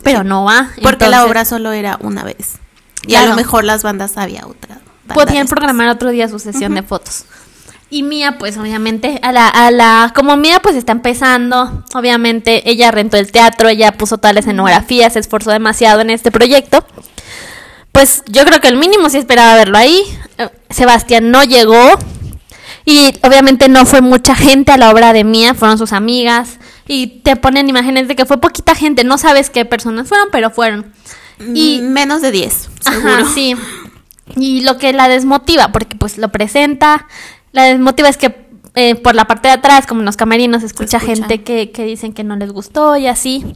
Pero 0.03 0.23
no 0.23 0.45
va. 0.45 0.69
Porque 0.81 1.09
la 1.09 1.25
obra 1.25 1.45
solo 1.45 1.71
era 1.71 1.97
una 2.01 2.23
vez. 2.23 2.57
Y 3.05 3.15
a 3.15 3.25
lo 3.25 3.35
mejor 3.35 3.63
las 3.63 3.83
bandas 3.83 4.17
había 4.17 4.45
otra. 4.45 4.81
banda 5.05 5.25
Podían 5.25 5.47
programar 5.47 5.89
otro 5.89 6.09
día 6.11 6.27
su 6.27 6.39
sesión 6.39 6.75
de 6.75 6.83
fotos. 6.83 7.25
Y 7.91 8.03
Mía, 8.03 8.37
pues 8.37 8.57
obviamente, 8.57 9.19
a 9.23 9.31
la, 9.31 9.47
a 9.47 9.71
la, 9.71 10.11
como 10.15 10.37
Mía 10.37 10.59
pues 10.61 10.75
está 10.75 10.91
empezando, 10.91 11.83
obviamente 11.95 12.69
ella 12.69 12.91
rentó 12.91 13.17
el 13.17 13.31
teatro, 13.31 13.67
ella 13.67 13.93
puso 13.93 14.19
toda 14.19 14.33
la 14.33 14.41
escenografía, 14.41 15.09
se 15.09 15.17
esforzó 15.17 15.49
demasiado 15.49 16.01
en 16.01 16.11
este 16.11 16.31
proyecto. 16.31 16.85
Pues 17.91 18.23
yo 18.27 18.45
creo 18.45 18.61
que 18.61 18.67
el 18.67 18.77
mínimo 18.77 19.09
sí 19.09 19.17
esperaba 19.17 19.55
verlo 19.55 19.77
ahí. 19.77 20.01
Eh, 20.37 20.49
Sebastián 20.69 21.31
no 21.31 21.43
llegó. 21.43 21.97
Y 22.85 23.13
obviamente 23.23 23.67
no 23.67 23.85
fue 23.85 24.01
mucha 24.01 24.35
gente 24.35 24.71
a 24.71 24.77
la 24.77 24.91
obra 24.91 25.11
de 25.11 25.23
Mía, 25.23 25.55
fueron 25.55 25.77
sus 25.77 25.91
amigas. 25.91 26.59
Y 26.87 27.21
te 27.23 27.35
ponen 27.35 27.69
imágenes 27.69 28.07
de 28.07 28.15
que 28.15 28.25
fue 28.25 28.39
poquita 28.39 28.75
gente, 28.75 29.03
no 29.03 29.17
sabes 29.17 29.49
qué 29.49 29.65
personas 29.65 30.07
fueron, 30.07 30.29
pero 30.31 30.49
fueron. 30.49 30.93
Y 31.53 31.81
menos 31.81 32.21
de 32.21 32.31
10, 32.31 32.69
seguro. 32.81 33.13
Ajá, 33.13 33.25
sí. 33.33 33.55
Y 34.35 34.61
lo 34.61 34.77
que 34.77 34.93
la 34.93 35.07
desmotiva, 35.07 35.71
porque 35.71 35.95
pues 35.95 36.17
lo 36.17 36.29
presenta, 36.29 37.07
la 37.51 37.63
desmotiva 37.63 38.09
es 38.09 38.17
que 38.17 38.49
eh, 38.75 38.95
por 38.95 39.15
la 39.15 39.25
parte 39.25 39.47
de 39.47 39.55
atrás, 39.55 39.87
como 39.87 40.01
en 40.01 40.05
los 40.05 40.15
camerinos, 40.15 40.63
escucha, 40.63 40.97
escucha. 40.97 41.15
gente 41.15 41.43
que, 41.43 41.71
que 41.71 41.83
dicen 41.83 42.13
que 42.13 42.23
no 42.23 42.35
les 42.35 42.51
gustó 42.51 42.95
y 42.97 43.07
así. 43.07 43.55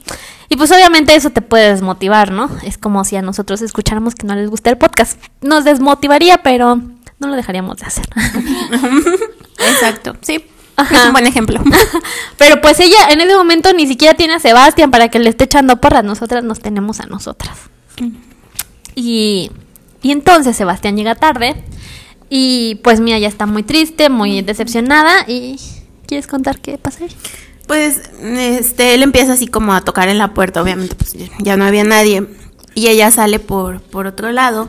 Y 0.49 0.55
pues 0.55 0.71
obviamente 0.71 1.15
eso 1.15 1.29
te 1.29 1.41
puede 1.41 1.69
desmotivar, 1.69 2.31
¿no? 2.31 2.49
Es 2.63 2.77
como 2.77 3.03
si 3.03 3.15
a 3.15 3.21
nosotros 3.21 3.61
escucháramos 3.61 4.15
que 4.15 4.27
no 4.27 4.35
les 4.35 4.49
gusta 4.49 4.69
el 4.69 4.77
podcast. 4.77 5.19
Nos 5.41 5.63
desmotivaría, 5.63 6.43
pero 6.43 6.81
no 7.19 7.27
lo 7.27 7.35
dejaríamos 7.35 7.77
de 7.77 7.85
hacer. 7.85 8.05
Exacto, 9.59 10.15
sí. 10.21 10.45
Ajá. 10.75 10.95
Es 10.95 11.05
un 11.05 11.13
buen 11.13 11.27
ejemplo. 11.27 11.61
Pero 12.37 12.59
pues 12.59 12.79
ella 12.79 13.07
en 13.09 13.21
ese 13.21 13.35
momento 13.35 13.71
ni 13.73 13.85
siquiera 13.85 14.15
tiene 14.15 14.33
a 14.33 14.39
Sebastián 14.39 14.89
para 14.89 15.09
que 15.09 15.19
le 15.19 15.29
esté 15.29 15.43
echando 15.43 15.79
porras. 15.79 16.03
Nosotras 16.03 16.43
nos 16.43 16.59
tenemos 16.61 16.99
a 16.99 17.05
nosotras. 17.05 17.55
Y, 18.95 19.51
y 20.01 20.11
entonces 20.11 20.57
Sebastián 20.57 20.97
llega 20.97 21.13
tarde. 21.13 21.63
Y 22.35 22.75
pues 22.83 22.99
Mía 22.99 23.19
ya 23.19 23.27
está 23.27 23.45
muy 23.45 23.61
triste, 23.61 24.09
muy 24.09 24.41
decepcionada. 24.41 25.23
¿Y 25.27 25.59
quieres 26.07 26.25
contar 26.25 26.59
qué 26.59 26.79
pasa 26.79 27.03
ahí? 27.03 27.11
Pues 27.67 28.01
este, 28.19 28.95
él 28.95 29.03
empieza 29.03 29.33
así 29.33 29.45
como 29.45 29.71
a 29.75 29.81
tocar 29.81 30.09
en 30.09 30.17
la 30.17 30.33
puerta, 30.33 30.59
obviamente 30.59 30.95
pues 30.95 31.15
ya- 31.37 31.55
no 31.57 31.63
había 31.65 31.83
nadie. 31.83 32.25
Y 32.73 32.87
ella 32.87 33.11
sale 33.11 33.37
por, 33.37 33.81
por 33.81 34.07
otro 34.07 34.31
lado 34.31 34.67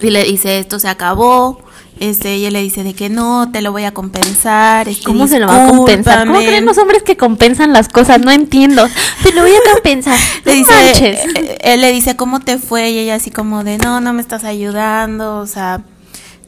y 0.00 0.10
le 0.10 0.22
dice, 0.22 0.60
esto 0.60 0.78
se 0.78 0.86
acabó. 0.86 1.60
Este, 1.98 2.34
ella 2.34 2.52
le 2.52 2.62
dice 2.62 2.84
de 2.84 2.94
que 2.94 3.08
no, 3.08 3.50
te 3.50 3.60
lo 3.60 3.72
voy 3.72 3.82
a 3.82 3.92
compensar. 3.92 4.88
este, 4.88 5.02
¿Cómo 5.02 5.26
se 5.26 5.40
lo 5.40 5.48
va 5.48 5.64
a 5.64 5.68
compensar? 5.70 6.20
¿Cómo 6.20 6.34
discúlpame". 6.38 6.46
creen 6.46 6.64
los 6.64 6.78
hombres 6.78 7.02
que 7.02 7.16
compensan 7.16 7.72
las 7.72 7.88
cosas? 7.88 8.20
No 8.20 8.30
entiendo. 8.30 8.86
Te 9.24 9.32
lo 9.32 9.42
voy 9.42 9.50
a 9.50 9.72
compensar. 9.74 10.16
Le 10.44 10.52
No 10.52 10.58
dice, 10.60 10.72
manches. 10.72 11.18
eh, 11.34 11.58
él 11.62 11.80
le 11.80 11.90
dice, 11.90 12.14
¿cómo 12.14 12.38
te 12.38 12.58
fue? 12.58 12.90
Y 12.90 12.98
ella 13.00 13.16
así 13.16 13.32
como 13.32 13.64
de, 13.64 13.78
no, 13.78 14.00
no 14.00 14.12
me 14.12 14.20
estás 14.22 14.44
ayudando, 14.44 15.38
o 15.38 15.46
sea, 15.48 15.82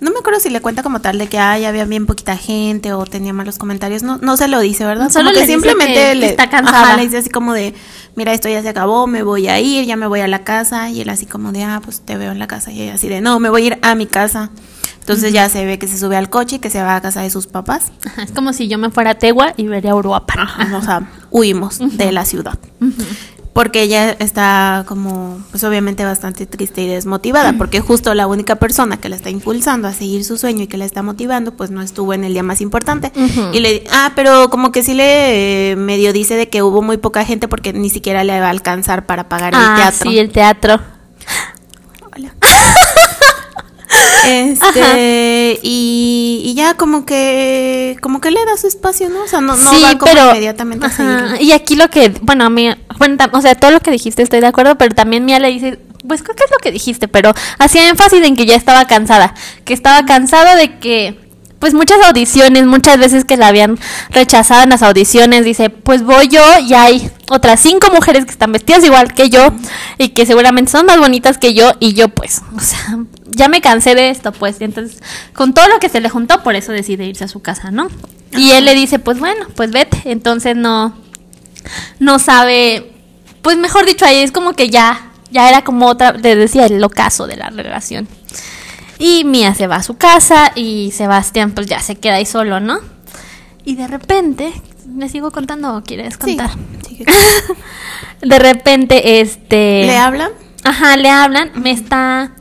no 0.00 0.10
me 0.10 0.18
acuerdo 0.18 0.40
si 0.40 0.50
le 0.50 0.60
cuenta 0.60 0.82
como 0.82 1.00
tal 1.00 1.18
de 1.18 1.28
que, 1.28 1.38
ay, 1.38 1.64
había 1.64 1.84
bien 1.84 2.06
poquita 2.06 2.36
gente 2.36 2.92
o 2.92 3.04
tenía 3.04 3.32
malos 3.32 3.58
comentarios, 3.58 4.02
no, 4.02 4.18
no 4.18 4.36
se 4.36 4.48
lo 4.48 4.60
dice, 4.60 4.84
¿verdad? 4.84 5.10
Solo 5.10 5.26
Como 5.26 5.34
que 5.34 5.40
le 5.40 5.46
dice 5.46 5.52
simplemente 5.52 5.94
que 5.94 6.14
le, 6.14 6.26
está 6.30 6.48
cansada. 6.48 6.82
ajá, 6.82 6.96
le 6.96 7.02
dice 7.04 7.18
así 7.18 7.30
como 7.30 7.52
de, 7.52 7.74
mira, 8.16 8.32
esto 8.32 8.48
ya 8.48 8.62
se 8.62 8.68
acabó, 8.68 9.06
me 9.06 9.22
voy 9.22 9.48
a 9.48 9.60
ir, 9.60 9.84
ya 9.84 9.96
me 9.96 10.06
voy 10.06 10.20
a 10.20 10.28
la 10.28 10.42
casa, 10.42 10.88
y 10.90 11.00
él 11.02 11.08
así 11.10 11.26
como 11.26 11.52
de, 11.52 11.64
ah, 11.64 11.80
pues 11.84 12.00
te 12.00 12.16
veo 12.16 12.32
en 12.32 12.38
la 12.38 12.46
casa, 12.46 12.72
y 12.72 12.82
ella 12.82 12.94
así 12.94 13.08
de, 13.08 13.20
no, 13.20 13.38
me 13.40 13.50
voy 13.50 13.62
a 13.62 13.66
ir 13.66 13.78
a 13.82 13.94
mi 13.94 14.06
casa. 14.06 14.50
Entonces 15.00 15.32
ya 15.32 15.48
se 15.48 15.64
ve 15.64 15.78
que 15.78 15.88
se 15.88 15.98
sube 15.98 16.16
al 16.16 16.30
coche 16.30 16.56
y 16.56 16.58
que 16.60 16.70
se 16.70 16.80
va 16.80 16.94
a 16.94 17.00
casa 17.00 17.22
de 17.22 17.30
sus 17.30 17.46
papás. 17.46 17.90
Ajá, 18.06 18.22
Es 18.22 18.30
como 18.32 18.52
si 18.52 18.68
yo 18.68 18.78
me 18.78 18.90
fuera 18.90 19.12
a 19.12 19.14
Tegua 19.14 19.54
y 19.56 19.66
vería 19.66 19.92
a 19.92 19.94
Uruapan. 19.96 20.46
O 20.74 20.82
sea, 20.82 21.10
huimos 21.30 21.78
de 21.80 22.12
la 22.12 22.24
ciudad. 22.24 22.58
Porque 23.52 23.82
ella 23.82 24.12
está 24.12 24.84
como, 24.86 25.40
pues 25.50 25.64
obviamente 25.64 26.04
bastante 26.04 26.46
triste 26.46 26.82
y 26.82 26.86
desmotivada, 26.86 27.54
porque 27.58 27.80
justo 27.80 28.14
la 28.14 28.28
única 28.28 28.56
persona 28.56 28.96
que 28.98 29.08
la 29.08 29.16
está 29.16 29.28
impulsando 29.28 29.88
a 29.88 29.92
seguir 29.92 30.24
su 30.24 30.38
sueño 30.38 30.62
y 30.62 30.66
que 30.68 30.76
la 30.76 30.84
está 30.84 31.02
motivando, 31.02 31.52
pues 31.56 31.72
no 31.72 31.82
estuvo 31.82 32.14
en 32.14 32.22
el 32.22 32.32
día 32.32 32.44
más 32.44 32.60
importante. 32.60 33.10
Y 33.52 33.58
le, 33.58 33.82
ah, 33.90 34.12
pero 34.14 34.50
como 34.50 34.70
que 34.70 34.84
sí 34.84 34.94
le 34.94 35.72
eh, 35.72 35.76
medio 35.76 36.12
dice 36.12 36.36
de 36.36 36.48
que 36.48 36.62
hubo 36.62 36.80
muy 36.80 36.96
poca 36.98 37.24
gente 37.24 37.48
porque 37.48 37.72
ni 37.72 37.90
siquiera 37.90 38.22
le 38.22 38.38
va 38.38 38.46
a 38.46 38.50
alcanzar 38.50 39.04
para 39.06 39.28
pagar 39.28 39.52
el 39.52 39.60
Ah, 39.60 39.74
teatro. 39.76 40.10
sí, 40.10 40.18
el 40.20 40.30
teatro. 40.30 40.80
Este, 44.26 45.58
y, 45.62 46.42
y 46.44 46.54
ya 46.54 46.74
como 46.74 47.04
que, 47.04 47.96
como 48.00 48.20
que 48.20 48.30
le 48.30 48.44
da 48.44 48.56
su 48.56 48.66
espacio, 48.66 49.08
¿no? 49.08 49.22
O 49.22 49.28
sea, 49.28 49.40
no, 49.40 49.56
no 49.56 49.70
sí, 49.70 49.82
va 49.82 49.98
como 49.98 50.12
pero 50.12 50.30
inmediatamente 50.30 50.86
ajá. 50.86 51.40
Y 51.40 51.52
aquí 51.52 51.76
lo 51.76 51.88
que, 51.88 52.12
bueno, 52.22 52.44
a 52.44 52.50
mí, 52.50 52.70
bueno, 52.98 53.16
o 53.32 53.40
sea, 53.40 53.54
todo 53.54 53.70
lo 53.70 53.80
que 53.80 53.90
dijiste 53.90 54.22
estoy 54.22 54.40
de 54.40 54.46
acuerdo, 54.46 54.76
pero 54.76 54.94
también 54.94 55.24
Mía 55.24 55.38
le 55.38 55.48
dice, 55.48 55.78
pues 56.06 56.22
creo 56.22 56.36
que 56.36 56.44
es 56.44 56.50
lo 56.50 56.58
que 56.58 56.72
dijiste, 56.72 57.08
pero 57.08 57.32
hacía 57.58 57.88
énfasis 57.88 58.22
en 58.24 58.36
que 58.36 58.46
ya 58.46 58.56
estaba 58.56 58.86
cansada, 58.86 59.34
que 59.64 59.74
estaba 59.74 60.04
cansado 60.06 60.56
de 60.56 60.78
que 60.78 61.29
pues 61.60 61.74
muchas 61.74 61.98
audiciones, 62.06 62.66
muchas 62.66 62.98
veces 62.98 63.24
que 63.24 63.36
la 63.36 63.48
habían 63.48 63.78
rechazado 64.08 64.62
en 64.62 64.70
las 64.70 64.82
audiciones, 64.82 65.44
dice, 65.44 65.68
pues 65.68 66.02
voy 66.02 66.28
yo 66.28 66.42
y 66.58 66.72
hay 66.72 67.10
otras 67.28 67.60
cinco 67.60 67.92
mujeres 67.92 68.24
que 68.24 68.30
están 68.30 68.50
vestidas 68.50 68.82
igual 68.82 69.12
que 69.12 69.28
yo 69.28 69.52
y 69.98 70.08
que 70.08 70.24
seguramente 70.24 70.72
son 70.72 70.86
más 70.86 70.98
bonitas 70.98 71.36
que 71.36 71.52
yo 71.52 71.72
y 71.78 71.92
yo 71.92 72.08
pues, 72.08 72.40
o 72.56 72.60
sea, 72.60 72.98
ya 73.26 73.48
me 73.48 73.60
cansé 73.60 73.94
de 73.94 74.08
esto 74.08 74.32
pues, 74.32 74.58
y 74.60 74.64
entonces 74.64 75.02
con 75.34 75.52
todo 75.52 75.68
lo 75.68 75.78
que 75.78 75.90
se 75.90 76.00
le 76.00 76.08
juntó, 76.08 76.42
por 76.42 76.56
eso 76.56 76.72
decide 76.72 77.04
irse 77.04 77.24
a 77.24 77.28
su 77.28 77.40
casa, 77.40 77.70
¿no? 77.70 77.88
Y 78.32 78.52
él 78.52 78.64
le 78.64 78.74
dice, 78.74 78.98
pues 78.98 79.18
bueno, 79.20 79.46
pues 79.54 79.70
vete, 79.70 80.00
entonces 80.06 80.56
no, 80.56 80.96
no 81.98 82.18
sabe, 82.18 82.90
pues 83.42 83.58
mejor 83.58 83.84
dicho, 83.84 84.06
ahí 84.06 84.18
es 84.18 84.32
como 84.32 84.54
que 84.54 84.70
ya, 84.70 85.10
ya 85.30 85.50
era 85.50 85.62
como 85.62 85.88
otra, 85.88 86.12
le 86.12 86.36
decía 86.36 86.64
el 86.66 86.82
ocaso 86.82 87.26
de 87.26 87.36
la 87.36 87.50
relación. 87.50 88.08
Y 89.00 89.24
Mía 89.24 89.54
se 89.54 89.66
va 89.66 89.76
a 89.76 89.82
su 89.82 89.96
casa 89.96 90.52
y 90.54 90.92
Sebastián 90.92 91.52
pues 91.52 91.66
ya 91.66 91.80
se 91.80 91.96
queda 91.96 92.16
ahí 92.16 92.26
solo, 92.26 92.60
¿no? 92.60 92.78
Y 93.64 93.74
de 93.74 93.88
repente, 93.88 94.52
¿me 94.86 95.08
sigo 95.08 95.30
contando 95.30 95.74
o 95.74 95.82
quieres 95.82 96.14
Sí, 96.14 96.36
contar? 96.36 96.50
sí, 96.86 97.02
De 98.20 98.38
repente, 98.38 99.20
este... 99.22 99.86
¿Le 99.86 99.96
hablan? 99.96 100.30
Ajá, 100.64 100.98
le 100.98 101.08
hablan, 101.08 101.50
me 101.54 101.70
está... 101.70 102.32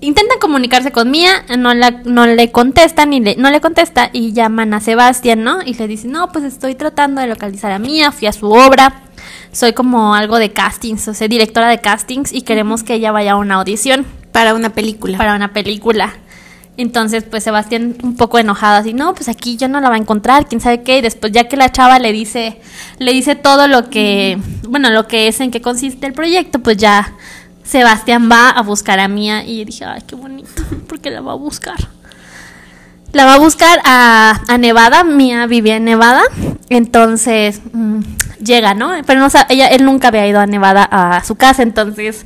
Intentan 0.00 0.38
comunicarse 0.38 0.92
con 0.92 1.10
Mía, 1.10 1.44
no, 1.58 1.74
la, 1.74 1.90
no 2.04 2.24
le 2.24 2.52
contestan 2.52 3.12
y 3.12 3.18
le, 3.18 3.34
no 3.34 3.50
le 3.50 3.60
contesta 3.60 4.10
y 4.12 4.32
llaman 4.32 4.72
a 4.74 4.80
Sebastián, 4.80 5.42
¿no? 5.42 5.60
Y 5.60 5.74
le 5.74 5.88
dicen, 5.88 6.12
no, 6.12 6.30
pues 6.30 6.44
estoy 6.44 6.76
tratando 6.76 7.20
de 7.20 7.26
localizar 7.26 7.72
a 7.72 7.80
Mía, 7.80 8.12
fui 8.12 8.28
a 8.28 8.32
su 8.32 8.48
obra, 8.48 9.02
soy 9.50 9.72
como 9.72 10.14
algo 10.14 10.38
de 10.38 10.52
castings, 10.52 11.08
o 11.08 11.14
sea, 11.14 11.26
directora 11.26 11.68
de 11.68 11.80
castings 11.80 12.32
y 12.32 12.42
queremos 12.42 12.84
que 12.84 12.94
ella 12.94 13.10
vaya 13.10 13.32
a 13.32 13.36
una 13.36 13.56
audición 13.56 14.06
Para 14.32 14.54
una 14.54 14.70
película. 14.70 15.18
para 15.18 15.34
una 15.34 15.52
película. 15.52 16.14
Entonces, 16.78 17.24
pues 17.24 17.42
Sebastián 17.42 17.96
un 18.04 18.16
poco 18.16 18.38
enojado, 18.38 18.76
así, 18.76 18.92
no, 18.92 19.12
pues 19.12 19.28
aquí 19.28 19.56
yo 19.56 19.66
no 19.66 19.80
la 19.80 19.88
va 19.88 19.96
a 19.96 19.98
encontrar, 19.98 20.46
quién 20.46 20.60
sabe 20.60 20.82
qué. 20.84 20.98
Y 20.98 21.00
después, 21.00 21.32
ya 21.32 21.48
que 21.48 21.56
la 21.56 21.72
chava 21.72 21.98
le 21.98 22.12
dice, 22.12 22.60
le 22.98 23.12
dice 23.12 23.34
todo 23.34 23.66
lo 23.66 23.90
que, 23.90 24.38
bueno, 24.68 24.88
lo 24.90 25.08
que 25.08 25.26
es, 25.26 25.40
en 25.40 25.50
qué 25.50 25.60
consiste 25.60 26.06
el 26.06 26.12
proyecto, 26.12 26.60
pues 26.60 26.76
ya 26.76 27.14
Sebastián 27.64 28.30
va 28.30 28.50
a 28.50 28.62
buscar 28.62 29.00
a 29.00 29.08
Mía. 29.08 29.44
Y 29.44 29.64
dije, 29.64 29.84
ay, 29.84 30.02
qué 30.06 30.14
bonito, 30.14 30.62
porque 30.88 31.10
la 31.10 31.20
va 31.20 31.32
a 31.32 31.34
buscar. 31.36 31.76
La 33.12 33.24
va 33.24 33.34
a 33.34 33.38
buscar 33.38 33.80
a, 33.84 34.40
a 34.46 34.58
Nevada, 34.58 35.02
Mía 35.02 35.46
vivía 35.46 35.76
en 35.76 35.84
Nevada, 35.84 36.22
entonces 36.68 37.60
mm, 37.72 38.00
llega, 38.44 38.74
¿no? 38.74 38.92
Pero 39.06 39.20
no 39.20 39.28
ella, 39.48 39.66
él 39.68 39.84
nunca 39.84 40.08
había 40.08 40.26
ido 40.26 40.40
a 40.40 40.46
Nevada 40.46 40.84
a 40.90 41.22
su 41.24 41.34
casa, 41.36 41.62
entonces 41.62 42.24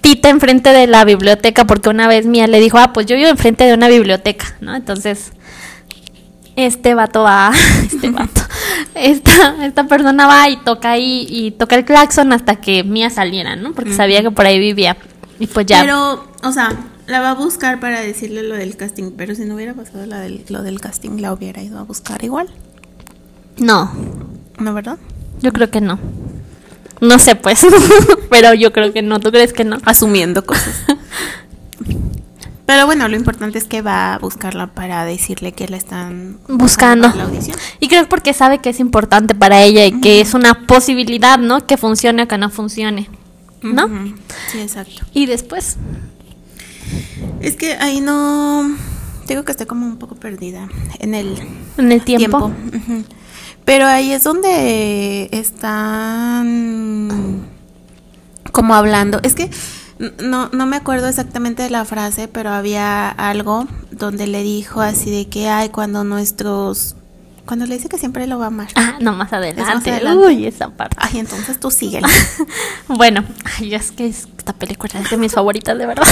pita 0.00 0.28
enfrente 0.28 0.70
de 0.70 0.86
la 0.86 1.04
biblioteca 1.04 1.66
porque 1.66 1.88
una 1.88 2.06
vez 2.08 2.26
Mía 2.26 2.46
le 2.46 2.60
dijo, 2.60 2.78
ah, 2.78 2.92
pues 2.92 3.06
yo 3.06 3.16
vivo 3.16 3.28
enfrente 3.28 3.64
de 3.64 3.74
una 3.74 3.88
biblioteca, 3.88 4.54
¿no? 4.60 4.74
Entonces, 4.74 5.32
este 6.56 6.94
vato 6.94 7.22
va, 7.22 7.52
este 7.84 8.10
vato, 8.10 8.42
esta, 8.94 9.64
esta 9.64 9.84
persona 9.86 10.26
va 10.26 10.48
y 10.50 10.56
toca 10.58 10.90
ahí 10.92 11.26
y 11.28 11.52
toca 11.52 11.76
el 11.76 11.84
claxon 11.84 12.32
hasta 12.32 12.56
que 12.56 12.84
Mía 12.84 13.10
saliera, 13.10 13.56
¿no? 13.56 13.72
Porque 13.72 13.94
sabía 13.94 14.22
que 14.22 14.30
por 14.30 14.46
ahí 14.46 14.58
vivía. 14.58 14.96
Y 15.38 15.46
pues 15.46 15.64
ya. 15.66 15.80
Pero, 15.80 16.28
o 16.42 16.52
sea, 16.52 16.70
la 17.06 17.20
va 17.20 17.30
a 17.30 17.34
buscar 17.34 17.80
para 17.80 18.00
decirle 18.00 18.42
lo 18.42 18.54
del 18.56 18.76
casting, 18.76 19.12
pero 19.16 19.34
si 19.34 19.44
no 19.46 19.54
hubiera 19.54 19.72
pasado 19.74 20.04
la 20.06 20.20
del- 20.20 20.44
lo 20.48 20.62
del 20.62 20.80
casting, 20.80 21.20
la 21.20 21.32
hubiera 21.32 21.62
ido 21.62 21.78
a 21.78 21.82
buscar 21.82 22.22
igual. 22.24 22.48
No, 23.56 23.90
¿No, 24.58 24.74
verdad? 24.74 24.98
Yo 25.42 25.52
creo 25.52 25.70
que 25.70 25.80
no. 25.80 25.98
No 27.00 27.18
sé, 27.18 27.34
pues, 27.34 27.66
pero 28.30 28.52
yo 28.54 28.72
creo 28.72 28.92
que 28.92 29.02
no. 29.02 29.20
¿Tú 29.20 29.30
crees 29.30 29.52
que 29.52 29.64
no? 29.64 29.78
Asumiendo 29.84 30.44
cosas. 30.44 30.82
Pero 32.66 32.86
bueno, 32.86 33.08
lo 33.08 33.16
importante 33.16 33.58
es 33.58 33.64
que 33.64 33.82
va 33.82 34.14
a 34.14 34.18
buscarla 34.18 34.68
para 34.68 35.04
decirle 35.04 35.50
que 35.50 35.66
la 35.66 35.76
están 35.76 36.38
Buscando. 36.46 37.12
la 37.16 37.24
audición. 37.24 37.56
Y 37.80 37.88
creo 37.88 38.02
que 38.02 38.08
porque 38.08 38.32
sabe 38.32 38.60
que 38.60 38.70
es 38.70 38.78
importante 38.78 39.34
para 39.34 39.60
ella 39.60 39.86
y 39.86 40.00
que 40.00 40.20
es 40.20 40.34
una 40.34 40.66
posibilidad, 40.68 41.36
¿no? 41.36 41.66
Que 41.66 41.76
funcione 41.76 42.22
o 42.22 42.28
que 42.28 42.38
no 42.38 42.48
funcione. 42.48 43.10
¿no? 43.62 43.88
Sí, 44.52 44.60
exacto. 44.60 45.04
Y 45.12 45.26
después, 45.26 45.78
Es 47.40 47.56
que 47.56 47.74
ahí 47.74 48.00
no. 48.00 48.76
Digo 49.26 49.44
que 49.44 49.50
estoy 49.50 49.66
como 49.66 49.84
un 49.86 49.96
poco 49.96 50.14
perdida 50.14 50.68
en 51.00 51.14
el 51.16 51.36
en 51.76 51.90
el 51.90 52.02
tiempo. 52.02 52.52
Ujú. 52.72 53.04
Pero 53.70 53.86
ahí 53.86 54.12
es 54.12 54.24
donde 54.24 55.28
están 55.30 57.08
como 58.50 58.74
hablando. 58.74 59.20
Es 59.22 59.36
que 59.36 59.48
no, 60.20 60.48
no 60.48 60.66
me 60.66 60.74
acuerdo 60.74 61.06
exactamente 61.06 61.62
de 61.62 61.70
la 61.70 61.84
frase, 61.84 62.26
pero 62.26 62.50
había 62.50 63.08
algo 63.10 63.68
donde 63.92 64.26
le 64.26 64.42
dijo 64.42 64.80
así 64.80 65.12
de 65.12 65.28
que 65.28 65.48
ay 65.48 65.68
cuando 65.68 66.02
nuestros 66.02 66.96
cuando 67.46 67.64
le 67.66 67.76
dice 67.76 67.88
que 67.88 67.96
siempre 67.96 68.26
lo 68.26 68.40
va 68.40 68.46
a 68.46 68.48
amar. 68.48 68.70
Ah, 68.74 68.96
no, 68.98 69.12
más 69.12 69.32
adelante. 69.32 69.92
adelante. 69.92 70.26
Uy, 70.26 70.46
esa 70.48 70.70
parte. 70.70 70.96
Ay, 70.98 71.20
entonces 71.20 71.60
tú 71.60 71.70
síguela. 71.70 72.08
Bueno, 72.88 73.22
ay, 73.56 73.76
es 73.76 73.92
que 73.92 74.08
esta 74.08 74.52
película 74.52 74.94
es 74.98 75.10
de 75.10 75.16
mis 75.16 75.32
favoritas, 75.32 75.78
de 75.78 75.86
verdad. 75.86 76.08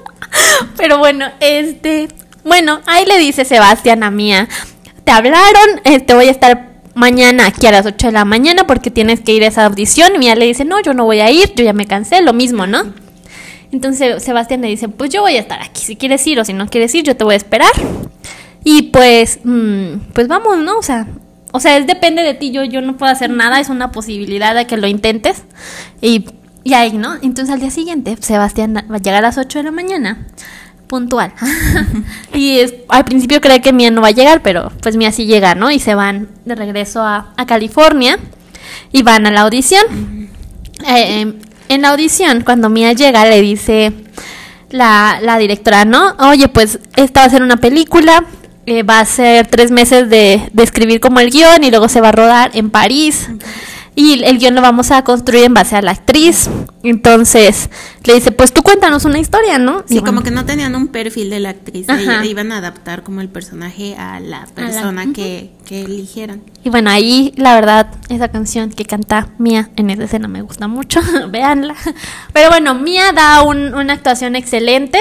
Pero 0.76 0.98
bueno, 0.98 1.26
este, 1.38 2.08
bueno, 2.42 2.80
ahí 2.86 3.06
le 3.06 3.18
dice 3.18 3.44
Sebastián 3.44 4.02
a 4.02 4.10
Mía, 4.10 4.48
te 5.04 5.12
hablaron, 5.12 5.80
este, 5.84 6.14
voy 6.14 6.26
a 6.26 6.32
estar 6.32 6.67
mañana 6.98 7.46
aquí 7.46 7.66
a 7.66 7.70
las 7.70 7.86
8 7.86 8.08
de 8.08 8.12
la 8.12 8.24
mañana 8.24 8.66
porque 8.66 8.90
tienes 8.90 9.20
que 9.20 9.32
ir 9.32 9.44
a 9.44 9.46
esa 9.46 9.64
audición. 9.64 10.16
Y 10.16 10.18
Mía 10.18 10.34
le 10.34 10.46
dice, 10.46 10.64
no, 10.64 10.80
yo 10.82 10.94
no 10.94 11.04
voy 11.04 11.20
a 11.20 11.30
ir, 11.30 11.54
yo 11.54 11.64
ya 11.64 11.72
me 11.72 11.86
cansé, 11.86 12.20
lo 12.22 12.32
mismo, 12.32 12.66
¿no? 12.66 12.92
Entonces 13.70 14.22
Sebastián 14.22 14.62
le 14.62 14.68
dice, 14.68 14.88
pues 14.88 15.10
yo 15.10 15.22
voy 15.22 15.36
a 15.36 15.40
estar 15.40 15.62
aquí, 15.62 15.82
si 15.82 15.96
quieres 15.96 16.26
ir 16.26 16.40
o 16.40 16.44
si 16.44 16.52
no 16.52 16.66
quieres 16.68 16.94
ir, 16.94 17.04
yo 17.04 17.16
te 17.16 17.24
voy 17.24 17.34
a 17.34 17.36
esperar. 17.36 17.70
Y 18.64 18.82
pues, 18.90 19.40
mm, 19.44 20.10
pues 20.12 20.26
vamos, 20.26 20.58
¿no? 20.58 20.78
O 20.78 20.82
sea, 20.82 21.06
o 21.52 21.60
sea, 21.60 21.76
es 21.76 21.86
depende 21.86 22.22
de 22.22 22.34
ti, 22.34 22.50
yo, 22.50 22.64
yo 22.64 22.80
no 22.80 22.96
puedo 22.96 23.12
hacer 23.12 23.30
nada, 23.30 23.60
es 23.60 23.68
una 23.68 23.92
posibilidad 23.92 24.54
de 24.54 24.66
que 24.66 24.76
lo 24.76 24.88
intentes. 24.88 25.44
Y, 26.00 26.26
y 26.64 26.74
ahí, 26.74 26.92
¿no? 26.92 27.14
Entonces 27.22 27.50
al 27.54 27.60
día 27.60 27.70
siguiente, 27.70 28.16
Sebastián 28.20 28.74
va 28.74 28.96
a 28.96 28.98
llegar 28.98 29.18
a 29.24 29.28
las 29.28 29.38
8 29.38 29.60
de 29.60 29.62
la 29.64 29.70
mañana, 29.70 30.26
puntual. 30.88 31.32
y 32.34 32.58
es, 32.58 32.74
al 32.88 33.04
principio 33.04 33.40
cree 33.40 33.60
que 33.60 33.72
Mía 33.72 33.90
no 33.90 34.00
va 34.00 34.08
a 34.08 34.12
llegar, 34.12 34.42
pero 34.42 34.72
pues 34.80 34.96
Mía 34.96 35.12
sí 35.12 35.26
llega, 35.26 35.54
¿no? 35.54 35.70
Y 35.70 35.78
se 35.78 35.94
van 35.94 36.28
de 36.44 36.54
regreso 36.54 37.02
a, 37.02 37.32
a 37.36 37.46
California 37.46 38.18
y 38.92 39.02
van 39.02 39.26
a 39.26 39.30
la 39.30 39.42
audición. 39.42 40.28
Eh, 40.86 41.20
em, 41.20 41.34
en 41.68 41.82
la 41.82 41.90
audición, 41.90 42.42
cuando 42.44 42.68
Mía 42.68 42.92
llega, 42.92 43.24
le 43.24 43.40
dice 43.40 43.92
la, 44.70 45.18
la 45.22 45.38
directora, 45.38 45.84
¿no? 45.84 46.16
Oye, 46.18 46.48
pues 46.48 46.78
esta 46.96 47.20
va 47.20 47.26
a 47.26 47.30
ser 47.30 47.42
una 47.42 47.58
película, 47.58 48.24
eh, 48.66 48.82
va 48.82 49.00
a 49.00 49.04
ser 49.04 49.46
tres 49.46 49.70
meses 49.70 50.08
de, 50.08 50.48
de, 50.52 50.62
escribir 50.62 51.00
como 51.00 51.20
el 51.20 51.30
guion 51.30 51.64
y 51.64 51.70
luego 51.70 51.88
se 51.88 52.00
va 52.00 52.08
a 52.08 52.12
rodar 52.12 52.50
en 52.54 52.70
París. 52.70 53.28
Y 53.98 54.22
el 54.22 54.38
guion 54.38 54.54
lo 54.54 54.62
vamos 54.62 54.92
a 54.92 55.02
construir 55.02 55.42
en 55.42 55.54
base 55.54 55.74
a 55.74 55.82
la 55.82 55.90
actriz. 55.90 56.48
Entonces 56.84 57.68
le 58.04 58.14
dice, 58.14 58.30
pues 58.30 58.52
tú 58.52 58.62
cuéntanos 58.62 59.04
una 59.04 59.18
historia, 59.18 59.58
¿no? 59.58 59.82
Sí, 59.88 60.02
como 60.02 60.22
que 60.22 60.30
no 60.30 60.44
tenían 60.44 60.76
un 60.76 60.86
perfil 60.86 61.30
de 61.30 61.40
la 61.40 61.48
actriz. 61.48 61.88
Ajá. 61.88 62.24
Iban 62.24 62.52
a 62.52 62.58
adaptar 62.58 63.02
como 63.02 63.22
el 63.22 63.28
personaje 63.28 63.96
a 63.96 64.20
la 64.20 64.46
persona 64.54 65.02
a 65.02 65.06
la... 65.06 65.12
Que, 65.12 65.50
que, 65.66 65.82
eligieran. 65.82 66.42
Y 66.62 66.70
bueno, 66.70 66.90
ahí 66.90 67.32
la 67.34 67.56
verdad, 67.56 67.88
esa 68.08 68.28
canción 68.28 68.70
que 68.70 68.84
canta 68.84 69.30
Mía 69.38 69.70
en 69.74 69.90
esa 69.90 70.04
escena 70.04 70.28
me 70.28 70.42
gusta 70.42 70.68
mucho. 70.68 71.00
Véanla. 71.30 71.74
Pero 72.32 72.50
bueno, 72.50 72.76
Mía 72.76 73.10
da 73.12 73.42
un, 73.42 73.74
una 73.74 73.94
actuación 73.94 74.36
excelente. 74.36 75.00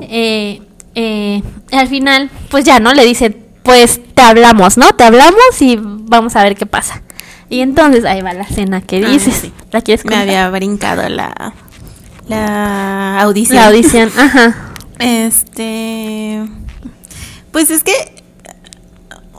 Eh, 0.00 0.62
eh, 0.94 1.42
al 1.72 1.88
final, 1.88 2.30
pues 2.48 2.64
ya, 2.64 2.80
¿no? 2.80 2.94
Le 2.94 3.04
dice, 3.04 3.36
pues 3.64 4.00
te 4.14 4.22
hablamos, 4.22 4.78
¿no? 4.78 4.94
Te 4.94 5.04
hablamos 5.04 5.60
y 5.60 5.78
vamos 5.78 6.36
a 6.36 6.42
ver 6.42 6.56
qué 6.56 6.64
pasa. 6.64 7.02
Y 7.50 7.60
entonces 7.60 8.04
ahí 8.04 8.20
va 8.20 8.34
la 8.34 8.42
escena 8.42 8.80
que 8.80 9.00
dices. 9.00 9.34
Ah, 9.36 9.40
sí. 9.40 9.52
¿La 9.72 9.80
quieres 9.80 10.02
contar? 10.02 10.26
Me 10.26 10.36
había 10.36 10.50
brincado 10.50 11.08
la, 11.08 11.54
la 12.28 13.20
audición. 13.20 13.56
La 13.56 13.66
audición, 13.68 14.10
ajá. 14.16 14.54
Este. 14.98 16.44
Pues 17.52 17.70
es 17.70 17.82
que. 17.82 17.92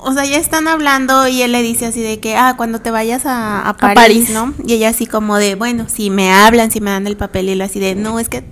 O 0.01 0.14
sea, 0.14 0.26
ya 0.26 0.38
están 0.38 0.70
hablando 0.70 1.28
y 1.28 1.41
él 1.41 1.51
le 1.51 1.62
dice 1.62 1.86
así 1.86 2.01
de 2.01 2.22
que, 2.22 2.38
ah, 2.38 2.53
cuando 2.55 2.80
te 2.80 2.89
vayas 2.89 3.26
a, 3.26 3.68
a, 3.68 3.76
París, 3.76 3.91
a 3.91 4.01
París, 4.01 4.30
¿no? 4.30 4.53
Y 4.66 4.74
ella 4.74 4.89
así 4.89 5.05
como 5.05 5.36
de, 5.36 5.55
bueno, 5.55 5.88
si 5.89 6.10
me 6.10 6.32
hablan, 6.32 6.72
si 6.72 6.80
me 6.80 6.91
dan 6.91 7.05
el 7.05 7.18
papel, 7.18 7.49
y 7.49 7.51
él 7.51 7.62
así 7.62 7.82
de, 7.82 7.95
no, 7.95 8.18
es 8.18 8.30
que 8.30 8.41
te, 8.41 8.47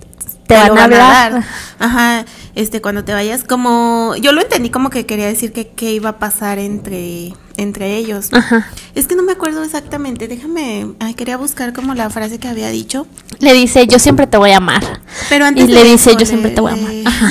te 0.46 0.54
van, 0.54 0.68
van, 0.68 0.78
a 0.78 0.84
hablar. 0.84 1.32
dar. 1.32 1.44
Ajá, 1.78 2.24
este, 2.58 2.82
cuando 2.82 3.04
te 3.04 3.12
vayas, 3.12 3.44
como, 3.44 4.16
yo 4.16 4.32
lo 4.32 4.40
entendí 4.40 4.68
como 4.68 4.90
que 4.90 5.06
quería 5.06 5.28
decir 5.28 5.52
que 5.52 5.68
qué 5.68 5.92
iba 5.92 6.08
a 6.08 6.18
pasar 6.18 6.58
entre, 6.58 7.32
entre 7.56 7.96
ellos. 7.96 8.30
Ajá. 8.32 8.68
Es 8.96 9.06
que 9.06 9.14
no 9.14 9.22
me 9.22 9.30
acuerdo 9.30 9.62
exactamente, 9.62 10.26
déjame, 10.26 10.88
ay, 10.98 11.14
quería 11.14 11.36
buscar 11.36 11.72
como 11.72 11.94
la 11.94 12.10
frase 12.10 12.40
que 12.40 12.48
había 12.48 12.68
dicho. 12.70 13.06
Le 13.38 13.52
dice, 13.52 13.86
yo 13.86 14.00
siempre 14.00 14.26
te 14.26 14.38
voy 14.38 14.50
a 14.50 14.56
amar. 14.56 14.82
Pero 15.28 15.44
antes 15.44 15.68
y 15.68 15.72
le 15.72 15.84
dice, 15.84 16.16
yo 16.18 16.26
siempre 16.26 16.50
te 16.50 16.60
voy 16.60 16.72
a 16.72 16.74
amar. 16.74 16.92
Ajá. 17.04 17.30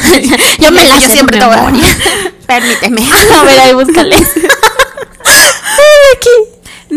yo 0.60 0.72
me 0.72 0.86
la 0.86 1.02
siempre 1.02 1.40
te 1.40 1.46
voy 1.46 1.56
a 1.56 1.68
amar. 1.68 1.82
Permíteme. 2.46 3.02
a 3.36 3.44
ver, 3.44 3.60
ahí 3.60 3.74
búscale. 3.74 4.16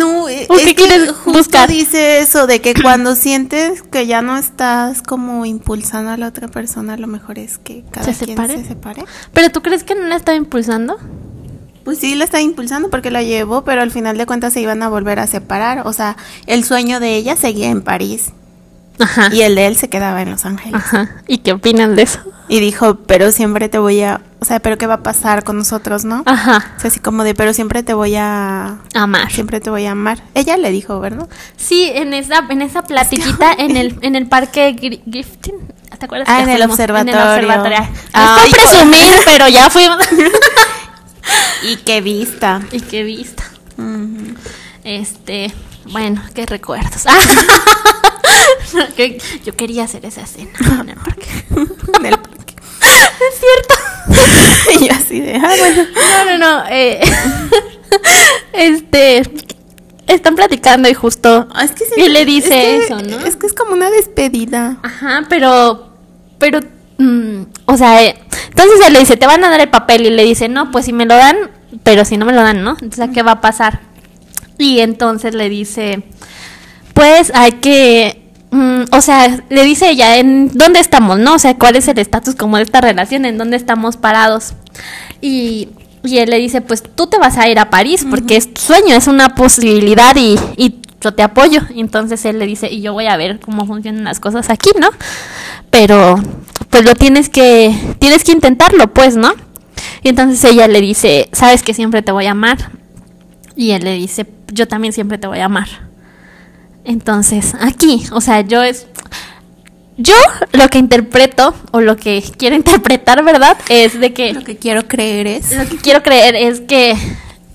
No, 0.00 0.28
es 0.28 0.48
¿O 0.48 0.54
qué 0.56 0.74
quieres 0.74 1.10
justo 1.10 1.32
buscar? 1.38 1.68
dice 1.68 2.20
eso 2.20 2.46
de 2.46 2.60
que 2.60 2.74
cuando 2.82 3.14
sientes 3.14 3.82
que 3.82 4.06
ya 4.06 4.22
no 4.22 4.36
estás 4.36 5.02
como 5.02 5.44
impulsando 5.46 6.10
a 6.10 6.16
la 6.16 6.26
otra 6.28 6.48
persona, 6.48 6.96
lo 6.96 7.06
mejor 7.06 7.38
es 7.38 7.58
que 7.58 7.84
cada 7.90 8.06
¿Se 8.12 8.24
quien 8.24 8.36
separe? 8.36 8.56
se 8.58 8.64
separe. 8.64 9.04
¿Pero 9.32 9.50
tú 9.50 9.62
crees 9.62 9.84
que 9.84 9.94
no 9.94 10.06
la 10.06 10.16
estaba 10.16 10.36
impulsando? 10.36 10.96
Pues 11.84 11.98
sí, 11.98 12.14
la 12.14 12.24
está 12.24 12.40
impulsando 12.40 12.90
porque 12.90 13.10
la 13.10 13.22
llevó, 13.22 13.64
pero 13.64 13.80
al 13.82 13.90
final 13.90 14.16
de 14.18 14.26
cuentas 14.26 14.52
se 14.52 14.60
iban 14.60 14.82
a 14.82 14.88
volver 14.88 15.18
a 15.18 15.26
separar. 15.26 15.86
O 15.86 15.92
sea, 15.92 16.16
el 16.46 16.62
sueño 16.64 17.00
de 17.00 17.16
ella 17.16 17.36
seguía 17.36 17.70
en 17.70 17.82
París 17.82 18.30
Ajá. 18.98 19.28
y 19.32 19.40
el 19.42 19.54
de 19.54 19.66
él 19.66 19.76
se 19.76 19.88
quedaba 19.88 20.20
en 20.22 20.30
Los 20.30 20.44
Ángeles. 20.44 20.74
Ajá. 20.74 21.22
¿Y 21.26 21.38
qué 21.38 21.52
opinan 21.52 21.96
de 21.96 22.02
eso? 22.02 22.20
Y 22.48 22.60
dijo, 22.60 22.96
pero 23.06 23.32
siempre 23.32 23.68
te 23.68 23.78
voy 23.78 24.02
a, 24.02 24.20
o 24.40 24.44
sea, 24.44 24.60
pero 24.60 24.78
qué 24.78 24.86
va 24.86 24.94
a 24.94 25.02
pasar 25.02 25.44
con 25.44 25.58
nosotros, 25.58 26.04
¿no? 26.04 26.22
Ajá. 26.26 26.72
O 26.76 26.80
sea, 26.80 26.88
así 26.88 27.00
como 27.00 27.24
de, 27.24 27.34
pero 27.34 27.52
siempre 27.52 27.82
te 27.82 27.94
voy 27.94 28.16
a 28.16 28.78
Amar. 28.94 29.30
siempre 29.30 29.60
te 29.60 29.70
voy 29.70 29.84
a 29.86 29.92
amar. 29.92 30.22
Ella 30.34 30.56
le 30.56 30.70
dijo, 30.70 30.98
¿verdad? 30.98 31.28
Sí, 31.56 31.90
en 31.94 32.14
esa, 32.14 32.44
en 32.48 32.62
esa 32.62 32.82
platiquita 32.82 33.52
en 33.58 33.76
el, 33.76 33.98
en 34.02 34.16
el 34.16 34.26
parque 34.26 34.72
Grifton. 35.06 35.54
¿Te 35.98 36.06
acuerdas? 36.06 36.28
Ah, 36.30 36.38
que 36.38 36.42
en 36.44 36.48
el 36.48 36.62
observatorio. 36.62 37.12
En 37.12 37.20
el 37.20 37.28
observatorio. 37.28 37.78
No 37.80 37.88
Ay, 38.14 38.50
es 38.50 38.56
por 38.56 38.68
presumir, 38.70 39.12
pero 39.26 39.48
ya 39.48 39.68
fuimos. 39.70 39.98
Y 41.62 41.76
qué 41.76 42.00
vista. 42.00 42.62
y 42.72 42.80
qué 42.80 43.04
vista. 43.04 43.44
Este, 44.82 45.52
bueno, 45.84 46.22
qué 46.34 46.46
recuerdos. 46.46 47.04
Yo 49.44 49.54
quería 49.54 49.84
hacer 49.84 50.04
esa 50.06 50.22
escena 50.22 50.50
en 50.80 50.88
el 50.88 50.96
parque. 50.96 51.28
En 51.98 52.06
el 52.06 52.18
parque. 52.18 52.49
Es 53.20 53.40
cierto. 53.40 54.80
y 54.84 54.88
yo 54.88 54.92
así 54.94 55.20
de, 55.20 55.34
ah, 55.36 55.54
bueno. 55.58 55.82
No, 55.94 56.24
no, 56.24 56.38
no. 56.38 56.64
eh, 56.70 57.00
este, 58.52 59.22
están 60.06 60.34
platicando 60.36 60.88
y 60.88 60.94
justo. 60.94 61.46
Ah, 61.52 61.64
Es 61.64 61.72
que 61.72 61.84
Y 62.00 62.08
le 62.08 62.24
dice 62.24 62.48
es 62.48 62.86
que- 62.86 62.94
eso, 62.94 63.02
¿no? 63.02 63.18
Es 63.26 63.36
que 63.36 63.46
es 63.46 63.52
como 63.52 63.72
una 63.72 63.90
despedida. 63.90 64.78
Ajá, 64.82 65.24
pero, 65.28 65.92
pero, 66.38 66.60
mm, 66.98 67.42
o 67.66 67.76
sea, 67.76 68.02
eh, 68.04 68.16
entonces 68.48 68.80
él 68.86 68.92
le 68.94 69.00
dice, 69.00 69.16
te 69.16 69.26
van 69.26 69.44
a 69.44 69.50
dar 69.50 69.60
el 69.60 69.70
papel 69.70 70.06
y 70.06 70.10
le 70.10 70.24
dice, 70.24 70.48
no, 70.48 70.70
pues 70.70 70.86
si 70.86 70.92
me 70.92 71.04
lo 71.06 71.14
dan, 71.16 71.36
pero 71.82 72.04
si 72.04 72.16
no 72.16 72.24
me 72.26 72.32
lo 72.32 72.42
dan, 72.42 72.62
¿no? 72.64 72.72
Entonces, 72.80 73.10
¿qué 73.14 73.22
va 73.22 73.32
a 73.32 73.40
pasar? 73.40 73.80
Y 74.58 74.80
entonces 74.80 75.34
le 75.34 75.48
dice, 75.48 76.02
pues 76.94 77.30
hay 77.34 77.52
que, 77.52 78.29
mm, 78.50 78.84
o 78.92 79.00
sea, 79.00 79.42
le 79.48 79.64
dice 79.64 79.90
ella, 79.90 80.18
¿en 80.18 80.48
dónde 80.52 80.80
estamos, 80.80 81.18
no? 81.18 81.34
O 81.34 81.38
sea, 81.38 81.56
¿cuál 81.56 81.76
es 81.76 81.88
el 81.88 81.98
estatus 81.98 82.34
como 82.34 82.56
de 82.56 82.64
esta 82.64 82.80
relación? 82.80 83.24
¿En 83.24 83.38
dónde 83.38 83.56
estamos 83.56 83.96
parados? 83.96 84.54
Y, 85.20 85.68
y 86.04 86.18
él 86.18 86.30
le 86.30 86.38
dice, 86.38 86.60
pues 86.60 86.82
tú 86.82 87.06
te 87.06 87.18
vas 87.18 87.36
a 87.36 87.48
ir 87.48 87.58
a 87.58 87.70
París 87.70 88.06
porque 88.08 88.36
es 88.36 88.52
tu 88.52 88.60
sueño, 88.60 88.96
es 88.96 89.06
una 89.06 89.34
posibilidad 89.34 90.16
y, 90.16 90.38
y 90.56 90.76
yo 91.00 91.12
te 91.12 91.22
apoyo. 91.22 91.60
Y 91.74 91.80
entonces 91.80 92.24
él 92.24 92.38
le 92.38 92.46
dice, 92.46 92.70
y 92.70 92.80
yo 92.80 92.92
voy 92.92 93.06
a 93.06 93.16
ver 93.16 93.40
cómo 93.40 93.66
funcionan 93.66 94.04
las 94.04 94.20
cosas 94.20 94.50
aquí, 94.50 94.70
¿no? 94.78 94.88
Pero 95.70 96.16
pues 96.70 96.84
lo 96.84 96.94
tienes 96.94 97.28
que, 97.28 97.74
tienes 97.98 98.24
que 98.24 98.32
intentarlo, 98.32 98.92
pues, 98.92 99.16
¿no? 99.16 99.32
Y 100.02 100.08
entonces 100.08 100.42
ella 100.44 100.68
le 100.68 100.80
dice, 100.80 101.28
sabes 101.32 101.62
que 101.62 101.74
siempre 101.74 102.02
te 102.02 102.12
voy 102.12 102.26
a 102.26 102.32
amar. 102.32 102.70
Y 103.56 103.72
él 103.72 103.84
le 103.84 103.94
dice, 103.94 104.26
yo 104.52 104.68
también 104.68 104.92
siempre 104.92 105.18
te 105.18 105.26
voy 105.26 105.40
a 105.40 105.46
amar. 105.46 105.89
Entonces, 106.84 107.54
aquí, 107.60 108.04
o 108.12 108.20
sea, 108.20 108.40
yo 108.42 108.62
es... 108.62 108.86
Yo 109.96 110.14
lo 110.52 110.68
que 110.68 110.78
interpreto, 110.78 111.54
o 111.72 111.82
lo 111.82 111.96
que 111.96 112.24
quiero 112.38 112.56
interpretar, 112.62 113.22
¿verdad? 113.22 113.56
Es 113.68 114.00
de 114.00 114.14
que 114.14 114.32
Lo 114.32 114.42
que 114.42 114.56
quiero 114.56 114.88
creer 114.88 115.26
es. 115.26 115.52
lo 115.52 115.68
que 115.68 115.76
quiero 115.76 116.02
creer 116.02 116.34
es 116.36 116.62
que 116.62 116.96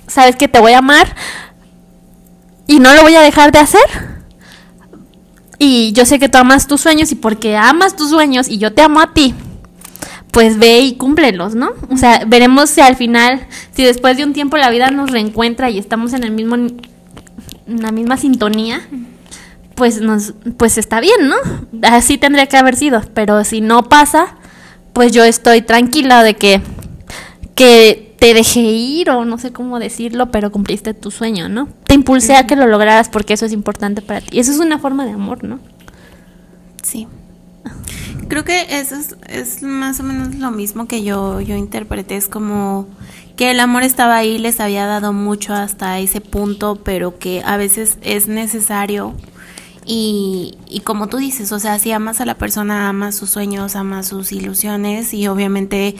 sabes 0.07 0.35
que 0.35 0.47
te 0.47 0.59
voy 0.59 0.73
a 0.73 0.77
amar 0.77 1.15
y 2.67 2.79
no 2.79 2.93
lo 2.93 3.01
voy 3.01 3.15
a 3.15 3.21
dejar 3.21 3.51
de 3.51 3.59
hacer. 3.59 3.81
Y 5.57 5.93
yo 5.93 6.05
sé 6.05 6.19
que 6.19 6.29
tú 6.29 6.37
amas 6.37 6.67
tus 6.67 6.81
sueños 6.81 7.11
y 7.11 7.15
porque 7.15 7.55
amas 7.57 7.95
tus 7.95 8.09
sueños 8.09 8.47
y 8.47 8.57
yo 8.57 8.73
te 8.73 8.81
amo 8.81 8.99
a 8.99 9.13
ti, 9.13 9.33
pues 10.31 10.59
ve 10.59 10.79
y 10.81 10.95
cúmplelos, 10.95 11.55
¿no? 11.55 11.71
O 11.89 11.97
sea, 11.97 12.25
veremos 12.27 12.69
si 12.69 12.81
al 12.81 12.95
final, 12.95 13.47
si 13.73 13.83
después 13.83 14.17
de 14.17 14.25
un 14.25 14.33
tiempo 14.33 14.57
la 14.57 14.69
vida 14.69 14.91
nos 14.91 15.09
reencuentra 15.11 15.69
y 15.69 15.79
estamos 15.79 16.13
en 16.13 16.23
el 16.23 16.31
mismo 16.31 16.55
en 16.55 17.81
la 17.81 17.91
misma 17.91 18.17
sintonía, 18.17 18.81
pues 19.75 20.01
nos 20.01 20.33
pues 20.57 20.77
está 20.77 20.99
bien, 20.99 21.27
¿no? 21.27 21.35
Así 21.83 22.17
tendría 22.17 22.47
que 22.47 22.57
haber 22.57 22.75
sido, 22.75 23.01
pero 23.13 23.43
si 23.43 23.61
no 23.61 23.83
pasa, 23.83 24.35
pues 24.93 25.11
yo 25.11 25.23
estoy 25.23 25.61
tranquila 25.61 26.23
de 26.23 26.35
que 26.35 26.61
que 27.55 28.15
te 28.19 28.33
dejé 28.33 28.61
ir 28.61 29.09
o 29.09 29.25
no 29.25 29.37
sé 29.37 29.51
cómo 29.51 29.79
decirlo, 29.79 30.31
pero 30.31 30.51
cumpliste 30.51 30.93
tu 30.93 31.11
sueño, 31.11 31.49
¿no? 31.49 31.69
Te 31.85 31.93
impulsé 31.93 32.35
a 32.35 32.47
que 32.47 32.55
lo 32.55 32.67
lograras 32.67 33.09
porque 33.09 33.33
eso 33.33 33.45
es 33.45 33.51
importante 33.51 34.01
para 34.01 34.21
ti. 34.21 34.39
Eso 34.39 34.51
es 34.51 34.59
una 34.59 34.79
forma 34.79 35.05
de 35.05 35.11
amor, 35.11 35.43
¿no? 35.43 35.59
Sí. 36.83 37.07
Creo 38.27 38.43
que 38.43 38.79
eso 38.79 38.95
es, 38.95 39.15
es 39.27 39.63
más 39.63 39.99
o 39.99 40.03
menos 40.03 40.35
lo 40.35 40.51
mismo 40.51 40.87
que 40.87 41.03
yo, 41.03 41.41
yo 41.41 41.55
interpreté. 41.55 42.15
Es 42.15 42.27
como 42.27 42.87
que 43.35 43.51
el 43.51 43.59
amor 43.59 43.83
estaba 43.83 44.15
ahí, 44.15 44.37
les 44.37 44.59
había 44.59 44.85
dado 44.85 45.13
mucho 45.13 45.53
hasta 45.53 45.99
ese 45.99 46.21
punto, 46.21 46.75
pero 46.83 47.19
que 47.19 47.43
a 47.45 47.57
veces 47.57 47.97
es 48.01 48.27
necesario. 48.27 49.13
Y, 49.85 50.57
y 50.67 50.79
como 50.79 51.07
tú 51.07 51.17
dices, 51.17 51.51
o 51.51 51.59
sea, 51.59 51.77
si 51.79 51.91
amas 51.91 52.21
a 52.21 52.25
la 52.25 52.35
persona, 52.35 52.89
amas 52.89 53.15
sus 53.15 53.29
sueños, 53.29 53.75
amas 53.75 54.07
sus 54.07 54.31
ilusiones 54.31 55.13
y 55.13 55.27
obviamente 55.27 55.95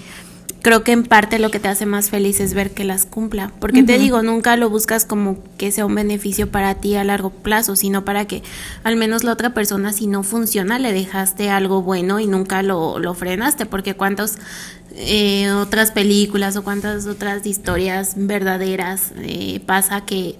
creo 0.65 0.83
que 0.83 0.93
en 0.93 1.03
parte 1.03 1.37
lo 1.37 1.51
que 1.51 1.59
te 1.59 1.67
hace 1.67 1.85
más 1.85 2.09
feliz 2.09 2.39
es 2.39 2.55
ver 2.55 2.71
que 2.71 2.85
las 2.85 3.05
cumpla. 3.05 3.51
Porque 3.59 3.83
te 3.83 3.99
digo, 3.99 4.23
nunca 4.23 4.57
lo 4.57 4.67
buscas 4.67 5.05
como 5.05 5.37
que 5.59 5.71
sea 5.71 5.85
un 5.85 5.93
beneficio 5.93 6.49
para 6.49 6.73
ti 6.73 6.95
a 6.95 7.03
largo 7.03 7.29
plazo, 7.29 7.75
sino 7.75 8.03
para 8.03 8.25
que 8.25 8.41
al 8.83 8.95
menos 8.95 9.23
la 9.23 9.31
otra 9.31 9.53
persona, 9.53 9.93
si 9.93 10.07
no 10.07 10.23
funciona, 10.23 10.79
le 10.79 10.91
dejaste 10.91 11.51
algo 11.51 11.83
bueno 11.83 12.19
y 12.19 12.25
nunca 12.25 12.63
lo, 12.63 12.97
lo 12.97 13.13
frenaste. 13.13 13.67
Porque 13.67 13.93
cuántas 13.93 14.39
eh, 14.95 15.51
otras 15.51 15.91
películas 15.91 16.57
o 16.57 16.63
cuántas 16.63 17.05
otras 17.05 17.45
historias 17.45 18.13
verdaderas 18.15 19.11
eh, 19.17 19.59
pasa 19.67 20.01
que 20.01 20.35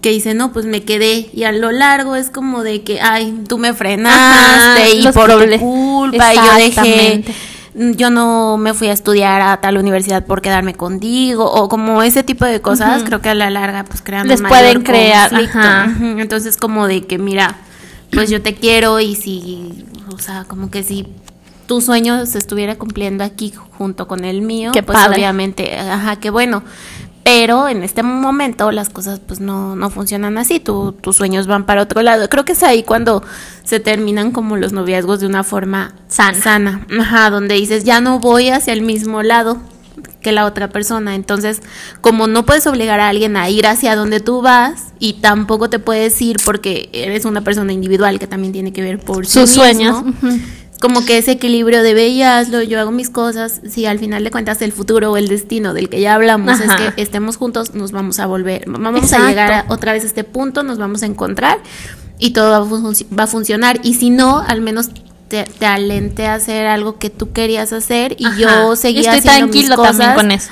que 0.00 0.10
dice, 0.10 0.34
no, 0.34 0.52
pues 0.52 0.66
me 0.66 0.82
quedé. 0.82 1.30
Y 1.32 1.44
a 1.44 1.52
lo 1.52 1.70
largo 1.72 2.16
es 2.16 2.30
como 2.30 2.62
de 2.62 2.82
que, 2.82 3.00
ay, 3.00 3.42
tú 3.48 3.58
me 3.58 3.74
frenaste 3.74 4.94
y 4.94 5.06
por 5.12 5.30
tu 5.30 5.58
culpa 5.58 6.34
y 6.34 6.36
yo 6.36 6.54
dejé 6.54 7.24
yo 7.74 8.10
no 8.10 8.56
me 8.56 8.74
fui 8.74 8.88
a 8.88 8.92
estudiar 8.92 9.40
a 9.42 9.60
tal 9.60 9.78
universidad 9.78 10.26
por 10.26 10.42
quedarme 10.42 10.74
contigo 10.74 11.50
o 11.50 11.68
como 11.68 12.02
ese 12.02 12.22
tipo 12.22 12.44
de 12.44 12.60
cosas 12.60 13.04
creo 13.04 13.20
que 13.20 13.28
a 13.28 13.34
la 13.34 13.50
larga 13.50 13.84
pues 13.84 14.02
crean 14.02 14.26
les 14.26 14.42
pueden 14.42 14.82
crear 14.82 15.30
entonces 16.18 16.56
como 16.56 16.86
de 16.88 17.06
que 17.06 17.18
mira 17.18 17.56
pues 18.10 18.28
yo 18.28 18.42
te 18.42 18.54
quiero 18.54 18.98
y 18.98 19.14
si 19.14 19.84
o 20.12 20.18
sea 20.18 20.44
como 20.44 20.70
que 20.70 20.82
si 20.82 21.06
tu 21.66 21.80
sueño 21.80 22.26
se 22.26 22.38
estuviera 22.38 22.76
cumpliendo 22.76 23.22
aquí 23.22 23.52
junto 23.78 24.08
con 24.08 24.24
el 24.24 24.42
mío 24.42 24.72
pues 24.84 24.98
obviamente 25.06 25.78
ajá 25.78 26.16
qué 26.16 26.30
bueno 26.30 26.64
pero 27.22 27.68
en 27.68 27.82
este 27.82 28.02
momento 28.02 28.70
las 28.70 28.88
cosas 28.88 29.20
pues 29.20 29.40
no, 29.40 29.76
no 29.76 29.90
funcionan 29.90 30.38
así, 30.38 30.60
tus 30.60 31.16
sueños 31.16 31.46
van 31.46 31.66
para 31.66 31.82
otro 31.82 32.02
lado. 32.02 32.28
Creo 32.28 32.44
que 32.44 32.52
es 32.52 32.62
ahí 32.62 32.82
cuando 32.82 33.22
se 33.64 33.80
terminan 33.80 34.32
como 34.32 34.56
los 34.56 34.72
noviazgos 34.72 35.20
de 35.20 35.26
una 35.26 35.44
forma 35.44 35.94
sana, 36.08 36.40
sana. 36.40 36.86
Ajá, 36.98 37.30
donde 37.30 37.54
dices, 37.54 37.84
ya 37.84 38.00
no 38.00 38.18
voy 38.18 38.48
hacia 38.48 38.72
el 38.72 38.82
mismo 38.82 39.22
lado 39.22 39.58
que 40.20 40.32
la 40.32 40.44
otra 40.44 40.68
persona. 40.68 41.14
Entonces, 41.14 41.60
como 42.00 42.26
no 42.26 42.44
puedes 42.46 42.66
obligar 42.66 43.00
a 43.00 43.08
alguien 43.08 43.36
a 43.36 43.48
ir 43.48 43.66
hacia 43.66 43.96
donde 43.96 44.20
tú 44.20 44.42
vas 44.42 44.86
y 44.98 45.14
tampoco 45.14 45.70
te 45.70 45.78
puedes 45.78 46.20
ir 46.22 46.38
porque 46.44 46.88
eres 46.92 47.24
una 47.24 47.42
persona 47.42 47.72
individual 47.72 48.18
que 48.18 48.26
también 48.26 48.52
tiene 48.52 48.72
que 48.72 48.82
ver 48.82 48.98
por 48.98 49.26
sus 49.26 49.50
sueños 49.50 50.02
como 50.80 51.04
que 51.04 51.18
ese 51.18 51.32
equilibrio 51.32 51.82
de 51.82 51.94
ve 51.94 52.24
hazlo, 52.24 52.62
yo 52.62 52.80
hago 52.80 52.90
mis 52.90 53.10
cosas, 53.10 53.60
si 53.68 53.86
al 53.86 53.98
final 53.98 54.24
de 54.24 54.30
cuentas 54.30 54.62
el 54.62 54.72
futuro 54.72 55.12
o 55.12 55.16
el 55.16 55.28
destino 55.28 55.74
del 55.74 55.88
que 55.88 56.00
ya 56.00 56.14
hablamos 56.14 56.58
es 56.60 56.70
que 56.74 57.02
estemos 57.02 57.36
juntos, 57.36 57.74
nos 57.74 57.92
vamos 57.92 58.18
a 58.18 58.26
volver, 58.26 58.64
vamos 58.66 59.12
a 59.12 59.28
llegar 59.28 59.66
otra 59.68 59.92
vez 59.92 60.04
a 60.04 60.06
este 60.06 60.24
punto, 60.24 60.62
nos 60.62 60.78
vamos 60.78 61.02
a 61.02 61.06
encontrar 61.06 61.58
y 62.18 62.30
todo 62.30 62.50
va, 62.50 63.24
a 63.24 63.26
funcionar. 63.26 63.80
Y 63.82 63.94
si 63.94 64.10
no, 64.10 64.38
al 64.38 64.60
menos 64.60 64.90
te, 65.28 65.44
te, 65.44 65.66
alenté 65.66 66.26
a 66.26 66.34
hacer 66.34 66.66
algo 66.66 66.98
que 66.98 67.10
tú 67.10 67.32
querías 67.32 67.72
hacer 67.72 68.16
y 68.18 68.24
yo 68.36 68.74
seguía 68.76 69.14
Estoy 69.14 69.30
haciendo 69.30 69.50
tranquilo 69.52 69.68
mis 69.68 69.76
cosas. 69.76 69.98
también 69.98 70.14
con 70.14 70.30
eso. 70.30 70.50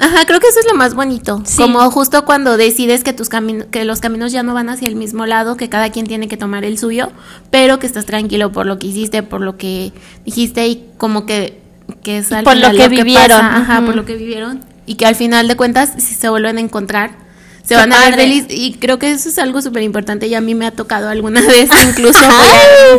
Ajá, 0.00 0.26
creo 0.26 0.40
que 0.40 0.46
eso 0.46 0.60
es 0.60 0.66
lo 0.66 0.74
más 0.74 0.94
bonito. 0.94 1.42
Como 1.56 1.90
justo 1.90 2.24
cuando 2.24 2.56
decides 2.56 3.02
que 3.02 3.12
tus 3.12 3.28
que 3.28 3.84
los 3.84 4.00
caminos 4.00 4.32
ya 4.32 4.42
no 4.42 4.54
van 4.54 4.68
hacia 4.68 4.88
el 4.88 4.96
mismo 4.96 5.26
lado, 5.26 5.56
que 5.56 5.68
cada 5.68 5.90
quien 5.90 6.06
tiene 6.06 6.28
que 6.28 6.36
tomar 6.36 6.64
el 6.64 6.78
suyo, 6.78 7.10
pero 7.50 7.78
que 7.78 7.86
estás 7.86 8.06
tranquilo 8.06 8.52
por 8.52 8.66
lo 8.66 8.78
que 8.78 8.86
hiciste, 8.86 9.22
por 9.22 9.40
lo 9.40 9.56
que 9.56 9.92
dijiste 10.24 10.66
y 10.68 10.86
como 10.98 11.26
que, 11.26 11.60
que 12.02 12.18
es 12.18 12.28
por 12.44 12.56
lo 12.56 12.70
que, 12.72 12.88
vivieron. 12.88 13.44
ajá, 13.44 13.82
por 13.84 13.96
lo 13.96 14.04
que 14.04 14.14
vivieron 14.14 14.60
y 14.86 14.94
que 14.94 15.06
al 15.06 15.16
final 15.16 15.48
de 15.48 15.56
cuentas 15.56 15.92
si 15.98 16.14
se 16.14 16.28
vuelven 16.28 16.58
a 16.58 16.60
encontrar 16.60 17.28
se 17.68 17.76
van 17.76 17.92
a 17.92 18.00
ver 18.00 18.14
feliz. 18.14 18.46
Y 18.48 18.74
creo 18.74 18.98
que 18.98 19.10
eso 19.10 19.28
es 19.28 19.38
algo 19.38 19.60
súper 19.60 19.82
importante 19.82 20.26
y 20.26 20.34
a 20.34 20.40
mí 20.40 20.54
me 20.54 20.64
ha 20.64 20.70
tocado 20.70 21.10
alguna 21.10 21.40
vez 21.46 21.68
incluso 21.88 22.26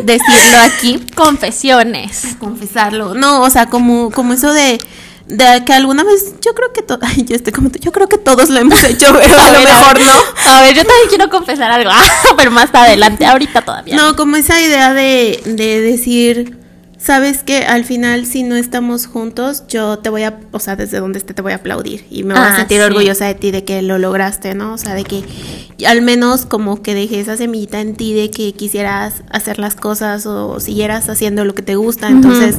decirlo 0.04 0.58
aquí. 0.60 1.00
Confesiones. 1.16 2.36
Confesarlo. 2.40 3.16
No 3.16 3.42
o 3.42 3.50
sea 3.50 3.66
como 3.66 4.12
como 4.12 4.34
eso 4.34 4.54
de 4.54 4.80
de 5.30 5.64
que 5.64 5.74
alguna 5.74 6.04
vez 6.04 6.34
yo 6.44 6.54
creo 6.54 6.74
que 6.74 6.82
todo 6.82 7.00
yo 7.26 7.36
estoy 7.36 7.54
como 7.54 7.70
yo 7.70 7.92
creo 7.92 8.10
que 8.10 8.18
todos 8.18 8.50
lo 8.50 8.60
hemos 8.60 8.84
hecho 8.84 9.06
pero 9.20 9.40
a, 9.40 9.52
lo 9.52 9.62
mejor 9.62 10.00
no. 10.00 10.12
A 10.52 10.62
ver 10.62 10.76
yo 10.76 10.84
también 10.84 11.08
quiero 11.08 11.30
confesar 11.30 11.72
algo 11.72 11.92
pero 12.38 12.52
más 12.52 12.70
adelante 12.74 13.26
ahorita 13.26 13.62
todavía 13.62 13.96
no 13.96 14.16
como 14.16 14.36
esa 14.36 14.60
idea 14.60 14.94
de, 14.94 15.42
de 15.46 15.82
decir 15.82 16.58
sabes 16.98 17.44
que 17.44 17.60
al 17.60 17.86
final 17.86 18.26
si 18.26 18.44
no 18.44 18.56
estamos 18.56 19.06
juntos 19.06 19.64
yo 19.68 20.00
te 20.00 20.10
voy 20.10 20.24
a 20.24 20.40
o 20.52 20.60
sea 20.60 20.76
desde 20.76 21.00
donde 21.00 21.20
esté 21.20 21.34
te 21.34 21.42
voy 21.42 21.54
a 21.54 21.58
aplaudir 21.58 22.06
y 22.10 22.24
me 22.24 22.34
voy 22.34 22.44
a 22.44 22.54
ah, 22.54 22.56
sentir 22.58 22.82
orgullosa 22.82 23.26
de 23.26 23.36
ti 23.36 23.52
de 23.52 23.64
que 23.64 23.82
lo 23.82 24.00
lograste 24.00 24.54
no 24.56 24.74
o 24.74 24.78
sea 24.78 24.96
de 24.96 25.04
que 25.04 25.24
al 25.86 26.02
menos 26.02 26.46
como 26.46 26.82
que 26.82 26.94
dejé 26.94 27.20
esa 27.20 27.38
semillita 27.38 27.80
en 27.80 27.96
ti 27.96 28.14
de 28.14 28.32
que 28.32 28.54
quisieras 28.54 29.24
hacer 29.30 29.60
las 29.60 29.76
cosas 29.76 30.26
o 30.26 30.60
siguieras 30.60 31.10
haciendo 31.10 31.46
lo 31.46 31.56
que 31.56 31.62
te 31.62 31.76
gusta. 31.76 32.10
Entonces 32.10 32.58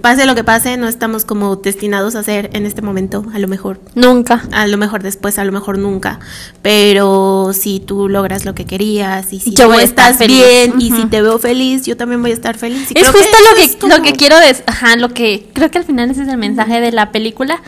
pase 0.00 0.26
lo 0.26 0.34
que 0.34 0.44
pase, 0.44 0.76
no 0.76 0.88
estamos 0.88 1.24
como 1.24 1.56
destinados 1.56 2.16
a 2.16 2.20
hacer 2.20 2.50
en 2.52 2.66
este 2.66 2.82
momento, 2.82 3.24
a 3.32 3.38
lo 3.38 3.48
mejor. 3.48 3.80
Nunca. 3.94 4.42
A 4.52 4.66
lo 4.66 4.76
mejor 4.76 5.02
después, 5.02 5.38
a 5.38 5.44
lo 5.44 5.52
mejor 5.52 5.78
nunca. 5.78 6.20
Pero 6.62 7.52
si 7.52 7.80
tú 7.80 8.08
logras 8.08 8.44
lo 8.44 8.54
que 8.54 8.64
querías 8.64 9.32
y 9.32 9.40
si 9.40 9.54
yo 9.54 9.68
tú 9.68 9.74
estás 9.74 10.18
bien 10.18 10.74
y 10.80 10.90
si 10.90 11.06
te 11.06 11.22
veo 11.22 11.38
feliz, 11.38 11.86
yo 11.86 11.96
también 11.96 12.20
voy 12.20 12.32
a 12.32 12.34
estar 12.34 12.56
feliz. 12.56 12.88
es 12.94 13.08
justo 13.08 13.18
lo, 13.18 13.56
que, 13.56 13.96
lo 13.96 14.02
que 14.02 14.12
quiero, 14.12 14.36
ajá, 14.66 14.96
lo 14.96 15.10
que 15.10 15.48
creo 15.52 15.70
que 15.70 15.78
al 15.78 15.84
final 15.84 16.10
ese 16.10 16.22
es 16.22 16.28
el 16.28 16.38
mensaje 16.38 16.80
de 16.80 16.92
la 16.92 17.12
película. 17.12 17.60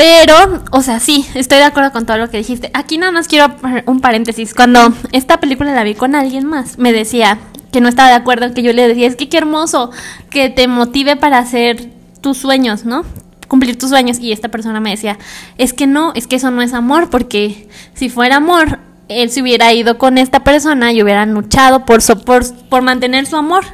Pero, 0.00 0.64
o 0.70 0.80
sea, 0.80 0.98
sí, 0.98 1.26
estoy 1.34 1.58
de 1.58 1.64
acuerdo 1.64 1.92
con 1.92 2.06
todo 2.06 2.16
lo 2.16 2.30
que 2.30 2.38
dijiste. 2.38 2.70
Aquí 2.72 2.96
nada 2.96 3.12
más 3.12 3.28
quiero 3.28 3.54
un 3.84 4.00
paréntesis. 4.00 4.54
Cuando 4.54 4.94
esta 5.12 5.40
película 5.40 5.74
la 5.74 5.84
vi 5.84 5.94
con 5.94 6.14
alguien 6.14 6.46
más, 6.46 6.78
me 6.78 6.90
decía, 6.90 7.38
que 7.70 7.80
no 7.80 7.88
estaba 7.88 8.08
de 8.08 8.14
acuerdo, 8.14 8.52
que 8.52 8.62
yo 8.62 8.72
le 8.72 8.88
decía, 8.88 9.06
es 9.06 9.16
que 9.16 9.28
qué 9.28 9.38
hermoso 9.38 9.90
que 10.30 10.50
te 10.50 10.66
motive 10.68 11.16
para 11.16 11.38
hacer 11.38 11.90
tus 12.20 12.38
sueños, 12.38 12.84
¿no? 12.84 13.04
Cumplir 13.48 13.78
tus 13.78 13.90
sueños. 13.90 14.18
Y 14.20 14.32
esta 14.32 14.48
persona 14.48 14.80
me 14.80 14.90
decía, 14.90 15.18
es 15.58 15.72
que 15.72 15.86
no, 15.86 16.12
es 16.14 16.26
que 16.26 16.36
eso 16.36 16.50
no 16.50 16.62
es 16.62 16.72
amor, 16.72 17.10
porque 17.10 17.68
si 17.94 18.08
fuera 18.08 18.36
amor, 18.36 18.78
él 19.08 19.30
se 19.30 19.42
hubiera 19.42 19.72
ido 19.72 19.98
con 19.98 20.18
esta 20.18 20.44
persona 20.44 20.92
y 20.92 21.02
hubieran 21.02 21.34
luchado 21.34 21.84
por, 21.84 22.00
por, 22.24 22.44
por 22.68 22.82
mantener 22.82 23.26
su 23.26 23.36
amor. 23.36 23.64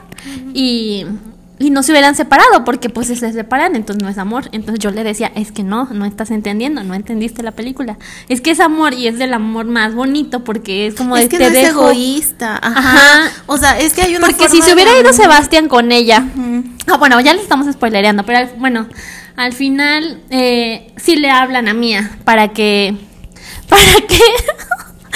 Y 0.55 1.05
y 1.59 1.70
no 1.70 1.82
se 1.82 1.92
hubieran 1.92 2.14
separado 2.14 2.64
porque 2.64 2.90
pues 2.90 3.07
se 3.07 3.16
separan, 3.16 3.76
entonces 3.76 4.02
no 4.02 4.09
es 4.11 4.18
amor. 4.18 4.48
Entonces 4.52 4.78
yo 4.78 4.90
le 4.90 5.04
decía, 5.04 5.32
es 5.34 5.52
que 5.52 5.62
no, 5.62 5.88
no 5.90 6.04
estás 6.04 6.30
entendiendo, 6.30 6.84
no 6.84 6.94
entendiste 6.94 7.42
la 7.42 7.52
película. 7.52 7.98
Es 8.28 8.40
que 8.40 8.50
es 8.50 8.61
amor 8.61 8.92
y 8.92 9.09
es 9.09 9.18
del 9.18 9.32
amor 9.32 9.64
más 9.64 9.94
bonito 9.94 10.44
porque 10.44 10.86
es 10.86 10.94
como 10.94 11.16
es 11.16 11.28
que 11.28 11.38
no 11.38 11.46
es 11.46 11.68
egoísta, 11.68 12.59
ajá. 12.62 13.30
O 13.46 13.57
sea, 13.57 13.78
es 13.78 13.94
que 13.94 14.02
hay 14.02 14.16
una 14.16 14.26
Porque 14.26 14.48
si 14.48 14.61
se 14.61 14.74
hubiera 14.74 14.98
ido 14.98 15.12
Sebastián 15.12 15.68
con 15.68 15.92
ella. 15.92 16.24
Ah, 16.86 16.98
bueno, 16.98 17.20
ya 17.20 17.32
le 17.32 17.40
estamos 17.40 17.72
spoilereando, 17.72 18.24
pero 18.24 18.48
bueno, 18.59 18.86
al 19.36 19.52
final 19.52 20.20
eh, 20.30 20.92
sí 20.96 21.16
le 21.16 21.30
hablan 21.30 21.68
a 21.68 21.74
Mía 21.74 22.18
para 22.24 22.48
que 22.48 22.96
para 23.68 23.94
que 24.07 24.20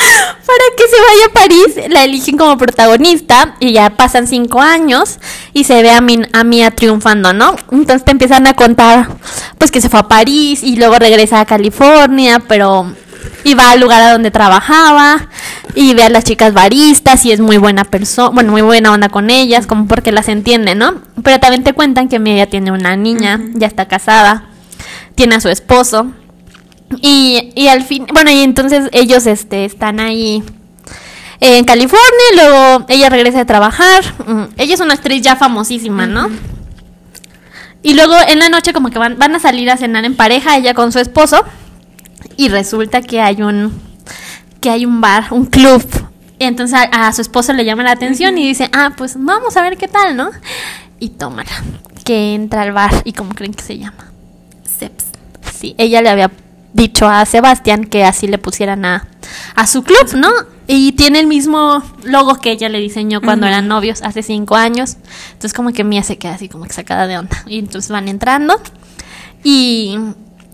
para 0.00 0.64
que 0.76 0.88
se 0.88 1.00
vaya 1.00 1.26
a 1.26 1.32
París, 1.32 1.90
la 1.90 2.04
eligen 2.04 2.36
como 2.36 2.56
protagonista 2.56 3.54
y 3.60 3.72
ya 3.72 3.90
pasan 3.90 4.26
cinco 4.26 4.60
años 4.60 5.18
y 5.52 5.64
se 5.64 5.82
ve 5.82 5.90
a, 5.90 6.00
a 6.32 6.44
Mia 6.44 6.70
triunfando, 6.70 7.32
¿no? 7.32 7.56
Entonces 7.70 8.04
te 8.04 8.10
empiezan 8.10 8.46
a 8.46 8.54
contar, 8.54 9.08
pues 9.58 9.70
que 9.70 9.80
se 9.80 9.88
fue 9.88 10.00
a 10.00 10.08
París 10.08 10.62
y 10.62 10.76
luego 10.76 10.98
regresa 10.98 11.40
a 11.40 11.44
California, 11.44 12.42
pero 12.48 12.92
y 13.44 13.54
va 13.54 13.70
al 13.70 13.80
lugar 13.80 14.02
a 14.02 14.12
donde 14.12 14.30
trabajaba 14.30 15.28
y 15.74 15.94
ve 15.94 16.04
a 16.04 16.08
las 16.08 16.24
chicas 16.24 16.52
baristas 16.52 17.24
y 17.24 17.32
es 17.32 17.40
muy 17.40 17.58
buena 17.58 17.84
persona, 17.84 18.30
bueno, 18.30 18.52
muy 18.52 18.62
buena 18.62 18.92
onda 18.92 19.08
con 19.08 19.30
ellas, 19.30 19.66
como 19.66 19.86
porque 19.86 20.12
las 20.12 20.28
entiende, 20.28 20.74
¿no? 20.74 20.94
Pero 21.22 21.38
también 21.38 21.62
te 21.62 21.72
cuentan 21.72 22.08
que 22.08 22.18
Mia 22.18 22.36
ya 22.36 22.46
tiene 22.46 22.72
una 22.72 22.96
niña, 22.96 23.40
ya 23.54 23.66
está 23.66 23.86
casada, 23.86 24.44
tiene 25.14 25.36
a 25.36 25.40
su 25.40 25.48
esposo 25.48 26.12
y, 27.00 27.52
y 27.54 27.68
al 27.68 27.84
fin, 27.84 28.06
bueno, 28.12 28.30
y 28.30 28.40
entonces 28.40 28.88
ellos 28.92 29.26
este, 29.26 29.64
están 29.64 30.00
ahí 30.00 30.42
en 31.40 31.64
California, 31.64 32.02
luego 32.34 32.86
ella 32.88 33.08
regresa 33.08 33.40
a 33.40 33.46
trabajar. 33.46 34.04
Mm, 34.26 34.42
ella 34.58 34.74
es 34.74 34.80
una 34.80 34.94
actriz 34.94 35.22
ya 35.22 35.36
famosísima, 35.36 36.06
¿no? 36.06 36.28
Y 37.82 37.94
luego 37.94 38.14
en 38.28 38.38
la 38.38 38.50
noche 38.50 38.72
como 38.72 38.90
que 38.90 38.98
van, 38.98 39.18
van 39.18 39.34
a 39.34 39.40
salir 39.40 39.70
a 39.70 39.76
cenar 39.76 40.04
en 40.04 40.14
pareja, 40.14 40.56
ella 40.56 40.74
con 40.74 40.92
su 40.92 40.98
esposo. 40.98 41.44
Y 42.36 42.48
resulta 42.48 43.00
que 43.02 43.20
hay 43.20 43.42
un 43.42 43.72
que 44.60 44.68
hay 44.68 44.84
un 44.84 45.00
bar, 45.00 45.28
un 45.30 45.46
club. 45.46 45.82
Y 46.38 46.44
entonces 46.44 46.78
a, 46.92 47.12
su 47.12 47.22
esposo 47.22 47.52
le 47.52 47.64
llama 47.64 47.82
la 47.82 47.92
atención 47.92 48.36
y 48.36 48.46
dice, 48.46 48.68
ah, 48.72 48.92
pues 48.96 49.14
vamos 49.18 49.56
a 49.56 49.62
ver 49.62 49.78
qué 49.78 49.88
tal, 49.88 50.16
¿no? 50.16 50.30
Y 50.98 51.10
tómala, 51.10 51.50
que 52.04 52.34
entra 52.34 52.62
al 52.62 52.72
bar. 52.72 52.90
¿Y 53.04 53.14
cómo 53.14 53.34
creen 53.34 53.54
que 53.54 53.62
se 53.62 53.78
llama? 53.78 54.12
Seps. 54.78 55.06
Sí, 55.58 55.74
ella 55.78 56.02
le 56.02 56.10
había 56.10 56.30
dicho 56.72 57.08
a 57.08 57.24
Sebastián 57.26 57.84
que 57.84 58.04
así 58.04 58.26
le 58.26 58.38
pusieran 58.38 58.84
a, 58.84 59.08
a 59.54 59.66
su 59.66 59.82
club, 59.82 60.14
¿no? 60.14 60.30
Y 60.66 60.92
tiene 60.92 61.18
el 61.18 61.26
mismo 61.26 61.82
logo 62.04 62.36
que 62.36 62.52
ella 62.52 62.68
le 62.68 62.78
diseñó 62.78 63.20
cuando 63.20 63.46
eran 63.46 63.66
novios 63.66 64.02
hace 64.02 64.22
cinco 64.22 64.54
años. 64.54 64.96
Entonces 65.32 65.52
como 65.52 65.72
que 65.72 65.82
Mía 65.82 66.04
se 66.04 66.16
queda 66.16 66.34
así 66.34 66.48
como 66.48 66.64
que 66.64 66.72
sacada 66.72 67.06
de 67.06 67.18
onda. 67.18 67.42
Y 67.46 67.58
entonces 67.58 67.90
van 67.90 68.06
entrando 68.06 68.60
y, 69.42 69.98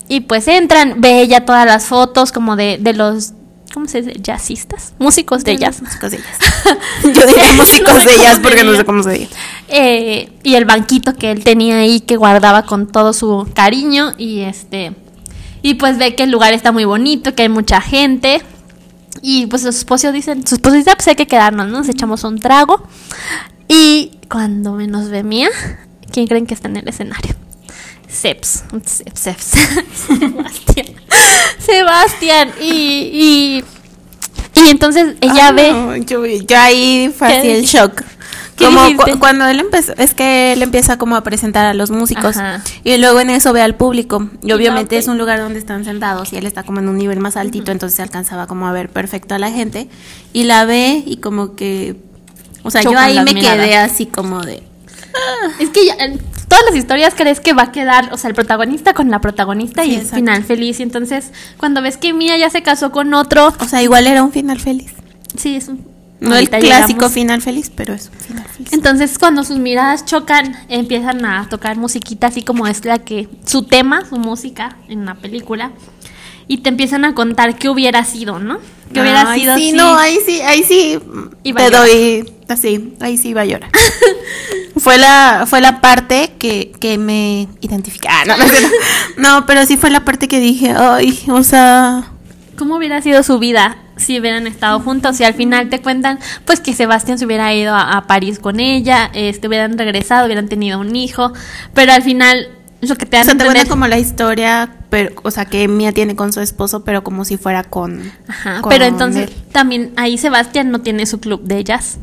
y 0.09 0.21
pues 0.21 0.49
entran, 0.49 1.01
ve 1.01 1.21
ella 1.21 1.45
todas 1.45 1.67
las 1.67 1.87
fotos 1.87 2.33
como 2.33 2.57
de, 2.57 2.79
de 2.81 2.95
los 2.95 3.35
¿cómo 3.75 3.89
se 3.89 4.01
dice? 4.01 4.19
Jazzistas, 4.19 4.95
músicos 4.99 5.45
de 5.45 5.59
jazz. 5.59 5.83
Músicos 5.83 6.11
de 6.11 6.17
jazz. 6.17 6.39
Yo 7.03 7.27
diría 7.27 7.53
músicos 7.53 8.05
de 8.07 8.19
jazz 8.19 8.41
porque 8.43 8.65
no 8.65 8.75
sé 8.75 8.87
cómo 8.87 9.03
se 9.03 9.11
dice. 9.11 9.35
Eh, 9.69 10.33
y 10.43 10.55
el 10.55 10.65
banquito 10.65 11.15
que 11.15 11.31
él 11.31 11.45
tenía 11.45 11.81
ahí 11.81 12.01
que 12.01 12.17
guardaba 12.17 12.63
con 12.63 12.87
todo 12.87 13.13
su 13.13 13.47
cariño 13.53 14.15
y 14.17 14.41
este 14.41 14.95
y 15.67 15.75
pues 15.75 15.99
ve 15.99 16.15
que 16.15 16.23
el 16.23 16.31
lugar 16.31 16.53
está 16.55 16.71
muy 16.71 16.85
bonito, 16.85 17.35
que 17.35 17.43
hay 17.43 17.49
mucha 17.49 17.81
gente 17.81 18.41
y 19.21 19.47
pues 19.47 19.63
su 19.63 19.69
esposo 19.69 20.13
dice, 20.13 20.37
su 20.47 20.55
esposo 20.55 20.77
dice, 20.77 20.91
"Ah, 20.91 20.95
pues 20.95 21.09
hay 21.09 21.17
que 21.17 21.27
quedarnos, 21.27 21.67
¿no? 21.67 21.79
Nos 21.79 21.89
echamos 21.89 22.23
un 22.23 22.39
trago 22.39 22.87
y 23.67 24.13
cuando 24.31 24.75
menos 24.75 25.09
ve 25.09 25.25
Mía, 25.25 25.49
¿quién 26.13 26.29
creen 26.29 26.47
que 26.47 26.55
está 26.55 26.69
en 26.69 26.77
el 26.77 26.89
escenario? 26.89 27.35
Seps, 28.09 28.63
Seps, 28.85 29.19
Seps, 29.19 29.55
Sebastián, 30.07 30.87
Sebastián 31.59 32.53
y, 32.61 32.73
y 32.73 33.65
y 34.55 34.69
entonces 34.71 35.17
ella 35.21 35.49
Ah, 35.49 35.53
ve 35.53 35.73
no, 35.73 35.97
yo, 35.97 36.25
yo 36.25 36.59
ahí 36.61 37.13
fue 37.19 37.27
¿Qué 37.27 37.35
así 37.39 37.51
el 37.51 37.65
shock. 37.65 38.03
¿Qué 38.57 38.65
Como 38.65 38.81
cu- 38.97 39.19
cuando 39.19 39.47
él 39.47 39.61
empezó, 39.61 39.93
es 39.99 40.15
que 40.15 40.53
él 40.55 40.63
empieza 40.63 40.97
como 40.97 41.15
a 41.17 41.23
presentar 41.23 41.67
a 41.67 41.75
los 41.75 41.91
músicos 41.91 42.37
Ajá. 42.39 42.63
y 42.85 42.97
luego 42.97 43.21
en 43.21 43.29
eso 43.31 43.53
ve 43.53 43.61
al 43.61 43.75
público 43.75 44.31
y 44.43 44.53
obviamente 44.53 44.97
ok. 44.97 45.01
es 45.03 45.09
un 45.09 45.19
lugar 45.19 45.39
donde 45.41 45.59
están 45.59 45.85
sentados 45.85 46.33
y 46.33 46.37
él 46.39 46.47
está 46.47 46.63
como 46.63 46.81
en 46.81 46.89
un 46.89 46.97
nivel 46.97 47.21
más 47.21 47.37
altito, 47.37 47.71
entonces 47.71 47.97
se 47.97 48.03
alcanzaba 48.03 48.47
como 48.47 48.67
a 48.67 48.73
ver 48.73 48.89
perfecto 48.89 49.35
a 49.35 49.39
la 49.39 49.51
gente 49.51 49.89
y 50.33 50.45
la 50.45 50.65
ve 50.65 51.03
y 51.05 51.19
como 51.19 51.55
que, 51.55 51.97
o 52.63 52.71
sea, 52.71 52.81
yo 52.83 52.99
ahí 52.99 53.19
me 53.23 53.35
miradas. 53.35 53.57
quedé 53.59 53.77
así 53.77 54.07
como 54.07 54.41
de, 54.43 54.63
Es 55.61 55.69
que 55.71 55.85
ya, 55.87 55.95
todas 56.49 56.65
las 56.67 56.77
historias 56.77 57.15
crees 57.15 57.41
que 57.41 57.53
va 57.53 57.65
a 57.65 57.73
quedar, 57.73 58.11
o 58.13 58.17
sea, 58.17 58.29
el 58.29 58.35
protagonista 58.35 58.95
con 58.95 59.11
la 59.11 59.21
protagonista 59.21 59.83
Sí, 59.83 59.91
y 59.91 59.93
es 59.95 59.97
exacto. 59.99 60.17
final 60.17 60.45
feliz. 60.45 60.81
Y 60.81 60.83
entonces, 60.83 61.31
cuando 61.59 61.83
ves 61.83 61.97
que 61.99 62.13
Mia 62.15 62.37
ya 62.39 62.49
se 62.51 62.63
casó 62.63 62.91
con 62.91 63.13
otro, 63.15 63.53
o 63.59 63.65
sea, 63.69 63.83
igual 63.83 64.07
era 64.07 64.23
un 64.23 64.33
final 64.33 64.59
feliz. 64.61 64.93
sí, 65.37 65.57
es 65.57 65.69
un. 65.69 65.95
No 66.19 66.35
el 66.37 66.49
clásico 66.49 66.87
llegamos. 66.87 67.13
final 67.13 67.43
feliz, 67.43 67.71
pero 67.75 67.93
es 67.95 68.11
un 68.13 68.19
final 68.21 68.45
feliz. 68.49 68.73
Entonces, 68.73 69.19
cuando 69.19 69.45
sus 69.45 69.59
miradas 69.59 70.05
chocan, 70.07 70.57
empiezan 70.69 71.25
a 71.27 71.49
tocar 71.49 71.77
musiquita, 71.77 72.29
así 72.29 72.43
como 72.43 72.67
es 72.67 72.85
la 72.85 72.99
que. 73.01 73.29
su 73.45 73.65
tema, 73.65 74.05
su 74.09 74.17
música 74.17 74.77
en 74.89 75.05
la 75.05 75.15
película. 75.17 75.73
Y 76.49 76.59
te 76.59 76.69
empiezan 76.69 77.05
a 77.05 77.13
contar 77.15 77.57
qué 77.59 77.69
hubiera 77.69 78.05
sido, 78.05 78.39
¿no? 78.39 78.59
¿Qué 78.95 79.01
hubiera 79.01 79.29
Ay, 79.29 79.41
sido 79.41 79.57
sí, 79.57 79.71
si- 79.71 79.77
no, 79.77 79.97
ahí 79.99 80.19
sí, 80.25 80.41
ahí 80.43 80.63
sí 80.63 80.99
Iba 81.43 81.61
te 81.61 81.71
doy 81.77 82.33
así, 82.49 82.95
ahí 83.01 83.19
sí 83.19 83.31
iba 83.31 83.41
a 83.41 83.45
llorar. 83.47 83.71
fue 84.77 84.97
la 84.99 85.45
fue 85.49 85.61
la 85.61 85.81
parte 85.81 86.33
que, 86.39 86.73
que 86.79 86.99
me 86.99 87.49
identifica. 87.61 88.09
Ah, 88.13 88.25
no, 88.27 88.37
no, 88.37 88.49
cierto. 88.49 88.69
No, 89.17 89.45
pero 89.47 89.67
sí 89.67 89.77
fue 89.77 89.91
la 89.91 90.05
parte 90.05 90.29
que 90.29 90.39
dije, 90.39 90.71
ay, 90.71 91.19
o 91.29 91.43
sea, 91.43 92.13
¿Cómo 92.57 92.77
hubiera 92.77 93.03
sido 93.03 93.23
su 93.25 93.39
vida 93.39 93.77
si 93.97 94.19
hubieran 94.21 94.47
estado 94.47 94.81
juntos? 94.81 95.19
Y 95.21 95.25
al 95.25 95.35
final 95.35 95.69
te 95.69 95.81
cuentan, 95.81 96.19
pues 96.45 96.61
que 96.61 96.73
Sebastián 96.73 97.19
se 97.19 97.27
hubiera 97.27 97.53
ido 97.55 97.75
a, 97.75 97.97
a 97.97 98.07
París 98.07 98.39
con 98.39 98.61
ella, 98.61 99.11
este, 99.15 99.49
hubieran 99.49 99.79
regresado, 99.79 100.27
hubieran 100.27 100.49
tenido 100.49 100.79
un 100.81 100.95
hijo, 100.97 101.33
pero 101.75 101.93
al 101.93 102.03
final 102.03 102.49
lo 102.83 102.97
que 102.97 103.07
te 103.07 103.17
o 103.17 103.21
dan 103.21 103.41
a 103.41 103.45
sea, 103.45 103.63
te 103.63 103.69
como 103.69 103.87
la 103.87 103.99
historia, 103.99 104.71
pero 104.91 105.13
o 105.23 105.31
sea, 105.31 105.47
que 105.47 105.67
Mia 105.69 105.93
tiene 105.93 106.15
con 106.15 106.33
su 106.33 106.41
esposo, 106.41 106.85
pero 106.85 107.03
como 107.03 107.25
si 107.25 107.37
fuera 107.37 107.65
con 107.65 108.13
Ajá, 108.29 108.61
con 108.61 108.71
pero 108.71 108.85
entonces 108.85 109.29
él. 109.31 109.37
también 109.53 109.93
ahí 109.97 110.19
Sebastián 110.19 110.71
no 110.71 110.81
tiene 110.81 111.07
su 111.07 111.19
club 111.21 111.43
de 111.43 111.65
jazz. 111.65 111.99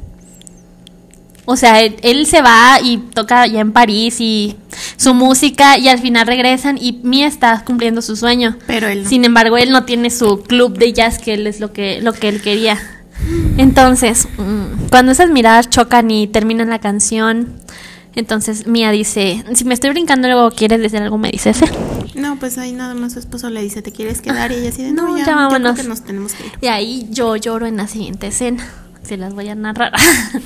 O 1.45 1.57
sea, 1.57 1.81
él, 1.81 1.97
él 2.03 2.25
se 2.25 2.41
va 2.41 2.79
y 2.81 2.97
toca 2.97 3.45
ya 3.47 3.59
en 3.59 3.73
París 3.73 4.21
y 4.21 4.55
su 4.95 5.13
música 5.13 5.77
y 5.77 5.89
al 5.89 5.99
final 5.99 6.25
regresan 6.25 6.77
y 6.79 6.99
Mia 7.03 7.27
está 7.27 7.63
cumpliendo 7.65 8.01
su 8.01 8.15
sueño. 8.15 8.57
Pero 8.65 8.87
él 8.87 9.03
no. 9.03 9.09
Sin 9.09 9.25
embargo, 9.25 9.57
él 9.57 9.71
no 9.71 9.83
tiene 9.83 10.09
su 10.09 10.41
club 10.43 10.77
de 10.77 10.93
jazz 10.93 11.19
que 11.19 11.33
él 11.33 11.45
es 11.47 11.59
lo 11.59 11.73
que 11.73 12.01
lo 12.01 12.13
que 12.13 12.29
él 12.29 12.41
quería. 12.41 12.79
Entonces, 13.57 14.27
mm, 14.37 14.87
cuando 14.89 15.11
esas 15.11 15.29
miradas 15.29 15.69
chocan 15.69 16.09
y 16.11 16.27
terminan 16.27 16.69
la 16.69 16.79
canción, 16.79 17.53
entonces 18.15 18.67
Mia 18.67 18.91
dice, 18.91 19.43
si 19.53 19.65
me 19.65 19.73
estoy 19.73 19.89
brincando 19.91 20.27
luego 20.27 20.51
quieres 20.51 20.81
decir 20.81 21.01
algo, 21.01 21.17
me 21.17 21.29
dices. 21.29 21.61
¿eh?". 21.61 21.69
No, 22.15 22.37
pues 22.37 22.57
ahí 22.57 22.71
nada 22.73 22.93
más 22.93 23.13
su 23.13 23.19
esposo 23.19 23.49
le 23.49 23.61
dice, 23.61 23.81
¿te 23.81 23.91
quieres 23.91 24.21
quedar? 24.21 24.51
Y 24.51 24.55
ella 24.55 24.69
así 24.69 24.83
de, 24.83 24.91
no, 24.91 25.09
No, 25.09 25.17
ya, 25.17 25.25
ya 25.25 25.35
vámonos. 25.35 25.75
que 25.79 25.83
nos 25.87 26.03
tenemos 26.03 26.33
que 26.33 26.45
ir. 26.45 26.51
Y 26.61 26.67
ahí 26.67 27.07
yo 27.11 27.35
lloro 27.35 27.65
en 27.65 27.77
la 27.77 27.87
siguiente 27.87 28.27
escena. 28.27 28.63
Se 29.03 29.17
las 29.17 29.33
voy 29.33 29.49
a 29.49 29.55
narrar. 29.55 29.93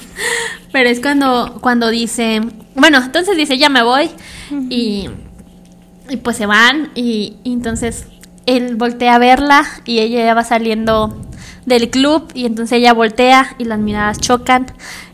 Pero 0.71 0.89
es 0.89 0.99
cuando, 0.99 1.59
cuando 1.61 1.89
dice, 1.89 2.41
bueno, 2.75 2.97
entonces 2.97 3.37
dice, 3.37 3.57
ya 3.57 3.69
me 3.69 3.83
voy. 3.83 4.09
y, 4.69 5.09
y 6.09 6.17
pues 6.17 6.37
se 6.37 6.45
van. 6.45 6.91
Y, 6.95 7.37
y 7.43 7.53
entonces 7.53 8.05
él 8.45 8.75
voltea 8.75 9.15
a 9.15 9.19
verla 9.19 9.65
y 9.85 9.99
ella 9.99 10.25
ya 10.25 10.33
va 10.33 10.43
saliendo 10.43 11.15
del 11.65 11.89
club. 11.89 12.31
Y 12.33 12.45
entonces 12.45 12.79
ella 12.79 12.93
voltea 12.93 13.55
y 13.59 13.65
las 13.65 13.79
miradas 13.79 14.19
chocan. 14.19 14.65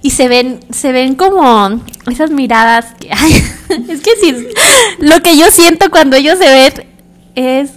Y 0.02 0.12
se 0.12 0.28
ven, 0.28 0.62
se 0.70 0.92
ven 0.92 1.16
como 1.16 1.82
esas 2.10 2.32
miradas 2.32 2.94
que 3.00 3.10
ay, 3.18 3.34
es 3.90 4.02
que 4.02 4.12
sí, 4.22 4.48
lo 5.00 5.22
que 5.22 5.38
yo 5.38 5.52
siento 5.52 5.90
cuando 5.90 6.16
ellos 6.16 6.38
se 6.38 6.50
ven 6.50 6.88
es 7.36 7.72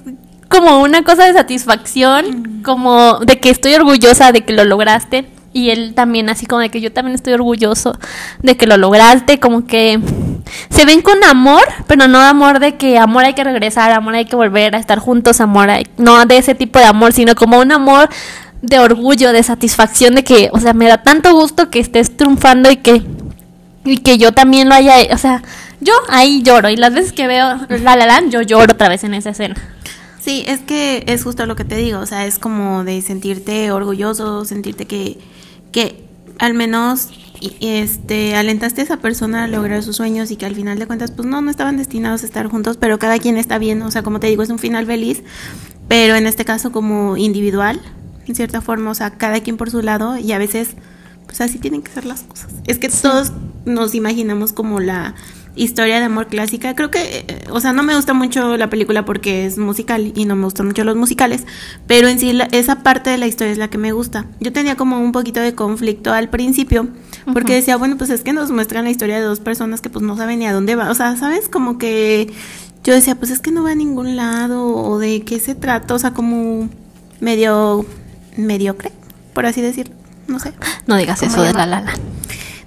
como 0.49 0.81
una 0.81 1.03
cosa 1.03 1.27
de 1.27 1.33
satisfacción, 1.33 2.63
como 2.63 3.19
de 3.21 3.41
que 3.41 3.51
estoy 3.51 3.75
orgullosa 3.75 4.33
de 4.33 4.45
que 4.45 4.53
lo 4.53 4.65
lograste. 4.65 5.27
Y 5.57 5.71
él 5.71 5.95
también, 5.95 6.29
así 6.29 6.45
como 6.45 6.61
de 6.61 6.69
que 6.69 6.83
yo 6.83 6.93
también 6.93 7.15
estoy 7.15 7.33
orgulloso 7.33 7.99
de 8.43 8.59
que 8.59 8.67
lo 8.67 8.77
lograste, 8.77 9.41
como 9.41 9.67
que 9.67 9.99
se 10.69 10.85
ven 10.85 11.01
con 11.01 11.25
amor, 11.25 11.63
pero 11.87 12.09
no 12.09 12.21
amor 12.21 12.59
de 12.59 12.77
que 12.77 12.99
amor 12.99 13.25
hay 13.25 13.33
que 13.33 13.43
regresar, 13.43 13.91
amor 13.91 14.17
hay 14.17 14.27
que 14.27 14.37
volver 14.37 14.77
a 14.77 14.79
estar 14.79 14.99
juntos, 14.99 15.41
amor 15.41 15.71
hay- 15.71 15.87
no 15.97 16.27
de 16.27 16.37
ese 16.37 16.55
tipo 16.55 16.79
de 16.79 16.85
amor, 16.85 17.15
sino 17.15 17.35
como 17.35 17.59
un 17.59 17.73
amor 17.73 18.11
de 18.61 18.79
orgullo, 18.81 19.33
de 19.33 19.43
satisfacción, 19.43 20.15
de 20.15 20.25
que, 20.25 20.51
o 20.53 20.61
sea, 20.61 20.75
me 20.75 20.89
da 20.89 21.03
tanto 21.03 21.33
gusto 21.33 21.71
que 21.71 21.79
estés 21.81 22.15
triunfando 22.19 22.71
y 22.71 22.77
que 22.77 23.03
y 23.87 23.99
que 23.99 24.19
yo 24.19 24.33
también 24.33 24.69
lo 24.69 24.75
haya, 24.75 24.97
o 25.11 25.17
sea, 25.17 25.43
yo 25.81 25.95
ahí 26.11 26.43
lloro 26.43 26.69
y 26.69 26.77
las 26.77 26.93
veces 26.93 27.13
que 27.15 27.27
veo 27.29 27.57
La 27.83 27.97
La 27.97 28.05
Land 28.05 28.31
yo 28.31 28.43
lloro 28.43 28.75
otra 28.75 28.91
vez 28.91 29.05
en 29.05 29.15
esa 29.15 29.31
escena. 29.31 29.55
Sí, 30.21 30.45
es 30.49 30.59
que 30.61 31.05
es 31.07 31.23
justo 31.23 31.47
lo 31.47 31.55
que 31.57 31.65
te 31.65 31.77
digo, 31.77 32.01
o 32.01 32.07
sea, 32.07 32.27
es 32.27 32.39
como 32.41 32.83
de 32.85 33.01
sentirte 33.01 33.71
orgulloso, 33.71 34.45
sentirte 34.45 34.85
que, 34.85 35.19
que 35.77 36.03
al 36.39 36.55
menos 36.55 37.11
este 37.61 38.35
alentaste 38.35 38.81
a 38.81 38.85
esa 38.85 38.97
persona 38.97 39.45
a 39.45 39.47
lograr 39.47 39.83
sus 39.83 39.97
sueños 39.97 40.31
y 40.31 40.37
que 40.37 40.47
al 40.47 40.55
final 40.55 40.79
de 40.79 40.87
cuentas 40.87 41.11
pues 41.11 41.29
no, 41.29 41.43
no 41.43 41.51
estaban 41.51 41.77
destinados 41.77 42.23
a 42.23 42.25
estar 42.25 42.47
juntos, 42.47 42.79
pero 42.79 42.99
cada 42.99 43.19
quien 43.19 43.37
está 43.37 43.59
bien, 43.59 43.83
o 43.83 43.91
sea, 43.91 44.03
como 44.03 44.19
te 44.19 44.27
digo, 44.27 44.43
es 44.43 44.49
un 44.49 44.59
final 44.59 44.87
feliz, 44.87 45.23
pero 45.87 46.15
en 46.15 46.27
este 46.27 46.47
caso 46.47 46.73
como 46.73 47.19
individual, 47.19 47.79
en 48.27 48.35
cierta 48.35 48.63
forma, 48.63 48.91
o 48.91 48.95
sea, 48.95 49.19
cada 49.19 49.41
quien 49.41 49.59
por 49.59 49.71
su 49.71 49.83
lado 49.83 50.17
y 50.17 50.33
a 50.33 50.39
veces 50.39 50.71
pues 51.27 51.43
así 51.43 51.59
tienen 51.59 51.83
que 51.83 51.93
ser 51.93 52.07
las 52.07 52.23
cosas. 52.23 52.55
Es 52.67 52.79
que 52.79 52.89
todos 52.89 53.33
nos 53.67 53.95
imaginamos 53.95 54.55
como 54.55 54.81
la 54.81 55.15
historia 55.57 55.99
de 55.99 56.05
amor 56.05 56.27
clásica. 56.29 56.75
Creo 56.77 56.91
que, 56.91 57.25
eh, 57.27 57.45
o 57.51 57.61
sea, 57.61 57.73
no 57.73 57.83
me 57.83 57.97
gusta 57.97 58.13
mucho 58.15 58.57
la 58.57 58.69
película 58.71 59.05
porque 59.05 59.47
es 59.47 59.57
musical 59.59 60.13
y 60.15 60.25
no 60.27 60.37
me 60.37 60.45
gustan 60.45 60.67
mucho 60.67 60.85
los 60.85 60.97
musicales, 60.97 61.45
pero 61.87 62.09
en 62.09 62.19
sí 62.19 62.33
la- 62.35 62.49
esa 62.53 62.83
parte 62.83 63.11
de 63.11 63.19
la 63.19 63.27
historia 63.27 63.53
es 63.53 63.59
la 63.59 63.69
que 63.69 63.79
me 63.79 63.93
gusta. 63.93 64.27
Yo 64.41 64.53
tenía 64.53 64.77
como 64.77 65.01
un 65.01 65.13
poquito 65.13 65.41
de 65.41 65.55
conflicto 65.55 66.13
al 66.13 66.29
principio 66.29 66.89
porque 67.33 67.55
decía, 67.55 67.77
bueno, 67.77 67.97
pues 67.97 68.11
es 68.11 68.23
que 68.23 68.33
nos 68.33 68.51
muestran 68.51 68.85
la 68.85 68.91
historia 68.91 69.17
de 69.17 69.23
dos 69.23 69.41
personas 69.41 69.81
que 69.81 69.89
pues 69.91 70.05
no 70.05 70.17
saben 70.17 70.39
ni 70.41 70.47
a 70.47 70.53
dónde 70.53 70.77
va. 70.77 70.91
O 70.91 70.95
sea, 70.95 71.17
¿sabes? 71.17 71.49
Como 71.49 71.79
que 71.79 72.31
yo 72.85 72.95
decía, 72.95 73.15
pues 73.17 73.31
es 73.33 73.41
que 73.41 73.51
no 73.51 73.63
va 73.65 73.71
a 73.73 73.75
ningún 73.75 74.15
lado 74.15 74.65
o 74.67 74.99
de 74.99 75.23
qué 75.23 75.41
se 75.41 75.55
trata, 75.55 75.95
o 75.95 75.99
sea, 75.99 76.13
como 76.13 76.69
medio 77.21 77.85
mediocre, 78.37 78.93
por 79.35 79.47
así 79.47 79.61
decirlo. 79.63 79.95
No 80.29 80.39
sé. 80.39 80.53
No 80.87 80.97
digas 80.97 81.21
¿Cómo 81.21 81.33
eso 81.33 81.43
de? 81.43 81.53
La 81.53 81.67
La 81.67 81.81
Land. 81.81 81.99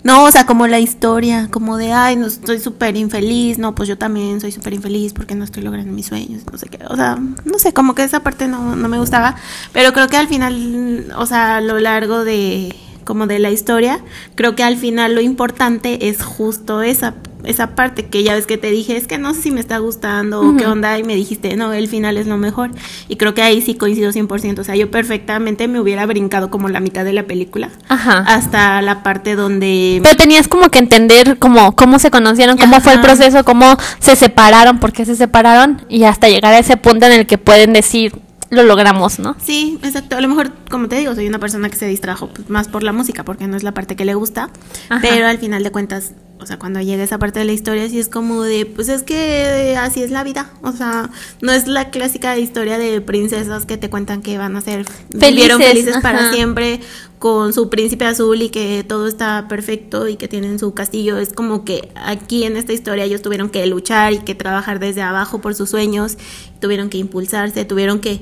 No, 0.03 0.23
o 0.23 0.31
sea, 0.31 0.45
como 0.45 0.65
la 0.67 0.79
historia, 0.79 1.49
como 1.51 1.77
de, 1.77 1.91
ay, 1.91 2.15
no, 2.15 2.27
estoy 2.27 2.59
súper 2.59 2.95
infeliz, 2.95 3.57
no, 3.57 3.75
pues 3.75 3.89
yo 3.89 3.97
también 3.97 4.39
soy 4.39 4.51
súper 4.51 4.73
infeliz 4.73 5.11
porque 5.11 5.35
no 5.35 5.43
estoy 5.43 5.61
logrando 5.61 5.91
mis 5.91 6.05
sueños, 6.05 6.43
no 6.49 6.57
sé 6.57 6.67
qué, 6.67 6.79
o 6.87 6.95
sea, 6.95 7.17
no 7.17 7.59
sé, 7.59 7.73
como 7.73 7.95
que 7.95 8.03
esa 8.03 8.21
parte 8.21 8.47
no, 8.47 8.77
no 8.77 8.87
me 8.87 8.97
gustaba, 8.97 9.35
pero 9.73 9.91
creo 9.91 10.07
que 10.07 10.15
al 10.15 10.29
final, 10.29 11.13
o 11.17 11.25
sea, 11.25 11.57
a 11.57 11.61
lo 11.61 11.79
largo 11.79 12.23
de, 12.23 12.73
como 13.09 13.25
de 13.25 13.39
la 13.39 13.49
historia, 13.49 14.01
creo 14.35 14.55
que 14.55 14.61
al 14.61 14.77
final 14.77 15.15
lo 15.15 15.21
importante 15.21 16.09
es 16.09 16.21
justo 16.21 16.83
esa, 16.83 17.15
esa 17.43 17.73
parte 17.73 18.05
que 18.05 18.21
ya 18.21 18.35
ves 18.35 18.45
que 18.45 18.59
te 18.59 18.69
dije, 18.69 18.97
es 18.97 19.07
que 19.07 19.17
no 19.17 19.33
sé 19.33 19.41
si 19.41 19.51
me 19.51 19.59
está 19.59 19.79
gustando 19.79 20.41
o 20.41 20.55
qué 20.55 20.67
onda, 20.67 20.95
y 20.99 21.03
me 21.03 21.15
dijiste, 21.15 21.55
no, 21.55 21.73
el 21.73 21.87
final 21.87 22.17
es 22.17 22.27
lo 22.27 22.37
mejor, 22.37 22.69
y 23.07 23.15
creo 23.15 23.33
que 23.33 23.41
ahí 23.41 23.63
sí 23.63 23.73
coincido 23.73 24.11
100%, 24.11 24.59
o 24.59 24.63
sea, 24.63 24.75
yo 24.75 24.91
perfectamente 24.91 25.67
me 25.67 25.79
hubiera 25.79 26.05
brincado 26.05 26.51
como 26.51 26.69
la 26.69 26.81
mitad 26.81 27.03
de 27.03 27.13
la 27.13 27.23
película 27.23 27.71
Ajá. 27.87 28.19
hasta 28.27 28.79
la 28.83 29.01
parte 29.01 29.35
donde 29.35 30.01
Pero 30.03 30.15
tenías 30.15 30.47
como 30.47 30.69
que 30.69 30.77
entender 30.77 31.39
cómo, 31.39 31.75
cómo 31.75 31.97
se 31.97 32.11
conocieron, 32.11 32.59
cómo 32.59 32.79
fue 32.79 32.93
el 32.93 32.99
Ajá. 32.99 33.07
proceso, 33.07 33.43
cómo 33.43 33.75
se 33.97 34.15
separaron, 34.15 34.77
por 34.79 34.93
qué 34.93 35.03
se 35.03 35.15
separaron 35.15 35.81
y 35.89 36.03
hasta 36.03 36.29
llegar 36.29 36.53
a 36.53 36.59
ese 36.59 36.77
punto 36.77 37.07
en 37.07 37.13
el 37.13 37.25
que 37.25 37.39
pueden 37.39 37.73
decir, 37.73 38.13
lo 38.49 38.63
logramos, 38.63 39.19
¿no? 39.19 39.35
Sí, 39.39 39.79
exacto. 39.83 40.17
A 40.17 40.21
lo 40.21 40.27
mejor, 40.27 40.51
como 40.69 40.87
te 40.87 40.97
digo, 40.97 41.13
soy 41.15 41.27
una 41.27 41.39
persona 41.39 41.69
que 41.69 41.77
se 41.77 41.87
distrajo 41.87 42.29
pues, 42.29 42.49
más 42.49 42.67
por 42.67 42.83
la 42.83 42.91
música 42.91 43.23
porque 43.23 43.47
no 43.47 43.55
es 43.55 43.63
la 43.63 43.73
parte 43.73 43.95
que 43.95 44.05
le 44.05 44.15
gusta. 44.15 44.49
Ajá. 44.89 45.01
Pero 45.01 45.27
al 45.27 45.37
final 45.37 45.63
de 45.63 45.71
cuentas, 45.71 46.13
o 46.41 46.45
sea, 46.45 46.57
cuando 46.57 46.79
llega 46.79 47.03
esa 47.03 47.19
parte 47.19 47.39
de 47.39 47.45
la 47.45 47.51
historia, 47.51 47.89
sí 47.89 47.99
es 47.99 48.07
como 48.07 48.43
de, 48.43 48.65
pues 48.65 48.87
es 48.87 49.03
que 49.03 49.75
así 49.77 50.01
es 50.01 50.09
la 50.09 50.23
vida. 50.23 50.49
O 50.61 50.71
sea, 50.71 51.09
no 51.41 51.51
es 51.51 51.67
la 51.67 51.89
clásica 51.89 52.37
historia 52.37 52.77
de 52.77 53.01
princesas 53.01 53.65
que 53.65 53.77
te 53.77 53.89
cuentan 53.89 54.21
que 54.21 54.37
van 54.37 54.55
a 54.55 54.61
ser 54.61 54.85
felices, 54.85 55.57
felices 55.57 55.97
para 56.01 56.31
siempre 56.31 56.79
con 57.19 57.51
su 57.51 57.69
príncipe 57.69 58.05
azul 58.05 58.41
y 58.41 58.49
que 58.49 58.85
todo 58.87 59.07
está 59.07 59.47
perfecto 59.49 60.07
y 60.07 60.15
que 60.15 60.29
tienen 60.29 60.59
su 60.59 60.73
castillo. 60.73 61.17
Es 61.17 61.33
como 61.33 61.65
que 61.65 61.91
aquí 61.95 62.45
en 62.45 62.55
esta 62.55 62.71
historia 62.71 63.03
ellos 63.03 63.21
tuvieron 63.21 63.49
que 63.49 63.65
luchar 63.65 64.13
y 64.13 64.19
que 64.19 64.33
trabajar 64.33 64.79
desde 64.79 65.01
abajo 65.01 65.41
por 65.41 65.55
sus 65.55 65.69
sueños, 65.69 66.17
tuvieron 66.61 66.89
que 66.89 66.97
impulsarse, 66.97 67.65
tuvieron 67.65 67.99
que 67.99 68.21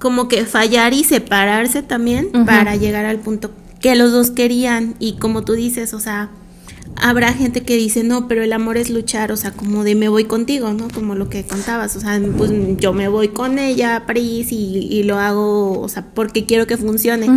como 0.00 0.26
que 0.26 0.44
fallar 0.46 0.94
y 0.94 1.04
separarse 1.04 1.82
también 1.82 2.30
para 2.44 2.74
llegar 2.74 3.04
al 3.04 3.18
punto 3.18 3.52
que 3.80 3.94
los 3.94 4.10
dos 4.10 4.30
querían 4.30 4.96
y 4.98 5.14
como 5.14 5.44
tú 5.44 5.52
dices, 5.52 5.94
o 5.94 6.00
sea, 6.00 6.30
habrá 6.96 7.32
gente 7.32 7.62
que 7.62 7.76
dice, 7.76 8.04
no, 8.04 8.28
pero 8.28 8.42
el 8.42 8.52
amor 8.52 8.76
es 8.76 8.90
luchar, 8.90 9.32
o 9.32 9.36
sea, 9.36 9.52
como 9.52 9.84
de 9.84 9.94
me 9.94 10.08
voy 10.08 10.24
contigo, 10.24 10.72
¿no? 10.72 10.88
Como 10.88 11.14
lo 11.14 11.28
que 11.28 11.44
contabas, 11.44 11.96
o 11.96 12.00
sea, 12.00 12.20
pues 12.36 12.50
yo 12.78 12.92
me 12.92 13.08
voy 13.08 13.28
con 13.28 13.58
ella 13.58 13.96
a 13.96 14.06
París 14.06 14.48
y, 14.50 15.02
lo 15.02 15.18
hago, 15.18 15.80
o 15.80 15.88
sea, 15.88 16.04
porque 16.14 16.44
quiero 16.46 16.66
que 16.66 16.76
funcione. 16.76 17.28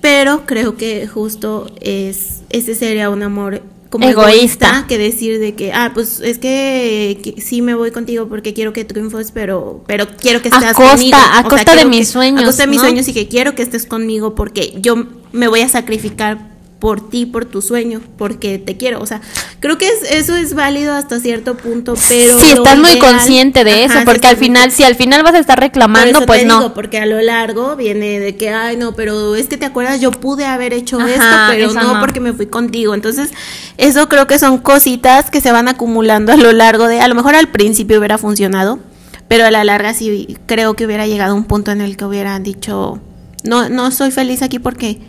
Pero 0.00 0.46
creo 0.46 0.76
que 0.76 1.06
justo 1.06 1.70
es, 1.80 2.42
ese 2.50 2.74
sería 2.74 3.10
un 3.10 3.22
amor 3.22 3.62
como 3.90 4.06
egoísta. 4.06 4.84
que 4.86 4.98
decir 4.98 5.38
de 5.40 5.54
que, 5.54 5.72
ah, 5.72 5.92
pues 5.94 6.20
es 6.20 6.38
que, 6.38 7.34
sí 7.38 7.62
me 7.62 7.74
voy 7.74 7.90
contigo 7.90 8.28
porque 8.28 8.54
quiero 8.54 8.72
que 8.72 8.84
triunfes, 8.84 9.32
pero, 9.32 9.82
pero 9.86 10.06
quiero 10.20 10.42
que 10.42 10.48
estés 10.48 10.72
conmigo. 10.74 11.16
A 11.16 11.44
costa 11.44 11.74
de 11.74 11.84
mis 11.84 12.08
sueños. 12.08 12.42
A 12.42 12.46
costa 12.46 12.64
de 12.64 12.68
mis 12.68 12.80
sueños 12.80 13.08
y 13.08 13.14
que 13.14 13.28
quiero 13.28 13.54
que 13.54 13.62
estés 13.62 13.86
conmigo 13.86 14.34
porque 14.34 14.74
yo 14.80 15.06
me 15.32 15.48
voy 15.48 15.60
a 15.60 15.68
sacrificar 15.68 16.57
por 16.78 17.10
ti, 17.10 17.26
por 17.26 17.44
tu 17.44 17.60
sueño, 17.60 18.00
porque 18.16 18.58
te 18.58 18.76
quiero. 18.76 19.00
O 19.00 19.06
sea, 19.06 19.20
creo 19.58 19.78
que 19.78 19.90
eso 20.10 20.36
es 20.36 20.54
válido 20.54 20.94
hasta 20.94 21.18
cierto 21.18 21.56
punto, 21.56 21.94
pero... 22.08 22.38
Sí, 22.38 22.50
estás 22.50 22.78
muy 22.78 22.98
consciente 22.98 23.64
de 23.64 23.84
eso, 23.84 23.98
porque 24.04 24.28
al 24.28 24.36
final, 24.36 24.70
si 24.70 24.84
al 24.84 24.94
final 24.94 25.22
vas 25.24 25.34
a 25.34 25.38
estar 25.40 25.58
reclamando, 25.58 26.24
pues 26.24 26.44
no. 26.46 26.74
porque 26.74 26.98
a 26.98 27.06
lo 27.06 27.20
largo 27.20 27.74
viene 27.74 28.20
de 28.20 28.36
que, 28.36 28.50
ay, 28.50 28.76
no, 28.76 28.94
pero 28.94 29.34
es 29.34 29.48
que 29.48 29.56
te 29.56 29.66
acuerdas, 29.66 30.00
yo 30.00 30.12
pude 30.12 30.44
haber 30.44 30.72
hecho 30.72 31.00
esto, 31.00 31.24
pero 31.48 31.72
no, 31.72 32.00
porque 32.00 32.20
me 32.20 32.32
fui 32.32 32.46
contigo. 32.46 32.94
Entonces, 32.94 33.30
eso 33.76 34.08
creo 34.08 34.26
que 34.26 34.38
son 34.38 34.58
cositas 34.58 35.30
que 35.30 35.40
se 35.40 35.50
van 35.50 35.66
acumulando 35.66 36.32
a 36.32 36.36
lo 36.36 36.52
largo 36.52 36.86
de, 36.86 37.00
a 37.00 37.08
lo 37.08 37.16
mejor 37.16 37.34
al 37.34 37.48
principio 37.48 37.98
hubiera 37.98 38.18
funcionado, 38.18 38.78
pero 39.26 39.44
a 39.44 39.50
la 39.50 39.64
larga 39.64 39.94
sí 39.94 40.38
creo 40.46 40.74
que 40.74 40.86
hubiera 40.86 41.08
llegado 41.08 41.34
un 41.34 41.44
punto 41.44 41.72
en 41.72 41.80
el 41.80 41.96
que 41.96 42.04
hubieran 42.04 42.44
dicho, 42.44 43.00
no, 43.42 43.68
no 43.68 43.90
soy 43.90 44.12
feliz 44.12 44.42
aquí 44.42 44.60
porque 44.60 45.00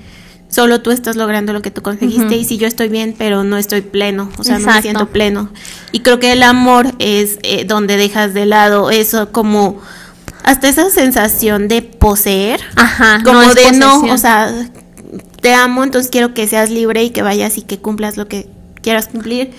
solo 0.50 0.82
tú 0.82 0.92
estás 0.92 1.16
logrando 1.16 1.54
lo 1.54 1.62
que 1.62 1.72
tú 1.72 1.82
conseguiste 1.82 2.36
y 2.36 2.44
si 2.44 2.58
yo 2.58 2.68
estoy 2.68 2.90
bien, 2.90 3.16
pero 3.18 3.44
no 3.44 3.58
estoy 3.58 3.82
pleno, 3.82 4.30
o 4.38 4.44
sea, 4.44 4.60
no 4.60 4.68
me 4.68 4.82
siento 4.82 5.08
pleno. 5.08 5.50
Y 5.92 6.00
creo 6.00 6.20
que 6.20 6.34
el 6.34 6.44
amor 6.44 6.94
es 7.00 7.38
eh, 7.44 7.66
donde 7.66 7.98
dejas 7.98 8.34
de 8.34 8.46
lado 8.46 8.90
eso 8.90 9.32
como 9.32 9.80
hasta 10.44 10.68
esa 10.68 10.90
sensación 10.90 11.68
de 11.68 11.82
poseer, 11.82 12.62
Ajá, 12.76 13.22
como 13.24 13.42
de 13.54 13.72
no, 13.74 14.02
o 14.02 14.18
sea, 14.18 14.52
te 15.42 15.54
amo, 15.54 15.84
entonces 15.84 16.10
quiero 16.10 16.34
que 16.34 16.48
seas 16.48 16.72
libre 16.72 17.04
y 17.04 17.12
que 17.12 17.22
vayas 17.22 17.58
y 17.58 17.62
que 17.62 17.80
cumplas 17.80 18.18
lo 18.18 18.28
que 18.28 18.48
quieras 18.82 19.08
cumplir. 19.08 19.52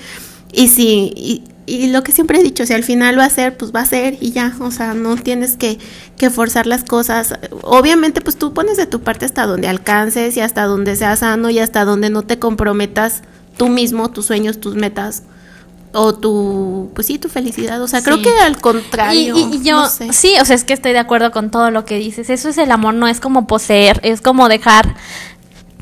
Y 0.53 0.69
si 0.69 1.13
y, 1.15 1.45
y 1.71 1.87
lo 1.89 2.03
que 2.03 2.13
siempre 2.13 2.41
he 2.41 2.43
dicho, 2.43 2.67
si 2.67 2.73
al 2.73 2.83
final 2.83 3.19
va 3.19 3.25
a 3.25 3.31
ser, 3.31 3.57
pues 3.57 3.73
va 3.73 3.81
a 3.81 3.87
ser 3.87 4.19
y 4.21 4.33
ya, 4.33 4.55
o 4.61 4.71
sea, 4.71 4.95
no 4.95 5.17
tienes 5.17 5.57
que, 5.57 5.79
que 6.17 6.29
forzar 6.29 6.67
las 6.67 6.85
cosas. 6.85 7.35
Obviamente, 7.63 8.21
pues 8.21 8.37
tú 8.37 8.53
pones 8.53 8.77
de 8.77 8.87
tu 8.87 9.01
parte 9.01 9.25
hasta 9.25 9.47
donde 9.47 9.69
alcances 9.69 10.37
y 10.37 10.41
hasta 10.41 10.65
donde 10.65 10.97
seas 10.97 11.21
sano 11.21 11.49
y 11.49 11.59
hasta 11.59 11.85
donde 11.85 12.11
no 12.11 12.23
te 12.23 12.39
comprometas 12.39 13.23
tú 13.57 13.69
mismo, 13.69 14.11
tus 14.11 14.27
sueños, 14.27 14.59
tus 14.59 14.75
metas 14.75 15.23
o 15.93 16.15
tu, 16.15 16.91
pues 16.95 17.07
sí, 17.07 17.19
tu 17.19 17.29
felicidad. 17.29 17.83
O 17.83 17.89
sea, 17.89 18.03
creo 18.03 18.23
que 18.23 18.31
al 18.39 18.61
contrario. 18.61 19.37
Y, 19.37 19.63
yo, 19.63 19.87
sí, 19.89 20.35
o 20.41 20.45
sea, 20.45 20.57
es 20.57 20.65
que 20.65 20.73
estoy 20.73 20.93
de 20.93 20.99
acuerdo 20.99 21.31
con 21.31 21.51
todo 21.51 21.71
lo 21.71 21.85
que 21.85 21.99
dices. 21.99 22.31
Eso 22.31 22.49
es 22.49 22.59
el 22.59 22.71
amor, 22.71 22.95
no 22.95 23.09
es 23.09 23.21
como 23.21 23.47
poseer, 23.47 24.01
es 24.03 24.21
como 24.21 24.49
dejar 24.49 24.95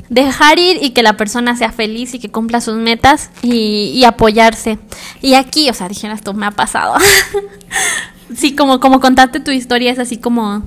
dejar 0.09 0.57
ir 0.57 0.79
y 0.81 0.89
que 0.89 1.03
la 1.03 1.15
persona 1.17 1.55
sea 1.55 1.71
feliz 1.71 2.13
y 2.13 2.19
que 2.19 2.29
cumpla 2.29 2.61
sus 2.61 2.75
metas 2.75 3.29
y, 3.41 4.03
apoyarse. 4.03 4.79
Y 5.21 5.35
aquí, 5.35 5.69
o 5.69 5.73
sea, 5.73 5.87
dijeras 5.87 6.21
tú, 6.21 6.33
me 6.33 6.47
ha 6.47 6.51
pasado. 6.51 6.95
sí, 8.35 8.55
como, 8.55 8.79
como 8.79 8.99
contarte 8.99 9.39
tu 9.39 9.51
historia 9.51 9.91
es 9.91 9.99
así 9.99 10.17
como... 10.17 10.63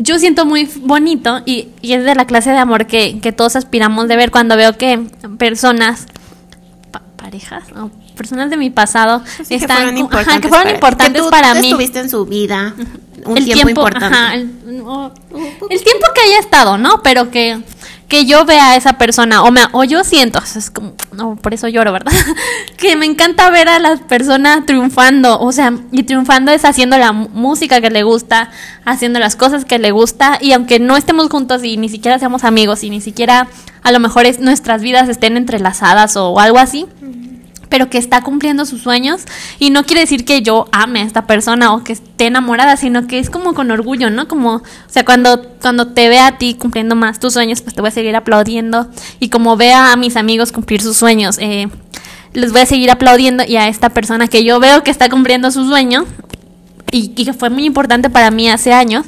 Yo 0.00 0.18
siento 0.20 0.46
muy 0.46 0.70
bonito 0.76 1.42
y, 1.44 1.70
es 1.82 2.04
de 2.04 2.14
la 2.14 2.24
clase 2.24 2.50
de 2.50 2.58
amor 2.58 2.86
que, 2.86 3.34
todos 3.36 3.56
aspiramos 3.56 4.08
de 4.08 4.16
ver 4.16 4.30
cuando 4.30 4.56
veo 4.56 4.78
que 4.78 5.00
personas, 5.38 6.06
parejas 7.16 7.64
o 7.76 7.90
personas 8.16 8.48
de 8.50 8.56
mi 8.56 8.70
pasado 8.70 9.22
pues 9.36 9.50
están 9.50 9.94
que 9.94 10.04
fueron 10.08 10.40
que 10.40 10.48
fueron 10.48 10.74
importantes 10.74 11.22
para, 11.30 11.54
mí. 11.54 11.68
estuviste 11.68 12.00
en 12.00 12.10
su 12.10 12.26
vida 12.26 12.74
un 13.24 13.38
el 13.38 13.44
tiempo, 13.44 13.68
importante. 13.68 14.34
el, 14.34 14.50
el, 15.70 15.84
tiempo 15.84 16.06
que 16.14 16.20
haya 16.22 16.38
estado, 16.40 16.78
¿no? 16.78 17.00
Pero 17.02 17.30
que 17.30 17.60
que 18.08 18.24
yo 18.24 18.46
vea 18.46 18.70
a 18.70 18.76
esa 18.76 18.94
persona 18.94 19.42
o, 19.42 19.50
me, 19.50 19.60
o 19.72 19.84
yo 19.84 20.02
siento, 20.02 20.40
es 20.56 20.70
como, 20.70 20.94
no, 21.12 21.36
por 21.36 21.52
eso 21.52 21.68
lloro, 21.68 21.92
¿verdad? 21.92 22.12
que 22.78 22.96
me 22.96 23.04
encanta 23.04 23.50
ver 23.50 23.68
a 23.68 23.78
la 23.78 23.96
persona 23.96 24.64
triunfando, 24.64 25.38
o 25.38 25.52
sea, 25.52 25.74
y 25.92 26.04
triunfando 26.04 26.50
es 26.50 26.64
haciendo 26.64 26.96
la 26.96 27.12
música 27.12 27.82
que 27.82 27.90
le 27.90 28.02
gusta, 28.02 28.50
haciendo 28.86 29.18
las 29.18 29.36
cosas 29.36 29.66
que 29.66 29.78
le 29.78 29.90
gusta, 29.90 30.38
y 30.40 30.52
aunque 30.52 30.80
no 30.80 30.96
estemos 30.96 31.28
juntos 31.28 31.62
y 31.62 31.76
ni 31.76 31.90
siquiera 31.90 32.18
seamos 32.18 32.44
amigos 32.44 32.82
y 32.82 32.90
ni 32.90 33.02
siquiera 33.02 33.46
a 33.82 33.92
lo 33.92 34.00
mejor 34.00 34.26
es, 34.26 34.40
nuestras 34.40 34.82
vidas 34.82 35.08
estén 35.08 35.36
entrelazadas 35.36 36.16
o 36.16 36.40
algo 36.40 36.58
así, 36.58 36.86
pero 37.68 37.90
que 37.90 37.98
está 37.98 38.22
cumpliendo 38.22 38.64
sus 38.64 38.82
sueños 38.82 39.22
y 39.58 39.70
no 39.70 39.84
quiere 39.84 40.02
decir 40.02 40.24
que 40.24 40.42
yo 40.42 40.66
ame 40.72 41.00
a 41.00 41.04
esta 41.04 41.26
persona 41.26 41.72
o 41.72 41.84
que 41.84 41.92
esté 41.92 42.26
enamorada, 42.26 42.76
sino 42.76 43.06
que 43.06 43.18
es 43.18 43.30
como 43.30 43.54
con 43.54 43.70
orgullo, 43.70 44.10
¿no? 44.10 44.28
Como, 44.28 44.56
o 44.56 44.62
sea, 44.88 45.04
cuando, 45.04 45.42
cuando 45.60 45.88
te 45.88 46.08
vea 46.08 46.26
a 46.28 46.38
ti 46.38 46.54
cumpliendo 46.54 46.94
más 46.94 47.20
tus 47.20 47.34
sueños, 47.34 47.62
pues 47.62 47.74
te 47.74 47.80
voy 47.80 47.88
a 47.88 47.92
seguir 47.92 48.16
aplaudiendo 48.16 48.88
y 49.20 49.28
como 49.28 49.56
vea 49.56 49.92
a 49.92 49.96
mis 49.96 50.16
amigos 50.16 50.52
cumplir 50.52 50.82
sus 50.82 50.96
sueños, 50.96 51.36
eh, 51.40 51.68
les 52.32 52.52
voy 52.52 52.62
a 52.62 52.66
seguir 52.66 52.90
aplaudiendo 52.90 53.44
y 53.46 53.56
a 53.56 53.68
esta 53.68 53.90
persona 53.90 54.28
que 54.28 54.44
yo 54.44 54.60
veo 54.60 54.82
que 54.82 54.90
está 54.90 55.08
cumpliendo 55.08 55.50
su 55.50 55.66
sueño 55.66 56.06
y, 56.90 57.08
que 57.08 57.32
fue 57.32 57.50
muy 57.50 57.64
importante 57.64 58.08
para 58.10 58.30
mí 58.30 58.48
hace 58.48 58.72
años, 58.72 59.04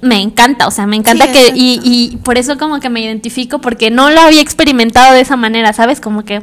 me 0.00 0.20
encanta, 0.20 0.66
o 0.66 0.70
sea, 0.70 0.86
me 0.86 0.96
encanta 0.96 1.30
que, 1.30 1.52
y, 1.54 1.80
y 1.82 2.16
por 2.18 2.38
eso 2.38 2.56
como 2.56 2.80
que 2.80 2.88
me 2.88 3.00
identifico, 3.00 3.60
porque 3.60 3.90
no 3.90 4.10
lo 4.10 4.20
había 4.20 4.40
experimentado 4.40 5.12
de 5.12 5.20
esa 5.20 5.36
manera, 5.36 5.72
¿sabes? 5.72 6.00
Como 6.00 6.24
que 6.24 6.42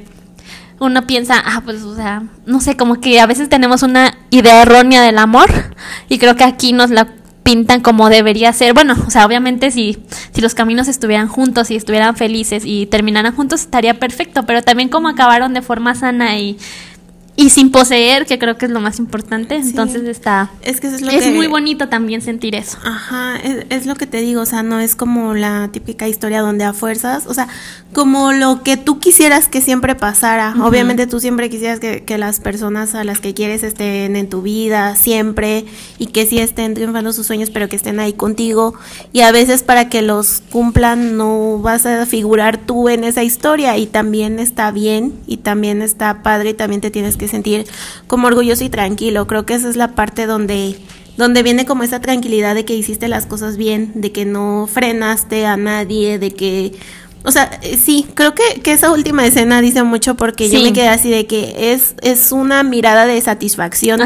uno 0.80 1.07
piensa, 1.07 1.41
ah, 1.43 1.61
pues, 1.63 1.84
o 1.84 1.95
sea, 1.95 2.23
no 2.45 2.59
sé, 2.59 2.78
como 2.78 3.01
que 3.01 3.19
a 3.19 3.25
veces 3.25 3.49
tenemos 3.49 3.84
una 3.84 4.15
idea 4.30 4.61
errónea 4.61 5.01
del 5.01 5.17
amor 5.17 5.49
y 6.09 6.19
creo 6.19 6.36
que 6.36 6.43
aquí 6.43 6.73
nos 6.73 6.89
la 6.89 7.07
pintan 7.43 7.82
como 7.82 8.09
debería 8.09 8.51
ser. 8.51 8.73
Bueno, 8.73 8.95
o 9.07 9.09
sea, 9.09 9.25
obviamente 9.25 9.71
si, 9.71 9.97
si 10.34 10.41
los 10.41 10.53
caminos 10.53 10.88
estuvieran 10.88 11.30
juntos 11.30 11.71
y 11.71 11.75
estuvieran 11.78 12.15
felices 12.15 12.63
y 12.65 12.88
terminaran 12.88 13.34
juntos 13.34 13.61
estaría 13.61 13.99
perfecto, 13.99 14.45
pero 14.45 14.61
también 14.61 14.89
como 14.89 15.07
acabaron 15.07 15.53
de 15.53 15.61
forma 15.61 15.95
sana 15.95 16.38
y 16.38 16.57
y 17.40 17.52
sin 17.52 17.70
poseer, 17.70 18.26
que 18.26 18.40
creo 18.40 18.58
que 18.58 18.66
es 18.66 18.72
lo 18.72 18.80
más 18.80 18.98
importante. 18.98 19.56
Entonces 19.56 20.04
está. 20.06 20.50
Es 20.64 20.82
que 20.82 20.88
es, 20.88 21.02
lo 21.02 21.12
es 21.12 21.32
muy 21.32 21.46
bonito 21.46 21.88
también 21.88 22.22
sentir 22.22 22.56
eso. 22.56 22.80
Ajá, 22.84 23.38
es, 23.70 23.86
lo 23.86 23.94
que 23.94 24.08
te 24.08 24.22
digo, 24.22 24.42
o 24.42 24.46
sea, 24.48 24.64
no 24.64 24.80
es 24.80 24.96
como 24.96 25.36
la 25.36 25.70
típica 25.72 26.08
historia 26.08 26.42
donde 26.42 26.66
a 26.66 26.74
fuerzas, 26.74 27.28
o 27.28 27.36
sea, 27.36 27.48
como 27.94 28.34
lo 28.34 28.64
que 28.64 28.76
tú 28.76 29.00
quisieras 29.00 29.50
que 29.50 29.62
siempre 29.62 29.94
pasara. 29.94 30.56
Obviamente 30.64 31.06
tú 31.06 31.20
siempre 31.20 31.52
quisieras 31.52 31.80
que, 31.80 32.04
que, 32.04 32.18
las 32.18 32.40
personas 32.40 32.96
a 32.96 33.04
las 33.04 33.20
que 33.20 33.36
quieres 33.36 33.62
estén 33.62 34.16
en 34.16 34.30
tu 34.30 34.42
vida 34.42 34.96
siempre 34.96 35.66
y 36.00 36.08
que 36.08 36.26
sí 36.26 36.40
estén 36.40 36.74
triunfando 36.74 37.14
sus 37.14 37.28
sueños, 37.28 37.52
pero 37.52 37.70
que 37.70 37.76
estén 37.76 38.00
ahí 38.00 38.14
contigo. 38.14 38.74
Y 39.14 39.22
a 39.22 39.32
veces 39.32 39.62
para 39.62 39.90
que 39.90 40.02
los 40.02 40.42
cumplan 40.52 41.18
no 41.18 41.60
vas 41.60 41.86
a 41.86 42.08
figurar 42.08 42.58
tú 42.58 42.90
en 42.90 43.04
esa 43.04 43.22
historia 43.22 43.78
y 43.78 43.86
también 43.86 44.40
está 44.40 44.72
bien 44.72 45.14
y 45.28 45.38
también 45.38 45.84
está 45.84 46.24
padre 46.24 46.50
y 46.50 46.54
también 46.56 46.82
te 46.82 46.90
tienes 46.90 47.16
que 47.16 47.26
sentir 47.28 47.65
como 48.07 48.28
orgulloso 48.28 48.63
y 48.63 48.69
tranquilo. 48.69 49.28
Creo 49.28 49.45
que 49.45 49.55
esa 49.55 49.69
es 49.69 49.75
la 49.75 49.95
parte 49.95 50.25
donde 50.25 50.78
donde 51.17 51.41
viene 51.41 51.65
como 51.65 51.82
esa 51.82 51.99
tranquilidad 51.99 52.53
de 52.53 52.63
que 52.63 52.75
hiciste 52.75 53.07
las 53.07 53.25
cosas 53.25 53.57
bien, 53.57 53.91
de 53.95 54.11
que 54.11 54.23
no 54.23 54.69
frenaste 54.71 55.47
a 55.47 55.57
nadie, 55.57 56.19
de 56.19 56.32
que 56.32 56.73
o 57.28 57.32
sea, 57.32 57.59
eh, 57.61 57.78
sí, 57.78 58.07
creo 58.13 58.34
que, 58.34 58.61
que 58.61 58.71
esa 58.71 58.89
última 58.89 59.25
escena 59.25 59.59
dice 59.59 59.84
mucho 59.84 60.15
porque 60.15 60.49
yo 60.49 60.61
me 60.61 60.71
quedé 60.71 60.88
así 60.88 61.09
de 61.09 61.25
que 61.25 61.73
es, 61.73 61.95
es 62.01 62.32
una 62.32 62.63
mirada 62.63 63.05
de 63.05 63.19
satisfacción, 63.19 63.99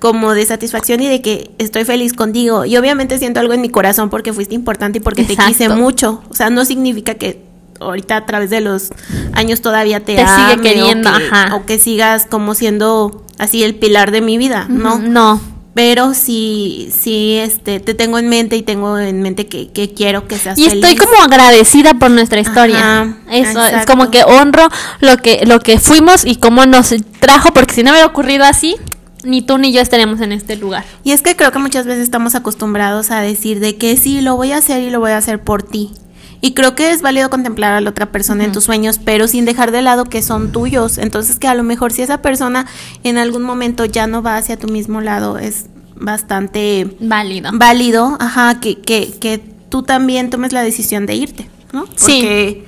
como 0.00 0.34
de 0.34 0.44
satisfacción 0.44 1.00
y 1.00 1.08
de 1.08 1.22
que 1.22 1.50
estoy 1.56 1.84
feliz 1.84 2.12
contigo. 2.12 2.66
Y 2.66 2.76
obviamente 2.76 3.16
siento 3.16 3.40
algo 3.40 3.54
en 3.54 3.62
mi 3.62 3.70
corazón 3.70 4.10
porque 4.10 4.34
fuiste 4.34 4.54
importante 4.54 4.98
y 4.98 5.00
porque 5.00 5.24
te 5.24 5.34
quise 5.34 5.70
mucho. 5.70 6.22
O 6.28 6.34
sea, 6.34 6.50
no 6.50 6.66
significa 6.66 7.14
que 7.14 7.47
ahorita 7.80 8.16
a 8.16 8.26
través 8.26 8.50
de 8.50 8.60
los 8.60 8.90
años 9.32 9.60
todavía 9.60 10.00
te, 10.00 10.16
sigue 10.16 10.62
queriendo, 10.62 11.10
o 11.54 11.66
que, 11.66 11.78
sigas 11.78 12.26
como 12.26 12.54
siendo 12.54 13.24
así 13.38 13.62
el 13.62 13.74
pilar 13.74 14.10
de 14.10 14.20
mi 14.20 14.38
vida, 14.38 14.66
¿no? 14.68 14.98
No. 14.98 15.40
pero 15.74 16.14
sí, 16.14 16.92
sí, 16.96 17.36
este, 17.36 17.80
te 17.80 17.94
tengo 17.94 18.18
en 18.18 18.28
mente 18.28 18.56
y 18.56 18.62
tengo 18.62 18.98
en 18.98 19.22
mente 19.22 19.46
que, 19.46 19.70
que 19.70 19.92
quiero 19.92 20.26
que 20.26 20.36
seas 20.36 20.58
y 20.58 20.68
feliz. 20.68 20.84
estoy 20.84 20.96
como 21.06 21.22
agradecida 21.22 21.94
por 21.94 22.10
nuestra 22.10 22.40
historia. 22.40 22.78
Ajá, 22.78 23.16
Eso 23.30 23.64
es 23.64 23.86
como 23.86 24.10
que 24.10 24.24
honro 24.24 24.68
lo 25.00 25.16
que 25.18 25.46
lo 25.46 25.60
que 25.60 25.78
fuimos 25.78 26.24
y 26.24 26.36
cómo 26.36 26.66
nos 26.66 26.94
trajo, 27.20 27.52
porque 27.52 27.74
si 27.74 27.82
no 27.82 27.90
hubiera 27.90 28.06
ocurrido 28.06 28.44
así, 28.44 28.76
ni 29.24 29.42
tú 29.42 29.58
ni 29.58 29.72
yo 29.72 29.80
estaríamos 29.80 30.20
en 30.20 30.32
este 30.32 30.56
lugar. 30.56 30.84
Y 31.04 31.12
es 31.12 31.22
que 31.22 31.36
creo 31.36 31.52
que 31.52 31.58
muchas 31.58 31.86
veces 31.86 32.02
estamos 32.02 32.34
acostumbrados 32.34 33.10
a 33.10 33.20
decir 33.20 33.60
de 33.60 33.76
que 33.76 33.96
sí, 33.96 34.20
lo 34.20 34.36
voy 34.36 34.52
a 34.52 34.58
hacer 34.58 34.82
y 34.82 34.90
lo 34.90 35.00
voy 35.00 35.12
a 35.12 35.18
hacer 35.18 35.42
por 35.42 35.62
ti. 35.62 35.92
Y 36.40 36.54
creo 36.54 36.74
que 36.76 36.92
es 36.92 37.02
válido 37.02 37.30
contemplar 37.30 37.72
a 37.72 37.80
la 37.80 37.90
otra 37.90 38.12
persona 38.12 38.44
en 38.44 38.52
tus 38.52 38.64
sueños, 38.64 39.00
pero 39.04 39.26
sin 39.26 39.44
dejar 39.44 39.72
de 39.72 39.82
lado 39.82 40.04
que 40.04 40.22
son 40.22 40.52
tuyos. 40.52 40.96
Entonces 40.98 41.38
que 41.38 41.48
a 41.48 41.54
lo 41.54 41.64
mejor 41.64 41.92
si 41.92 42.02
esa 42.02 42.22
persona 42.22 42.66
en 43.02 43.18
algún 43.18 43.42
momento 43.42 43.84
ya 43.84 44.06
no 44.06 44.22
va 44.22 44.36
hacia 44.36 44.56
tu 44.56 44.68
mismo 44.68 45.00
lado, 45.00 45.38
es 45.38 45.66
bastante 45.96 46.96
Válido. 47.00 47.50
válido, 47.54 48.16
ajá, 48.20 48.60
que, 48.60 48.78
que, 48.80 49.12
que 49.18 49.38
tú 49.68 49.82
también 49.82 50.30
tomes 50.30 50.52
la 50.52 50.62
decisión 50.62 51.06
de 51.06 51.16
irte, 51.16 51.48
¿no? 51.72 51.86
Sí. 51.96 52.20
Porque, 52.22 52.64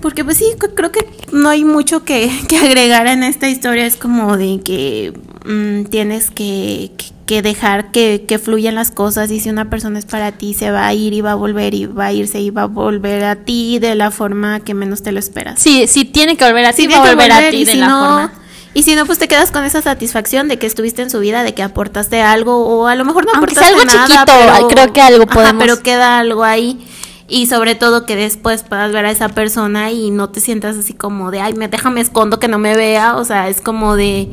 porque 0.00 0.24
pues 0.24 0.36
sí, 0.38 0.46
creo 0.74 0.90
que 0.90 1.06
no 1.32 1.48
hay 1.48 1.64
mucho 1.64 2.04
que, 2.04 2.28
que 2.48 2.56
agregar 2.58 3.06
en 3.06 3.22
esta 3.22 3.48
historia, 3.48 3.86
es 3.86 3.94
como 3.96 4.36
de 4.36 4.60
que 4.64 5.12
mm, 5.46 5.84
tienes 5.90 6.30
que, 6.32 6.90
que- 6.96 7.12
que 7.28 7.42
dejar 7.42 7.90
que, 7.92 8.24
que 8.26 8.38
fluyan 8.38 8.74
las 8.74 8.90
cosas 8.90 9.30
y 9.30 9.38
si 9.38 9.50
una 9.50 9.68
persona 9.68 9.98
es 9.98 10.06
para 10.06 10.32
ti, 10.32 10.54
se 10.54 10.70
va 10.70 10.86
a 10.86 10.94
ir 10.94 11.12
y 11.12 11.20
va 11.20 11.32
a 11.32 11.34
volver 11.34 11.74
y 11.74 11.84
va 11.84 12.06
a 12.06 12.12
irse 12.14 12.40
y 12.40 12.48
va 12.50 12.62
a 12.62 12.66
volver 12.66 13.22
a 13.24 13.36
ti 13.36 13.78
de 13.78 13.94
la 13.94 14.10
forma 14.10 14.60
que 14.60 14.72
menos 14.72 15.02
te 15.02 15.12
lo 15.12 15.18
esperas. 15.18 15.60
Sí, 15.60 15.86
sí 15.86 16.06
tiene 16.06 16.38
que 16.38 16.44
volver 16.46 16.64
a 16.64 16.72
ti, 16.72 16.82
Sí, 16.82 16.88
va 16.88 16.94
a 17.00 17.02
tiene 17.02 17.10
que 17.10 17.14
volver 17.28 17.32
a 17.32 17.50
ti 17.50 17.64
de 17.66 17.72
si 17.72 17.78
la 17.78 17.86
no- 17.88 18.00
forma. 18.00 18.32
Y 18.74 18.82
si 18.82 18.94
no, 18.94 19.04
pues 19.06 19.18
te 19.18 19.28
quedas 19.28 19.50
con 19.50 19.64
esa 19.64 19.82
satisfacción 19.82 20.48
de 20.48 20.58
que 20.58 20.66
estuviste 20.66 21.02
en 21.02 21.10
su 21.10 21.18
vida, 21.20 21.42
de 21.42 21.52
que 21.52 21.62
aportaste 21.62 22.22
algo, 22.22 22.64
o 22.66 22.86
a 22.86 22.94
lo 22.94 23.04
mejor 23.04 23.26
no 23.26 23.32
Aunque 23.34 23.52
aportaste 23.52 23.74
sea 23.74 23.78
algo 23.80 23.84
nada, 23.84 24.06
chiquito, 24.06 24.32
pero, 24.54 24.68
creo 24.68 24.92
que 24.94 25.00
algo 25.02 25.24
Ajá, 25.24 25.34
podemos- 25.34 25.62
pero 25.62 25.82
queda 25.82 26.18
algo 26.18 26.44
ahí. 26.44 26.78
Y 27.28 27.46
sobre 27.46 27.74
todo 27.74 28.06
que 28.06 28.16
después 28.16 28.62
puedas 28.62 28.90
ver 28.90 29.04
a 29.04 29.10
esa 29.10 29.28
persona 29.28 29.90
y 29.90 30.10
no 30.10 30.30
te 30.30 30.40
sientas 30.40 30.76
así 30.78 30.94
como 30.94 31.30
de, 31.30 31.40
ay, 31.40 31.52
me 31.54 31.68
déjame 31.68 32.00
escondo 32.00 32.40
que 32.40 32.48
no 32.48 32.58
me 32.58 32.74
vea. 32.74 33.16
O 33.16 33.24
sea, 33.26 33.48
es 33.50 33.60
como 33.60 33.96
de, 33.96 34.28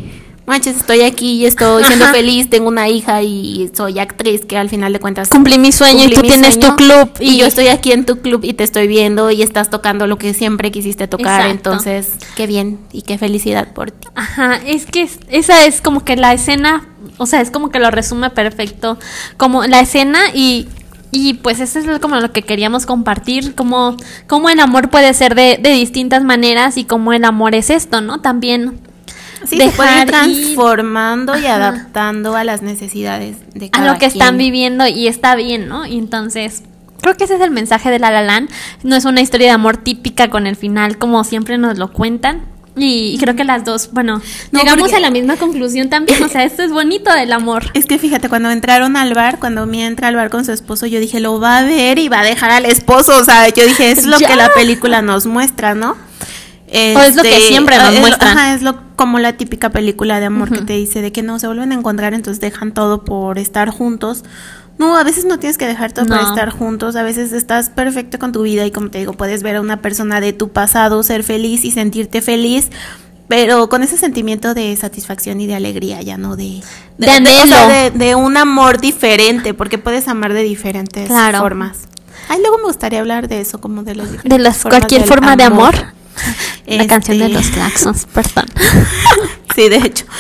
manches, 0.46 0.78
estoy 0.78 1.02
aquí 1.02 1.34
y 1.34 1.46
estoy 1.46 1.84
siendo 1.88 2.06
Ajá. 2.06 2.14
feliz, 2.14 2.50
tengo 2.50 2.68
una 2.68 2.88
hija 2.90 3.22
y 3.24 3.70
soy 3.76 4.00
actriz, 4.00 4.46
que 4.46 4.58
al 4.58 4.70
final 4.70 4.94
de 4.94 5.00
cuentas 5.00 5.30
Cumplí 5.30 5.58
mi 5.58 5.72
sueño 5.72 6.06
y 6.06 6.14
tú 6.14 6.22
tienes 6.22 6.54
sueño, 6.56 6.70
tu 6.70 6.76
club 6.76 7.10
y, 7.20 7.38
yo 7.38 7.46
estoy 7.46 7.68
aquí 7.68 7.92
en 7.92 8.06
tu 8.06 8.20
club 8.20 8.42
y 8.44 8.54
te 8.54 8.64
estoy 8.64 8.88
viendo 8.88 9.32
y 9.32 9.42
estás 9.42 9.70
tocando 9.70 10.08
lo 10.08 10.18
que 10.18 10.34
siempre 10.34 10.72
quisiste 10.72 11.08
tocar, 11.08 11.42
Exacto. 11.42 11.72
entonces 11.72 12.14
qué 12.36 12.48
bien 12.48 12.80
y 12.92 13.02
qué 13.02 13.18
felicidad 13.18 13.74
por 13.74 13.92
ti. 13.92 14.08
Ajá, 14.16 14.58
es 14.66 14.86
que 14.86 15.02
es- 15.04 15.20
esa 15.30 15.66
es 15.66 15.82
como 15.82 16.04
que 16.06 16.16
la 16.16 16.34
escena, 16.34 16.88
o 17.18 17.26
sea, 17.26 17.42
es 17.42 17.52
como 17.52 17.70
que 17.70 17.80
lo 17.80 17.92
resume 17.92 18.30
perfecto, 18.30 18.98
como 19.38 19.66
la 19.66 19.80
escena 19.80 20.20
y, 20.34 20.68
y 21.12 21.36
pues 21.36 21.60
eso 21.60 21.80
es 21.80 22.00
como 22.00 22.18
lo 22.18 22.32
que 22.32 22.42
queríamos 22.42 22.86
compartir, 22.86 23.56
como, 23.56 23.96
como 24.28 24.50
el 24.50 24.60
amor 24.60 24.90
puede 24.90 25.14
ser 25.14 25.34
de, 25.36 25.58
de 25.62 25.70
distintas 25.72 26.24
maneras 26.24 26.78
y 26.78 26.84
como 26.84 27.14
el 27.14 27.24
amor 27.26 27.56
es 27.56 27.70
esto, 27.70 28.02
¿no? 28.02 28.20
También 28.22 28.80
Sí, 29.48 29.58
se 29.58 29.70
puede 29.72 30.02
ir 30.02 30.06
dejar 30.08 30.28
ir 30.30 30.36
transformando 30.44 31.38
y 31.38 31.46
Ajá. 31.46 31.56
adaptando 31.56 32.36
a 32.36 32.44
las 32.44 32.62
necesidades 32.62 33.38
de 33.54 33.68
a 33.68 33.70
cada 33.70 33.94
lo 33.94 34.00
que 34.00 34.06
están 34.06 34.38
viviendo 34.38 34.88
y 34.88 35.08
está 35.08 35.36
bien, 35.36 35.68
¿no? 35.68 35.86
Y 35.86 35.98
entonces... 35.98 36.64
Creo 37.02 37.18
que 37.18 37.26
ese 37.26 37.36
es 37.36 37.42
el 37.42 37.52
mensaje 37.52 37.92
de 37.92 38.00
La 38.00 38.10
La 38.10 38.24
Land. 38.24 38.50
No 38.84 38.96
es 38.96 39.06
una 39.06 39.22
historia 39.22 39.48
de 39.48 39.54
amor 39.54 39.78
típica 39.78 40.30
con 40.30 40.48
el 40.48 40.56
final 40.56 40.98
como 40.98 41.24
siempre 41.24 41.58
nos 41.58 41.78
lo 41.78 41.92
cuentan. 41.92 42.42
Y, 42.78 43.18
creo 43.20 43.36
que 43.38 43.46
las 43.46 43.64
dos, 43.64 43.90
bueno, 43.94 44.22
No, 44.52 44.60
llegamos 44.60 44.92
a 44.92 45.00
la 45.00 45.10
misma 45.10 45.38
conclusión 45.38 45.90
también. 45.90 46.22
O 46.24 46.28
sea, 46.28 46.44
esto 46.44 46.62
es 46.62 46.72
bonito 46.72 47.14
del 47.14 47.32
amor. 47.32 47.64
Es 47.74 47.86
que 47.86 47.98
fíjate, 48.00 48.28
cuando 48.28 48.50
entraron 48.50 48.98
al 48.98 49.14
bar, 49.14 49.40
cuando 49.40 49.66
mi 49.66 49.82
entra 49.82 50.10
al 50.10 50.16
bar 50.16 50.30
con 50.30 50.44
su 50.46 50.52
esposo, 50.52 50.86
yo 50.86 51.00
dije, 51.00 51.20
lo 51.22 51.40
va 51.40 51.60
a 51.60 51.64
ver 51.64 52.00
y 52.00 52.10
va 52.10 52.20
a 52.20 52.24
dejar 52.26 52.52
al 52.52 52.66
esposo. 52.66 53.18
O 53.18 53.24
sea, 53.24 53.48
yo 53.50 53.64
dije, 53.66 53.92
es 53.92 54.06
lo 54.06 54.20
Ya. 54.20 54.28
que 54.28 54.36
la 54.36 54.50
película 54.50 55.02
nos 55.02 55.26
muestra, 55.26 55.74
¿no? 55.74 55.96
O 56.68 57.00
es 57.00 57.16
lo 57.16 57.22
que 57.24 57.42
siempre 57.42 57.78
nos 57.78 57.90
es 57.90 57.94
lo- 57.96 58.00
muestran. 58.02 58.38
Ajá, 58.38 58.54
es 58.56 58.62
lo, 58.62 58.80
como 58.96 59.20
la 59.20 59.34
típica 59.38 59.70
película 59.70 60.20
de 60.20 60.26
amor 60.26 60.52
que 60.52 60.62
te 60.62 60.74
dice 60.74 61.02
de 61.02 61.12
que 61.12 61.22
no 61.22 61.38
se 61.40 61.48
vuelven 61.48 61.72
a 61.72 61.76
encontrar, 61.76 62.14
entonces 62.14 62.42
dejan 62.42 62.74
todo 62.74 63.04
por 63.06 63.38
estar 63.38 63.70
juntos. 63.70 64.24
No, 64.78 64.98
a 64.98 65.04
veces 65.04 65.24
no 65.26 65.40
tienes 65.40 65.58
que 65.58 65.66
dejar 65.68 65.94
todo 65.94 66.06
por 66.06 66.18
No. 66.22 66.28
estar 66.28 66.50
juntos, 66.50 66.96
a 66.98 67.04
veces 67.04 67.32
estás 67.32 67.70
perfecto 67.70 68.20
con 68.20 68.32
tu 68.34 68.42
vida 68.42 68.66
y 68.66 68.72
como 68.72 68.90
te 68.90 68.98
digo, 68.98 69.14
puedes 69.14 69.42
ver 69.42 69.56
a 69.58 69.62
una 69.62 69.82
persona 69.82 70.20
de 70.20 70.34
tu 70.34 70.50
pasado 70.50 71.02
ser 71.04 71.24
feliz 71.24 71.64
y 71.64 71.72
sentirte 71.72 72.22
feliz, 72.22 72.70
pero 73.30 73.70
con 73.70 73.84
ese 73.84 73.96
sentimiento 73.96 74.54
de 74.54 74.76
satisfacción 74.76 75.40
y 75.40 75.48
de 75.48 75.56
alegría, 75.56 76.02
ya 76.02 76.18
no 76.18 76.36
de... 76.36 76.62
De 76.98 77.08
o 77.08 77.10
sea, 77.10 77.16
anhelo. 77.18 77.68
de, 77.68 77.92
de 77.92 78.16
un 78.16 78.36
amor 78.38 78.82
diferente, 78.82 79.54
porque 79.54 79.78
puedes 79.78 80.08
amar 80.10 80.34
de 80.34 80.44
diferentes 80.44 81.08
Claro. 81.08 81.40
formas. 81.40 81.78
Ay, 82.28 82.40
luego 82.42 82.58
me 82.58 82.64
gustaría 82.66 83.00
hablar 83.00 83.28
de 83.30 83.40
eso, 83.40 83.62
como 83.62 83.84
de 83.84 83.96
los 83.96 84.24
De 84.24 84.40
las, 84.40 84.62
cualquier 84.64 85.06
forma 85.06 85.36
de 85.38 85.44
amor. 85.46 85.74
La 86.66 86.76
Este- 86.76 86.88
canción 86.88 87.20
de 87.20 87.30
los 87.30 87.48
claxons, 87.48 88.06
perdón. 88.14 88.46
Sí, 89.56 89.70
de 89.70 89.78
hecho. 89.78 90.06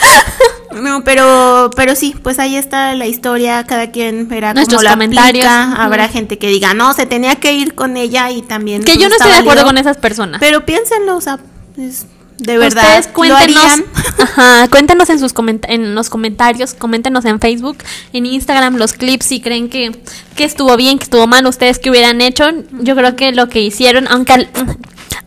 No, 0.76 1.06
pero, 1.06 1.70
pero 1.74 1.96
sí, 1.96 2.14
pues 2.22 2.38
ahí 2.38 2.58
está 2.58 2.93
la 2.96 3.08
historia, 3.08 3.64
cada 3.66 3.91
quien 3.91 4.28
verá 4.28 4.54
Nuestros 4.54 4.80
cómo 4.82 4.84
la 4.84 4.96
comentarios. 4.96 5.46
aplica. 5.46 5.82
Habrá 5.82 6.10
gente 6.10 6.38
que 6.38 6.50
diga, 6.50 6.74
no, 6.74 6.93
se 6.93 7.06
tenía 7.06 7.36
que 7.36 7.54
ir 7.54 7.76
con 7.76 7.96
ella 7.96 8.30
y 8.30 8.41
también. 8.41 8.84
Que 8.84 8.98
yo 8.98 9.08
no 9.08 9.16
estoy 9.16 9.32
de 9.32 9.38
acuerdo 9.38 9.64
con 9.64 9.78
esas 9.78 9.96
personas. 9.96 10.41
Pero 10.41 10.66
piénsenlo, 10.66 11.16
o 11.16 11.22
sea, 11.22 11.39
es 11.78 12.08
de 12.38 12.57
verdad. 12.57 12.83
Ustedes 12.99 13.07
¿lo 13.07 13.13
cuéntenos, 13.13 13.79
ajá, 14.19 14.67
cuéntenos 14.69 15.09
en 15.09 15.19
sus 15.19 15.33
comenta- 15.33 15.67
en 15.69 15.95
los 15.95 16.09
comentarios, 16.09 16.73
coméntenos 16.73 17.25
en 17.25 17.39
Facebook, 17.39 17.77
en 18.13 18.25
Instagram 18.25 18.75
los 18.75 18.93
clips 18.93 19.25
si 19.25 19.39
creen 19.41 19.69
que, 19.69 19.91
que 20.36 20.43
estuvo 20.43 20.75
bien, 20.75 20.97
que 20.97 21.05
estuvo 21.05 21.27
mal, 21.27 21.45
ustedes 21.47 21.79
que 21.79 21.89
hubieran 21.89 22.21
hecho. 22.21 22.45
Yo 22.81 22.95
creo 22.95 23.15
que 23.15 23.31
lo 23.31 23.47
que 23.49 23.61
hicieron, 23.61 24.07
aunque 24.09 24.33
al- 24.33 24.49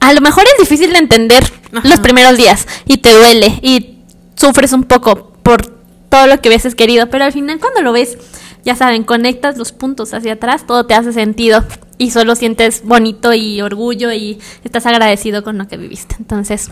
a 0.00 0.12
lo 0.12 0.20
mejor 0.20 0.44
es 0.44 0.60
difícil 0.60 0.92
de 0.92 0.98
entender 0.98 1.44
Ajá. 1.72 1.88
los 1.88 2.00
primeros 2.00 2.36
días 2.36 2.66
y 2.86 2.98
te 2.98 3.12
duele 3.14 3.58
y 3.62 3.98
sufres 4.36 4.72
un 4.72 4.84
poco 4.84 5.32
por 5.42 5.66
todo 6.08 6.26
lo 6.26 6.40
que 6.40 6.48
hubieses 6.48 6.74
querido, 6.74 7.08
pero 7.10 7.24
al 7.24 7.32
final 7.32 7.58
cuando 7.58 7.82
lo 7.82 7.92
ves, 7.92 8.16
ya 8.64 8.76
saben, 8.76 9.02
conectas 9.04 9.56
los 9.56 9.72
puntos 9.72 10.14
hacia 10.14 10.34
atrás, 10.34 10.66
todo 10.66 10.86
te 10.86 10.94
hace 10.94 11.12
sentido 11.12 11.64
y 11.98 12.10
solo 12.12 12.34
sientes 12.36 12.82
bonito 12.84 13.34
y 13.34 13.60
orgullo 13.60 14.12
y 14.12 14.38
estás 14.64 14.86
agradecido 14.86 15.42
con 15.44 15.58
lo 15.58 15.68
que 15.68 15.76
viviste. 15.76 16.16
Entonces, 16.18 16.68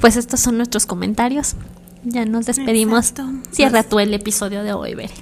pues 0.00 0.16
estos 0.16 0.40
son 0.40 0.56
nuestros 0.58 0.86
comentarios. 0.86 1.56
Ya 2.04 2.24
nos 2.24 2.46
despedimos. 2.46 3.10
Exacto. 3.10 3.32
Cierra 3.50 3.78
Nos- 3.80 3.88
tú 3.88 3.98
el 3.98 4.14
episodio 4.14 4.62
de 4.62 4.72
hoy, 4.72 4.94
Bere. 4.94 5.12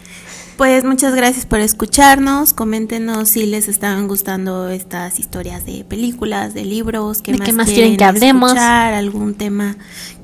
Pues 0.57 0.85
muchas 0.85 1.17
gracias 1.17 1.47
por 1.47 1.59
escucharnos. 1.59 2.53
Coméntenos 2.53 3.29
si 3.31 3.45
les 3.47 3.67
estaban 3.67 4.07
gustando 4.07 4.69
estas 4.69 5.19
historias 5.19 5.67
de 5.67 5.83
películas, 5.85 6.55
de 6.55 6.65
libros, 6.65 7.23
qué 7.23 7.33
¿De 7.33 7.39
más, 7.39 7.47
qué 7.49 7.53
más 7.53 7.69
quieren 7.71 7.97
que 7.97 8.05
hablemos? 8.05 8.51
escuchar, 8.51 8.95
algún 8.95 9.35
tema 9.35 9.77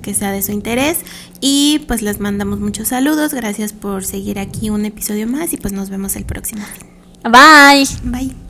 que 0.02 0.14
sea 0.14 0.30
de 0.30 0.42
su 0.42 0.52
interés. 0.52 0.98
Y 1.40 1.80
pues 1.88 2.02
les 2.02 2.20
mandamos 2.20 2.60
muchos 2.60 2.88
saludos. 2.88 3.34
Gracias 3.34 3.72
por 3.72 4.04
seguir 4.04 4.38
aquí 4.38 4.70
un 4.70 4.84
episodio 4.84 5.26
más 5.26 5.52
y 5.52 5.56
pues 5.56 5.72
nos 5.72 5.90
vemos 5.90 6.14
el 6.14 6.24
próximo. 6.24 6.62
Bye. 7.24 7.86
Bye. 8.04 8.49